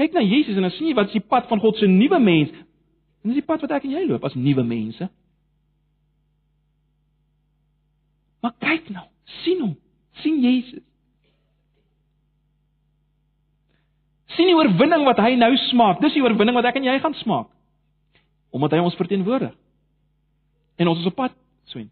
Kyk 0.00 0.16
na 0.16 0.24
Jesus 0.24 0.56
en 0.56 0.66
dan 0.66 0.74
sien 0.74 0.90
jy 0.90 0.96
wat 0.98 1.12
is 1.12 1.20
die 1.20 1.28
pad 1.28 1.46
van 1.50 1.60
God 1.62 1.78
se 1.78 1.86
nuwe 1.86 2.18
mens. 2.22 2.50
En 3.22 3.30
dis 3.30 3.38
die 3.38 3.46
pad 3.46 3.62
wat 3.62 3.74
ek 3.78 3.86
en 3.86 3.94
jy 3.94 4.04
loop 4.08 4.24
as 4.26 4.34
nuwe 4.34 4.64
mense. 4.66 5.08
Maar 8.42 8.54
kyk 8.64 8.88
nou, 8.90 9.04
sien 9.44 9.60
hom, 9.62 9.76
sien 10.22 10.40
Jesus. 10.42 10.82
Sien 14.32 14.48
die 14.48 14.56
oorwinning 14.56 15.04
wat 15.06 15.20
hy 15.22 15.34
nou 15.38 15.52
smaak. 15.68 16.00
Dis 16.02 16.16
die 16.16 16.22
oorwinning 16.24 16.56
wat 16.56 16.70
ek 16.70 16.80
en 16.80 16.88
jy 16.88 16.98
gaan 17.02 17.18
smaak 17.22 17.50
omdat 18.52 18.74
hy 18.76 18.82
ons 18.84 18.96
verteenwoordig. 19.00 19.54
En 20.76 20.90
ons 20.90 20.98
is 21.00 21.08
op 21.08 21.14
pad 21.16 21.32
swend. 21.72 21.88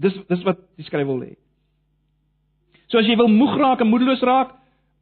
Dis 0.00 0.14
dis 0.30 0.44
wat 0.46 0.62
die 0.78 0.86
skrywer 0.86 1.10
wil 1.10 1.26
hê. 1.26 1.34
So 2.88 3.00
as 3.00 3.08
jy 3.08 3.16
wil 3.20 3.28
moeg 3.28 3.58
raak 3.60 3.82
en 3.84 3.90
moedeloos 3.90 4.24
raak, 4.24 4.54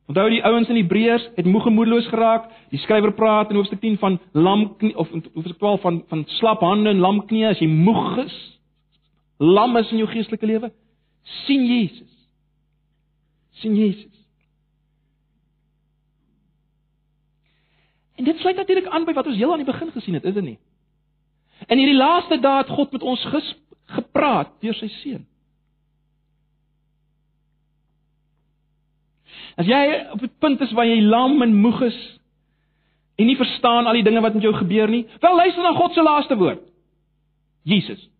onthou 0.06 0.28
die 0.30 0.42
ouens 0.44 0.68
in 0.68 0.78
Hebreërs 0.78 1.28
het 1.34 1.46
moeg 1.46 1.66
en 1.66 1.74
moedeloos 1.74 2.08
geraak. 2.08 2.50
Die 2.70 2.78
skrywer 2.78 3.12
praat 3.14 3.50
in 3.50 3.58
hoofstuk 3.58 3.80
10 3.80 3.98
van 3.98 4.18
lam 4.32 4.68
knie 4.78 4.94
of 4.96 5.10
hoofstuk 5.10 5.58
12 5.58 5.80
van 5.80 6.02
van 6.08 6.24
slap 6.38 6.60
hande 6.60 6.90
en 6.90 7.02
lam 7.02 7.24
knie 7.26 7.46
as 7.46 7.62
jy 7.62 7.68
moeg 7.70 8.18
is. 8.24 8.36
Lam 9.38 9.76
is 9.76 9.90
in 9.90 10.04
jou 10.04 10.10
geestelike 10.10 10.46
lewe. 10.46 10.72
sien 11.44 11.66
Jesus. 11.66 12.12
sien 13.50 13.74
Jesus. 13.74 14.12
En 18.16 18.24
dit 18.24 18.38
sluit 18.38 18.56
natuurlik 18.56 18.86
aan 18.86 19.04
by 19.04 19.12
wat 19.12 19.26
ons 19.26 19.36
heel 19.36 19.52
aan 19.52 19.62
die 19.64 19.72
begin 19.72 19.90
gesien 19.92 20.14
het, 20.14 20.24
is 20.24 20.34
dit 20.34 20.44
nie? 20.44 20.58
In 21.66 21.80
hierdie 21.80 21.96
laaste 21.96 22.38
dae 22.40 22.62
het 22.62 22.72
God 22.72 22.92
met 22.92 23.02
ons 23.02 23.24
gepraat 23.96 24.52
deur 24.60 24.76
sy 24.76 24.88
seun. 25.00 25.24
As 29.56 29.66
jy 29.66 29.82
op 30.12 30.22
'n 30.22 30.32
punt 30.38 30.60
is 30.60 30.72
waar 30.72 30.86
jy 30.86 31.00
lam 31.00 31.42
en 31.42 31.54
moeg 31.54 31.80
is 31.82 32.18
en 33.16 33.26
nie 33.26 33.36
verstaan 33.36 33.86
al 33.86 33.92
die 33.92 34.02
dinge 34.02 34.20
wat 34.20 34.34
met 34.34 34.42
jou 34.42 34.54
gebeur 34.54 34.88
nie, 34.88 35.06
wel 35.20 35.36
luister 35.36 35.62
na 35.62 35.72
God 35.72 35.92
se 35.92 36.02
laaste 36.02 36.36
woord. 36.36 36.60
Jesus. 37.62 38.10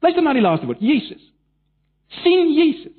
Luister 0.00 0.22
na 0.22 0.32
die 0.32 0.42
laaste 0.42 0.66
woord, 0.66 0.80
Jesus. 0.80 1.32
sien 2.10 2.52
Jesus. 2.54 2.92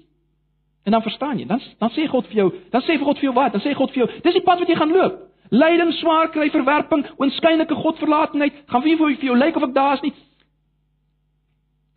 En 0.84 0.91
dan 0.91 1.01
verstaan 1.01 1.38
jy. 1.38 1.45
Dan 1.45 1.61
dan 1.78 1.91
sê 1.91 2.07
God 2.07 2.28
vir 2.28 2.36
jou, 2.36 2.53
dan 2.72 2.82
sê 2.82 2.97
God 2.97 3.19
vir 3.19 3.30
jou 3.30 3.34
wat? 3.34 3.51
Dan 3.51 3.61
sê 3.61 3.74
God 3.76 3.91
vir 3.91 4.05
jou, 4.05 4.22
dis 4.24 4.34
die 4.34 4.41
pad 4.45 4.59
wat 4.59 4.67
jy 4.67 4.76
gaan 4.76 4.93
loop. 4.95 5.19
Lyding, 5.51 5.91
swaar 5.99 6.30
kry, 6.32 6.47
verwerping, 6.49 7.03
oënskynlike 7.19 7.76
godverlatenheid, 7.76 8.53
gaan 8.72 8.84
wie 8.86 8.95
vir 8.97 9.17
jou 9.19 9.36
lyk 9.38 9.55
of 9.59 9.63
ek 9.67 9.74
daar 9.76 9.97
is 9.99 10.05
nie. 10.05 10.13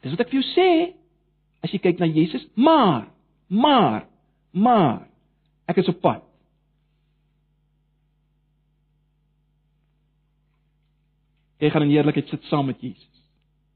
Dis 0.02 0.12
wat 0.12 0.24
ek 0.26 0.32
vir 0.32 0.40
jou 0.40 0.48
sê 0.52 0.68
as 1.64 1.72
jy 1.72 1.80
kyk 1.80 2.02
na 2.02 2.10
Jesus, 2.10 2.44
maar 2.54 3.06
maar 3.48 4.04
maar 4.52 5.06
ek 5.70 5.80
is 5.82 5.88
op 5.88 6.00
pad. 6.00 6.24
Jy 11.62 11.70
gaan 11.70 11.86
in 11.86 11.94
heerlikheid 11.94 12.28
sit 12.28 12.44
saam 12.50 12.66
met 12.68 12.80
Jesus. 12.82 13.22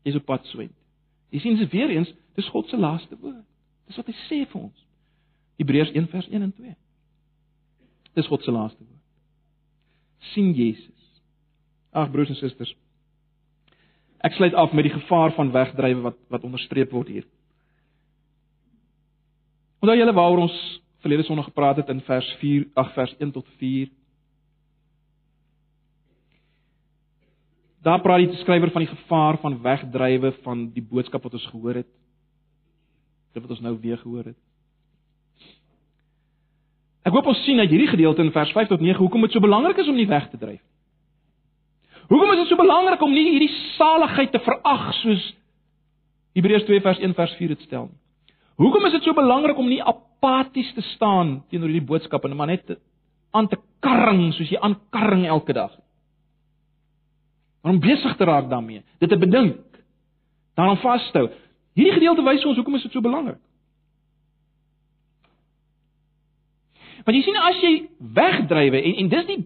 Jy's 0.04 0.18
op 0.18 0.26
pad 0.28 0.44
swend. 0.50 0.74
Jy 1.32 1.40
sien 1.44 1.56
dit 1.60 1.72
weer 1.72 1.92
eens, 1.92 2.10
dis 2.36 2.48
God 2.52 2.68
se 2.68 2.76
laaste 2.76 3.16
woord. 3.20 3.44
Dis 3.88 3.96
wat 3.96 4.08
hy 4.10 4.16
sê 4.26 4.42
vir 4.44 4.60
ons. 4.60 4.84
Hebreërs 5.60 5.94
1 5.96 6.10
vers 6.12 6.28
1 6.28 6.44
en 6.44 6.52
2. 6.52 6.74
Dis 8.18 8.28
God 8.28 8.44
se 8.44 8.52
laaste 8.52 8.84
woord. 8.84 8.94
sien 10.34 10.52
Jesus. 10.52 11.22
Ag 11.94 12.10
broers 12.10 12.28
en 12.28 12.36
susters. 12.36 12.74
Ek 14.26 14.34
sluit 14.34 14.54
af 14.58 14.72
met 14.74 14.88
die 14.88 14.92
gevaar 14.92 15.32
van 15.36 15.52
wegdrywe 15.54 16.02
wat 16.08 16.18
wat 16.28 16.44
onderstreep 16.44 16.90
word 16.92 17.08
hier. 17.12 17.26
Onthou 19.78 19.96
julle 19.96 20.14
waaroor 20.14 20.48
ons 20.48 20.58
verlede 21.02 21.22
Sondag 21.22 21.50
gepraat 21.50 21.76
het 21.76 21.88
in 21.88 22.00
vers 22.06 22.28
4, 22.40 22.66
ag 22.74 22.92
vers 22.92 23.14
1 23.18 23.32
tot 23.32 23.46
4. 23.58 23.88
Daar 27.82 28.00
praat 28.02 28.26
die 28.26 28.40
skrywer 28.42 28.70
van 28.74 28.82
die 28.84 28.90
gevaar 28.90 29.38
van 29.38 29.60
wegdrywe 29.62 30.32
van 30.42 30.68
die 30.74 30.82
boodskap 30.82 31.22
wat 31.22 31.38
ons 31.38 31.46
gehoor 31.46 31.80
het. 31.80 31.90
Dit 33.32 33.42
wat 33.42 33.54
ons 33.54 33.62
nou 33.62 33.76
weer 33.80 33.98
gehoor 33.98 34.32
het. 34.32 34.38
Ek 37.06 37.14
hoop 37.14 37.30
ons 37.30 37.44
sien 37.46 37.60
uit 37.62 37.70
hierdie 37.70 37.88
gedeelte 37.88 38.24
in 38.24 38.34
vers 38.34 38.50
5 38.52 38.68
tot 38.68 38.82
9 38.84 38.98
hoekom 38.98 39.22
dit 39.24 39.32
so 39.32 39.40
belangrik 39.40 39.78
is 39.78 39.88
om 39.88 39.96
nie 39.96 40.08
weg 40.10 40.26
te 40.30 40.40
dryf. 40.40 40.60
Hoekom 42.08 42.32
is 42.34 42.42
dit 42.42 42.50
so 42.50 42.56
belangrik 42.56 43.02
om 43.04 43.12
nie 43.12 43.30
hierdie 43.30 43.52
saligheid 43.76 44.32
te 44.32 44.40
verag 44.44 44.90
soos 45.02 45.24
Hebreërs 46.36 46.66
2 46.68 46.82
vers 46.84 47.00
1 47.02 47.14
vers 47.16 47.34
4 47.38 47.54
dit 47.54 47.64
stel 47.66 47.88
nie. 47.88 47.98
Hoekom 48.58 48.86
is 48.88 48.96
dit 48.98 49.06
so 49.06 49.14
belangrik 49.14 49.58
om 49.58 49.68
nie 49.70 49.80
apaties 50.18 50.72
te 50.74 50.82
staan 50.94 51.38
teenoor 51.50 51.70
hierdie 51.70 51.86
boodskap 51.86 52.24
en 52.24 52.36
maar 52.36 52.50
net 52.50 52.76
aan 53.30 53.48
te 53.48 53.58
karring 53.84 54.32
soos 54.34 54.50
jy 54.50 54.58
aankarring 54.58 55.26
elke 55.26 55.54
dag? 55.54 55.74
Maar 57.62 57.72
om 57.72 57.80
besig 57.80 58.16
te 58.16 58.24
raak 58.24 58.48
daarmee, 58.50 58.82
dit 58.98 59.10
te 59.10 59.18
bedink, 59.18 59.58
daaraan 60.54 60.80
vashou. 60.82 61.28
Hierdie 61.78 61.94
gedeelte 61.94 62.24
wys 62.26 62.46
ons 62.46 62.58
hoekom 62.58 62.78
is 62.78 62.86
dit 62.86 62.92
so 62.92 63.04
belangrik. 63.04 63.40
Want 67.04 67.16
jy 67.16 67.22
sien 67.24 67.38
as 67.40 67.60
jy 67.62 67.72
wegdrywe 67.98 68.82
en 68.82 68.98
en 69.04 69.10
dis 69.12 69.28
die 69.28 69.38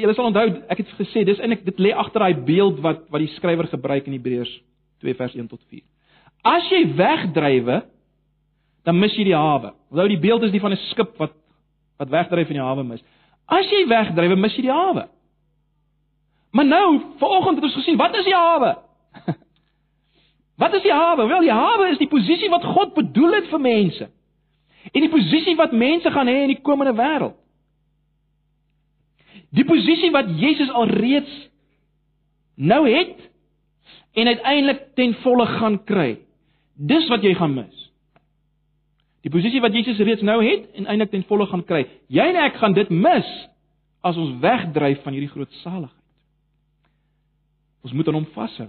julle 0.00 0.14
sal 0.16 0.30
onthou 0.30 0.46
ek 0.72 0.80
het 0.80 0.94
gesê 0.98 1.22
dis 1.28 1.38
eintlik 1.38 1.62
dit 1.66 1.82
lê 1.84 1.92
agter 1.94 2.24
daai 2.24 2.40
beeld 2.48 2.80
wat 2.82 3.04
wat 3.12 3.22
die 3.22 3.34
skrywer 3.36 3.68
gebruik 3.70 4.08
in 4.08 4.16
Hebreërs 4.16 4.54
2 5.04 5.14
vers 5.14 5.36
1 5.36 5.50
tot 5.52 5.60
4. 5.70 5.84
As 6.46 6.66
jy 6.72 6.80
wegdrywe 6.98 7.82
dan 8.86 8.98
mis 8.98 9.16
jy 9.18 9.26
die 9.26 9.36
hawe. 9.36 9.72
Onthou 9.90 10.06
die 10.08 10.20
beeld 10.22 10.46
is 10.46 10.54
die 10.54 10.62
van 10.62 10.72
'n 10.72 10.82
skip 10.92 11.16
wat 11.18 11.34
wat 11.98 12.08
wegdryf 12.08 12.48
in 12.48 12.60
die 12.60 12.62
hawe 12.62 12.84
mis. 12.84 13.02
As 13.46 13.70
jy 13.70 13.86
wegdryf, 13.88 14.36
mis 14.38 14.56
jy 14.56 14.62
die 14.62 14.72
hawe. 14.72 15.08
Maar 16.52 16.64
nou, 16.64 17.00
vanoggend 17.18 17.56
het 17.56 17.64
ons 17.64 17.74
gesien, 17.74 17.96
wat 17.96 18.16
is 18.16 18.24
die 18.24 18.34
hawe? 18.34 18.76
wat 20.62 20.74
is 20.74 20.82
die 20.82 20.92
hawe? 20.92 21.26
Wel, 21.26 21.40
die 21.40 21.52
hawe 21.52 21.88
is 21.88 21.98
die 21.98 22.08
posisie 22.08 22.50
wat 22.50 22.64
God 22.64 22.94
bedoel 22.94 23.32
het 23.32 23.48
vir 23.48 23.60
mense. 23.60 24.10
En 24.92 25.00
die 25.00 25.10
posisie 25.10 25.56
wat 25.56 25.72
mense 25.72 26.10
gaan 26.10 26.26
hê 26.26 26.42
in 26.44 26.54
die 26.54 26.62
komende 26.62 26.94
wêreld. 26.94 27.34
Die 29.50 29.64
posisie 29.64 30.10
wat 30.10 30.28
Jesus 30.38 30.70
alreeds 30.70 31.32
nou 32.54 32.88
het 32.88 33.30
en 34.12 34.26
uiteindelik 34.26 34.94
ten 34.94 35.14
volle 35.24 35.46
gaan 35.46 35.84
kry. 35.84 36.18
Dis 36.76 37.08
wat 37.08 37.22
jy 37.22 37.34
gaan 37.34 37.54
mis. 37.54 37.85
Die 39.26 39.32
posisie 39.34 39.58
wat 39.58 39.74
Jesus 39.74 39.98
reeds 39.98 40.22
nou 40.22 40.38
het 40.44 40.68
en 40.78 40.86
eintlik 40.86 41.10
ten 41.10 41.24
volle 41.26 41.48
gaan 41.50 41.64
kry. 41.66 41.82
Jy 42.06 42.28
en 42.30 42.36
ek 42.44 42.60
gaan 42.60 42.76
dit 42.76 42.92
mis 42.94 43.30
as 44.06 44.18
ons 44.22 44.36
wegdryf 44.38 45.00
van 45.02 45.16
hierdie 45.16 45.32
groot 45.32 45.50
saligheid. 45.64 46.04
Ons 47.82 47.94
moet 47.94 48.06
aan 48.06 48.20
hom 48.20 48.28
vashou. 48.36 48.68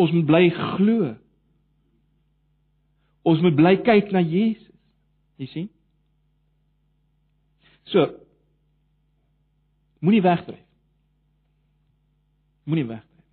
Ons 0.00 0.16
moet 0.16 0.24
bly 0.28 0.48
glo. 0.54 1.12
Ons 3.28 3.44
moet 3.44 3.56
bly 3.56 3.76
kyk 3.84 4.08
na 4.16 4.24
Jesus. 4.24 4.64
Jy 5.36 5.52
sien? 5.52 5.68
So 7.92 8.08
moenie 10.00 10.24
wegdryf. 10.24 10.64
Moenie 12.64 12.88
wegdryf. 12.88 13.24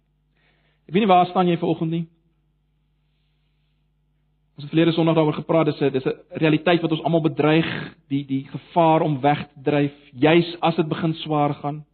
Ek 0.89 0.91
weet 0.91 1.05
nie 1.05 1.11
waar 1.15 1.31
staan 1.31 1.47
jy 1.47 1.55
vanoggend 1.61 1.95
nie. 1.95 2.07
Ons 4.53 4.67
het 4.67 4.69
verlede 4.69 4.93
Sondag 4.93 5.15
daaroor 5.17 5.33
gepraat, 5.33 5.65
dis 5.65 5.81
'n 5.81 5.91
dis 5.91 6.05
'n 6.05 6.13
realiteit 6.29 6.81
wat 6.81 6.91
ons 6.91 7.01
almal 7.01 7.21
bedreig, 7.21 7.95
die 8.07 8.25
die 8.25 8.43
gevaar 8.47 9.01
om 9.01 9.21
weg 9.21 9.47
te 9.47 9.61
dryf, 9.63 9.93
juis 10.13 10.57
as 10.61 10.75
dit 10.75 10.87
begin 10.87 11.13
swaar 11.13 11.53
gaan. 11.53 11.85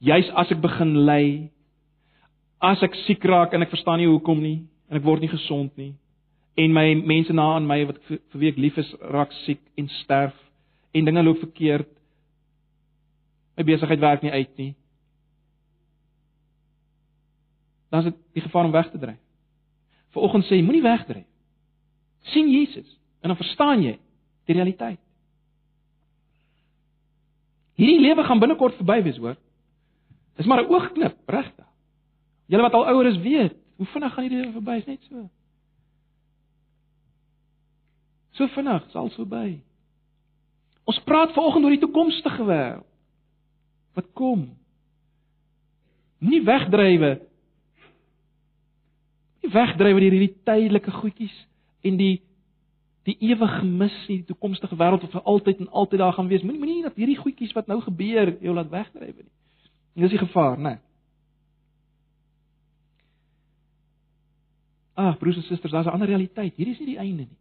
Juis 0.00 0.30
as 0.30 0.50
ek 0.50 0.60
begin 0.60 1.04
ly, 1.04 1.50
as 2.60 2.82
ek 2.82 2.94
siek 2.94 3.24
raak 3.24 3.52
en 3.52 3.62
ek 3.62 3.70
verstaan 3.70 3.98
nie 3.98 4.06
hoekom 4.06 4.40
nie 4.40 4.66
en 4.90 4.96
ek 4.96 5.04
word 5.04 5.20
nie 5.20 5.28
gesond 5.28 5.76
nie 5.76 5.94
en 6.58 6.72
my 6.72 6.94
mense 6.94 7.32
na 7.32 7.54
aan 7.54 7.66
my 7.66 7.84
wat 7.86 8.00
vir, 8.08 8.18
wie 8.32 8.50
ek 8.50 8.58
lief 8.58 8.78
is 8.78 8.90
raak 9.12 9.32
siek 9.44 9.60
en 9.78 9.88
sterf 10.02 10.34
en 10.94 11.04
dinge 11.04 11.22
loop 11.22 11.38
verkeerd. 11.38 11.90
My 13.56 13.64
besigheid 13.68 14.00
werk 14.00 14.22
nie 14.22 14.32
uit 14.32 14.56
nie. 14.56 14.74
Dan 17.90 18.00
is 18.00 18.10
dit 18.10 18.18
die 18.34 18.42
gevaar 18.42 18.64
om 18.64 18.74
weg 18.74 18.90
te 18.90 18.98
dryf. 18.98 19.20
Vanoggend 20.16 20.48
sê 20.48 20.58
jy 20.58 20.66
moenie 20.66 20.82
wegdryf 20.82 21.27
sien 22.20 22.50
Jesus 22.50 22.98
en 23.20 23.28
dan 23.28 23.36
verstaan 23.36 23.82
jy 23.82 23.98
die 24.48 24.56
realiteit. 24.56 25.00
Hierdie 27.78 28.00
lewe 28.02 28.24
gaan 28.26 28.40
binnekort 28.42 28.74
verby 28.80 29.02
wees, 29.06 29.18
hoor. 29.22 29.36
Dis 30.36 30.46
maar 30.46 30.62
'n 30.62 30.70
oogknip, 30.72 31.16
regtig. 31.26 31.66
Julle 32.46 32.62
wat 32.62 32.74
al 32.74 32.86
ouer 32.86 33.06
is, 33.06 33.18
weet, 33.18 33.54
hoe 33.76 33.86
vinnig 33.86 34.14
gaan 34.14 34.24
hierdie 34.24 34.40
lewe 34.40 34.52
verby, 34.52 34.76
is 34.76 34.86
net 34.86 35.02
so. 35.02 35.28
So 38.30 38.46
vinnig 38.46 38.90
sal 38.90 39.10
verby. 39.10 39.60
Ons 40.84 41.00
praat 41.04 41.32
vanoggend 41.32 41.64
oor 41.64 41.70
die 41.70 41.82
toekomstige 41.82 42.44
wêreld. 42.44 42.86
Wat 43.94 44.12
kom? 44.12 44.56
Nie 46.18 46.42
wegdrywe. 46.42 47.20
Nie 49.42 49.50
wegdrywe 49.52 50.00
deur 50.00 50.10
hierdie 50.10 50.36
tydelike 50.44 50.90
goedjies 50.90 51.47
en 51.80 51.96
die 51.96 52.22
die 53.08 53.16
ewige 53.24 53.64
mis 53.64 53.94
nie, 54.08 54.18
die 54.20 54.28
toekomstige 54.28 54.76
wêreld 54.76 55.00
wat 55.06 55.14
vir 55.16 55.22
altyd 55.32 55.62
en 55.62 55.70
altyd 55.80 56.00
daar 56.02 56.12
gaan 56.12 56.26
wees. 56.28 56.42
Moenie 56.44 56.60
moenie 56.60 56.82
dat 56.84 56.98
hierdie 57.00 57.16
goedjies 57.16 57.54
wat 57.56 57.70
nou 57.70 57.78
gebeur 57.80 58.34
jou 58.44 58.52
laat 58.54 58.68
wegdryf 58.68 59.16
nie. 59.16 59.30
Dis 59.96 60.12
die 60.12 60.20
gevaar, 60.20 60.58
né? 60.60 60.74
Ag, 64.98 65.16
broers 65.18 65.38
en 65.40 65.46
susters, 65.46 65.72
daar's 65.72 65.86
'n 65.86 65.96
ander 65.96 66.08
realiteit. 66.08 66.54
Hierdie 66.56 66.74
is 66.74 66.80
nie 66.80 66.92
die 66.94 66.98
einde 66.98 67.22
nie. 67.22 67.38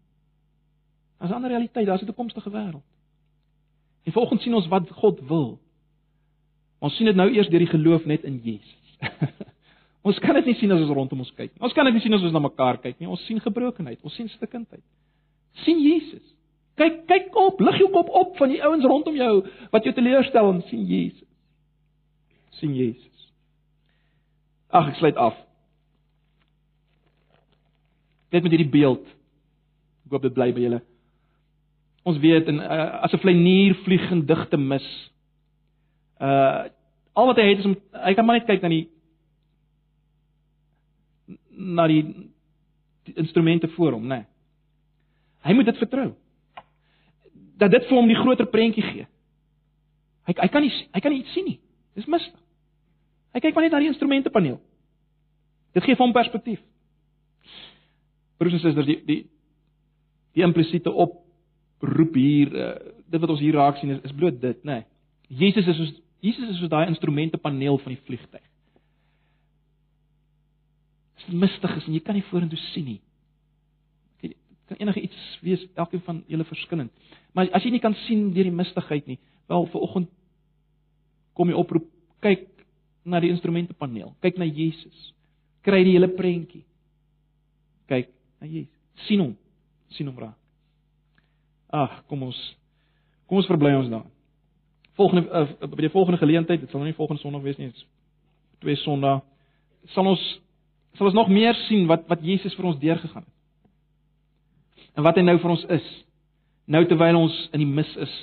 Daar's 1.19 1.31
'n 1.31 1.35
ander 1.35 1.49
realiteit, 1.49 1.85
daar's 1.85 2.01
'n 2.01 2.05
toekomstige 2.05 2.49
wêreld. 2.49 2.85
En 4.03 4.11
volgens 4.11 4.41
sien 4.41 4.53
ons 4.53 4.67
wat 4.67 4.89
God 4.91 5.19
wil. 5.27 5.59
Ons 6.79 6.95
sien 6.95 7.05
dit 7.05 7.15
nou 7.15 7.29
eers 7.29 7.49
deur 7.49 7.59
die 7.59 7.67
geloof 7.67 8.05
net 8.05 8.23
in 8.23 8.39
Jesus. 8.43 8.97
Ons 10.07 10.19
kan 10.23 10.37
dit 10.39 10.47
nie 10.47 10.55
sien 10.55 10.71
as 10.71 10.83
ons 10.85 10.93
rondom 10.95 11.19
ons 11.25 11.33
kyk 11.35 11.51
nie. 11.51 11.61
Ons 11.65 11.75
kan 11.75 11.87
dit 11.87 11.97
nie 11.97 12.03
sien 12.03 12.15
as 12.15 12.23
ons 12.23 12.35
na 12.35 12.43
mekaar 12.43 12.79
kyk 12.83 13.01
nie. 13.01 13.09
Ons 13.11 13.25
sien 13.27 13.41
gebrokenheid, 13.43 13.99
ons 14.07 14.15
sien 14.15 14.29
stikkindheid. 14.31 14.83
sien 15.65 15.79
Jesus. 15.81 16.23
Kyk, 16.77 16.99
kyk 17.09 17.37
op, 17.41 17.61
lig 17.65 17.79
jou 17.81 17.87
kop 17.89 18.11
op 18.13 18.35
van 18.37 18.51
die 18.53 18.59
ouens 18.61 18.85
rondom 18.85 19.15
jou 19.17 19.31
wat 19.73 19.87
jou 19.87 19.93
teleurstel 19.97 20.51
en 20.53 20.61
sien 20.69 20.85
Jesus. 20.85 21.25
sien 22.57 22.73
Jesus. 22.73 23.27
Ag, 24.69 24.91
ek 24.91 24.99
sluit 25.01 25.17
af. 25.21 25.35
Net 28.33 28.43
met 28.43 28.53
hierdie 28.53 28.71
beeld. 28.71 29.05
Ek 30.05 30.15
hoop 30.15 30.25
dit 30.25 30.35
bly 30.35 30.49
by 30.55 30.63
julle. 30.63 30.79
Ons 32.07 32.17
weet 32.23 32.49
en 32.49 32.61
uh, 32.63 33.03
as 33.03 33.13
'n 33.13 33.21
vleinier 33.21 33.75
vlieg 33.83 34.11
in 34.11 34.25
digte 34.25 34.57
mis. 34.57 34.87
Uh 36.21 36.69
al 37.17 37.25
wat 37.25 37.39
hy 37.41 37.47
het 37.49 37.59
is 37.59 37.65
om 37.65 37.75
hy 38.05 38.13
kan 38.13 38.25
maar 38.25 38.37
net 38.37 38.45
kyk 38.45 38.61
na 38.61 38.69
die 38.69 38.85
na 41.67 41.87
die, 41.91 42.01
die 43.07 43.15
instrumente 43.19 43.67
voor 43.75 43.97
hom, 43.97 44.07
né? 44.07 44.23
Nee. 44.23 44.25
Hy 45.47 45.53
moet 45.55 45.69
dit 45.69 45.77
vertrou. 45.77 46.09
Dat 47.57 47.71
dit 47.71 47.85
vir 47.87 47.97
hom 47.97 48.09
die 48.09 48.17
groter 48.17 48.47
prentjie 48.51 48.83
gee. 48.83 49.05
Hy 50.27 50.35
hy 50.41 50.49
kan 50.51 50.65
nie 50.65 50.73
hy 50.73 51.01
kan 51.03 51.13
nie 51.13 51.21
iets 51.23 51.35
sien 51.35 51.45
nie. 51.47 51.59
Dis 51.97 52.09
mistig. 52.09 52.39
Hy 53.35 53.41
kyk 53.43 53.55
maar 53.55 53.67
net 53.67 53.75
na 53.75 53.83
die 53.83 53.91
instrumentepaneel. 53.91 54.57
Dit 55.77 55.85
gee 55.85 55.95
vir 55.95 56.05
hom 56.05 56.15
perspektief. 56.15 56.59
Broers 58.37 58.57
en 58.57 58.63
susters, 58.63 58.89
die 58.89 58.99
die 59.07 59.21
die 60.37 60.45
implisiete 60.45 60.91
oproep 60.91 62.17
hier, 62.17 62.51
uh, 62.53 62.73
dit 63.09 63.21
wat 63.23 63.31
ons 63.33 63.41
hier 63.41 63.55
raak 63.57 63.79
sien 63.79 63.95
is, 63.95 64.03
is 64.05 64.13
bloot 64.13 64.37
dit, 64.41 64.59
nê. 64.67 64.81
Nee. 64.81 64.85
Jesus 65.45 65.65
is 65.67 65.79
soos 65.79 65.95
Jesus 66.23 66.51
is 66.51 66.59
soos 66.59 66.71
daai 66.71 66.87
instrumentepaneel 66.91 67.79
van 67.81 67.93
die 67.93 68.01
vliegtyg. 68.05 68.43
Dit 71.17 71.27
is 71.27 71.39
mistig 71.41 71.75
is 71.77 71.87
en 71.87 71.95
jy 71.95 72.01
kan 72.05 72.17
nie 72.17 72.25
vorentoe 72.29 72.59
sien 72.71 72.85
nie. 72.85 72.99
Dit 74.21 74.35
kan 74.69 74.79
enige 74.81 75.01
iets 75.07 75.25
wees, 75.41 75.63
elkeen 75.79 76.03
van 76.05 76.21
julle 76.27 76.45
verskillend. 76.47 76.91
Maar 77.33 77.51
as 77.55 77.65
jy 77.65 77.71
nie 77.75 77.83
kan 77.83 77.95
sien 78.05 78.29
deur 78.35 78.49
die 78.49 78.55
mistigheid 78.55 79.07
nie, 79.07 79.19
wel 79.47 79.67
vir 79.71 79.85
oggend 79.87 80.13
kom 81.37 81.51
jy 81.51 81.57
oproep, 81.57 81.85
kyk 82.25 82.47
na 83.07 83.21
die 83.21 83.29
instrumentepaneel, 83.31 84.11
kyk 84.25 84.39
na 84.41 84.47
Jesus. 84.49 85.11
Kry 85.63 85.83
die 85.85 85.93
hele 85.95 86.09
prentjie. 86.17 86.63
Kyk 87.87 88.09
na 88.41 88.49
Jesus. 88.49 88.73
sien 89.05 89.21
hom. 89.21 89.35
sien 89.93 90.07
hom 90.09 90.17
raak. 90.19 90.35
Ag, 91.69 92.01
kom 92.09 92.23
ons 92.23 92.37
kom 93.27 93.37
ons 93.37 93.47
verbly 93.47 93.73
ons 93.75 93.89
daar 93.91 94.05
volgende 94.97 95.29
uh, 95.29 95.69
by 95.69 95.85
die 95.85 95.93
volgende 95.93 96.17
geleentheid, 96.17 96.61
dit 96.61 96.71
sal 96.71 96.81
nou 96.81 96.89
nie 96.89 96.97
volgende 96.97 97.21
Sondag 97.21 97.43
wees 97.45 97.59
nie, 97.61 97.69
twee 98.63 98.77
Sondae, 98.81 99.21
sal 99.93 100.09
ons 100.09 100.23
sal 100.97 101.09
ons 101.09 101.17
nog 101.17 101.29
meer 101.29 101.55
sien 101.67 101.87
wat 101.89 102.07
wat 102.09 102.25
Jesus 102.25 102.55
vir 102.57 102.71
ons 102.71 102.79
deurgegaan 102.81 103.25
het. 103.25 103.33
En 104.97 105.05
wat 105.05 105.17
hy 105.17 105.23
nou 105.25 105.37
vir 105.39 105.53
ons 105.53 105.65
is. 105.77 105.87
Nou 106.65 106.83
terwyl 106.89 107.19
ons 107.19 107.35
in 107.53 107.61
die 107.61 107.69
mis 107.69 107.93
is. 108.01 108.15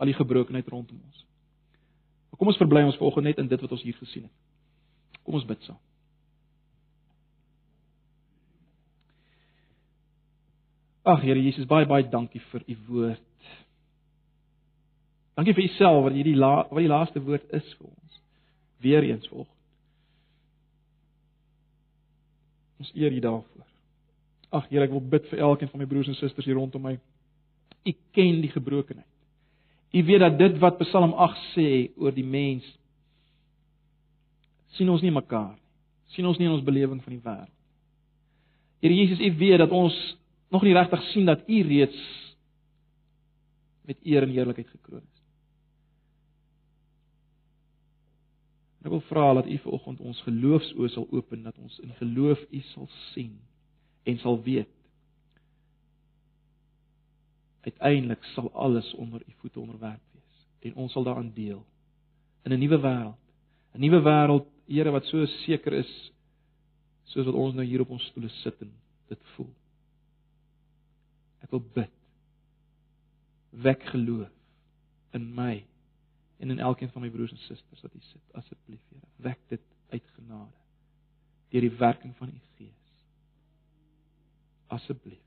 Al 0.00 0.08
die 0.08 0.16
gebrokenheid 0.16 0.68
rondom 0.70 1.00
ons. 1.02 1.24
Maar 2.30 2.38
kom 2.38 2.52
ons 2.52 2.60
verbly 2.60 2.84
ons 2.86 2.98
vanoggend 3.00 3.32
net 3.32 3.42
in 3.42 3.50
dit 3.50 3.60
wat 3.60 3.74
ons 3.74 3.82
hier 3.84 3.98
gesien 3.98 4.28
het. 4.28 4.36
Kom 5.26 5.36
ons 5.36 5.48
bid 5.48 5.66
saam. 5.66 5.80
Ag 11.10 11.24
Here 11.24 11.42
Jesus, 11.42 11.66
baie 11.66 11.88
baie 11.88 12.06
dankie 12.06 12.42
vir 12.52 12.64
u 12.68 12.76
woord. 12.88 13.52
Dankie 15.34 15.54
vir 15.56 15.64
Uself 15.64 16.04
wat 16.04 16.14
hierdie 16.14 16.36
la, 16.36 16.66
wat 16.68 16.84
die 16.84 16.90
laaste 16.90 17.22
woord 17.24 17.46
is 17.56 17.66
vir 17.78 17.88
ons. 17.88 18.20
Weereens 18.84 19.28
volg. 19.32 19.48
Ons 22.80 22.90
eer 22.96 23.12
U 23.12 23.20
daarvoor. 23.20 23.66
Ag 24.50 24.66
Here, 24.70 24.86
ek 24.88 24.94
wil 24.94 25.04
bid 25.12 25.28
vir 25.30 25.44
elkeen 25.46 25.70
van 25.70 25.82
my 25.82 25.86
broers 25.86 26.08
en 26.10 26.18
susters 26.18 26.48
hier 26.48 26.58
rondom 26.58 26.82
my. 26.82 26.96
U 27.86 27.92
ken 28.16 28.40
die 28.42 28.50
gebrokenheid. 28.50 29.06
U 29.90 30.04
weet 30.06 30.22
dat 30.22 30.38
dit 30.38 30.58
wat 30.62 30.78
Psalm 30.84 31.12
8 31.12 31.46
sê 31.54 31.68
oor 31.98 32.14
die 32.14 32.26
mens 32.26 32.66
sien 34.76 34.90
ons 34.90 35.02
nie 35.02 35.10
mekaar 35.10 35.50
nie. 35.52 35.66
sien 36.14 36.26
ons 36.26 36.38
nie 36.38 36.46
in 36.48 36.54
ons 36.56 36.66
belewing 36.66 36.98
van 37.02 37.12
die 37.14 37.22
wêreld. 37.22 37.56
Here 38.82 38.96
Jesus, 38.96 39.20
U 39.20 39.30
weet 39.38 39.60
dat 39.62 39.70
ons 39.70 39.94
nog 40.50 40.64
nie 40.66 40.74
regtig 40.74 41.02
sien 41.12 41.28
dat 41.28 41.44
U 41.46 41.60
reeds 41.68 42.00
met 43.86 43.98
eer 44.02 44.26
en 44.26 44.34
heerlikheid 44.34 44.68
gekroon 44.70 45.04
is. 45.04 45.19
Ek 48.80 48.90
wil 48.90 49.02
vra 49.10 49.34
dat 49.34 49.46
U 49.46 49.56
vanoggend 49.64 50.00
ons 50.00 50.20
geloofsoë 50.26 50.88
sal 50.94 51.08
open 51.12 51.42
dat 51.44 51.58
ons 51.58 51.78
in 51.84 51.92
geloof 51.98 52.40
U 52.50 52.60
sal 52.72 52.88
sien 53.12 53.34
en 54.08 54.18
sal 54.18 54.40
weet. 54.42 54.70
Uiteindelik 57.60 58.24
sal 58.34 58.48
alles 58.52 58.94
onder 58.94 59.20
U 59.20 59.32
voete 59.42 59.60
onderwerp 59.60 60.00
wees 60.14 60.46
en 60.60 60.74
ons 60.74 60.92
sal 60.92 61.04
daaraan 61.04 61.32
deel 61.34 61.64
in 62.44 62.52
'n 62.52 62.58
nuwe 62.58 62.80
wêreld. 62.80 63.18
'n 63.74 63.80
Nuwe 63.80 64.00
wêreld, 64.00 64.46
Here 64.70 64.90
wat 64.90 65.04
so 65.10 65.26
seker 65.26 65.72
is 65.72 65.90
soos 67.10 67.26
wat 67.26 67.34
ons 67.34 67.56
nou 67.58 67.64
hier 67.66 67.82
op 67.82 67.90
ons 67.90 68.04
stoele 68.12 68.28
sit 68.28 68.60
en 68.62 68.70
dit 69.10 69.24
voel. 69.34 69.48
Ek 71.42 71.50
wil 71.50 71.64
bid. 71.74 71.90
Wek 73.50 73.82
geloof 73.90 74.30
in 75.18 75.26
my 75.34 75.64
en 76.40 76.50
in 76.50 76.58
elkeen 76.58 76.90
van 76.90 77.02
my 77.02 77.10
broers 77.10 77.32
en 77.32 77.38
susters 77.38 77.82
wat 77.84 77.92
hier 77.92 78.06
sit. 78.08 78.32
Asseblief, 78.32 78.80
Here, 78.88 79.06
wek 79.16 79.40
dit 79.48 79.60
uit 79.88 80.12
genade 80.16 80.58
deur 81.50 81.66
die 81.66 81.76
werking 81.78 82.14
van 82.16 82.28
u 82.28 82.38
Gees. 82.56 82.92
Asseblief. 84.66 85.24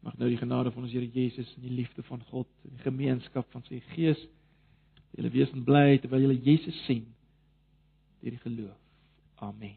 Mag 0.00 0.14
nou 0.16 0.28
die 0.30 0.38
genade 0.38 0.70
van 0.70 0.86
ons 0.86 0.92
Here 0.94 1.10
Jesus 1.10 1.50
en 1.56 1.66
die 1.66 1.74
liefde 1.74 2.02
van 2.06 2.22
God 2.30 2.48
en 2.62 2.76
die 2.76 2.86
gemeenskap 2.86 3.50
van 3.50 3.66
sy 3.66 3.82
Gees 3.92 4.22
julle 5.16 5.32
wees 5.34 5.52
en 5.56 5.66
bly 5.66 5.98
terwyl 5.98 6.28
julle 6.28 6.38
Jesus 6.46 6.78
sien 6.86 7.04
deur 8.22 8.36
die 8.36 8.44
geloof. 8.44 8.78
Amen. 9.42 9.76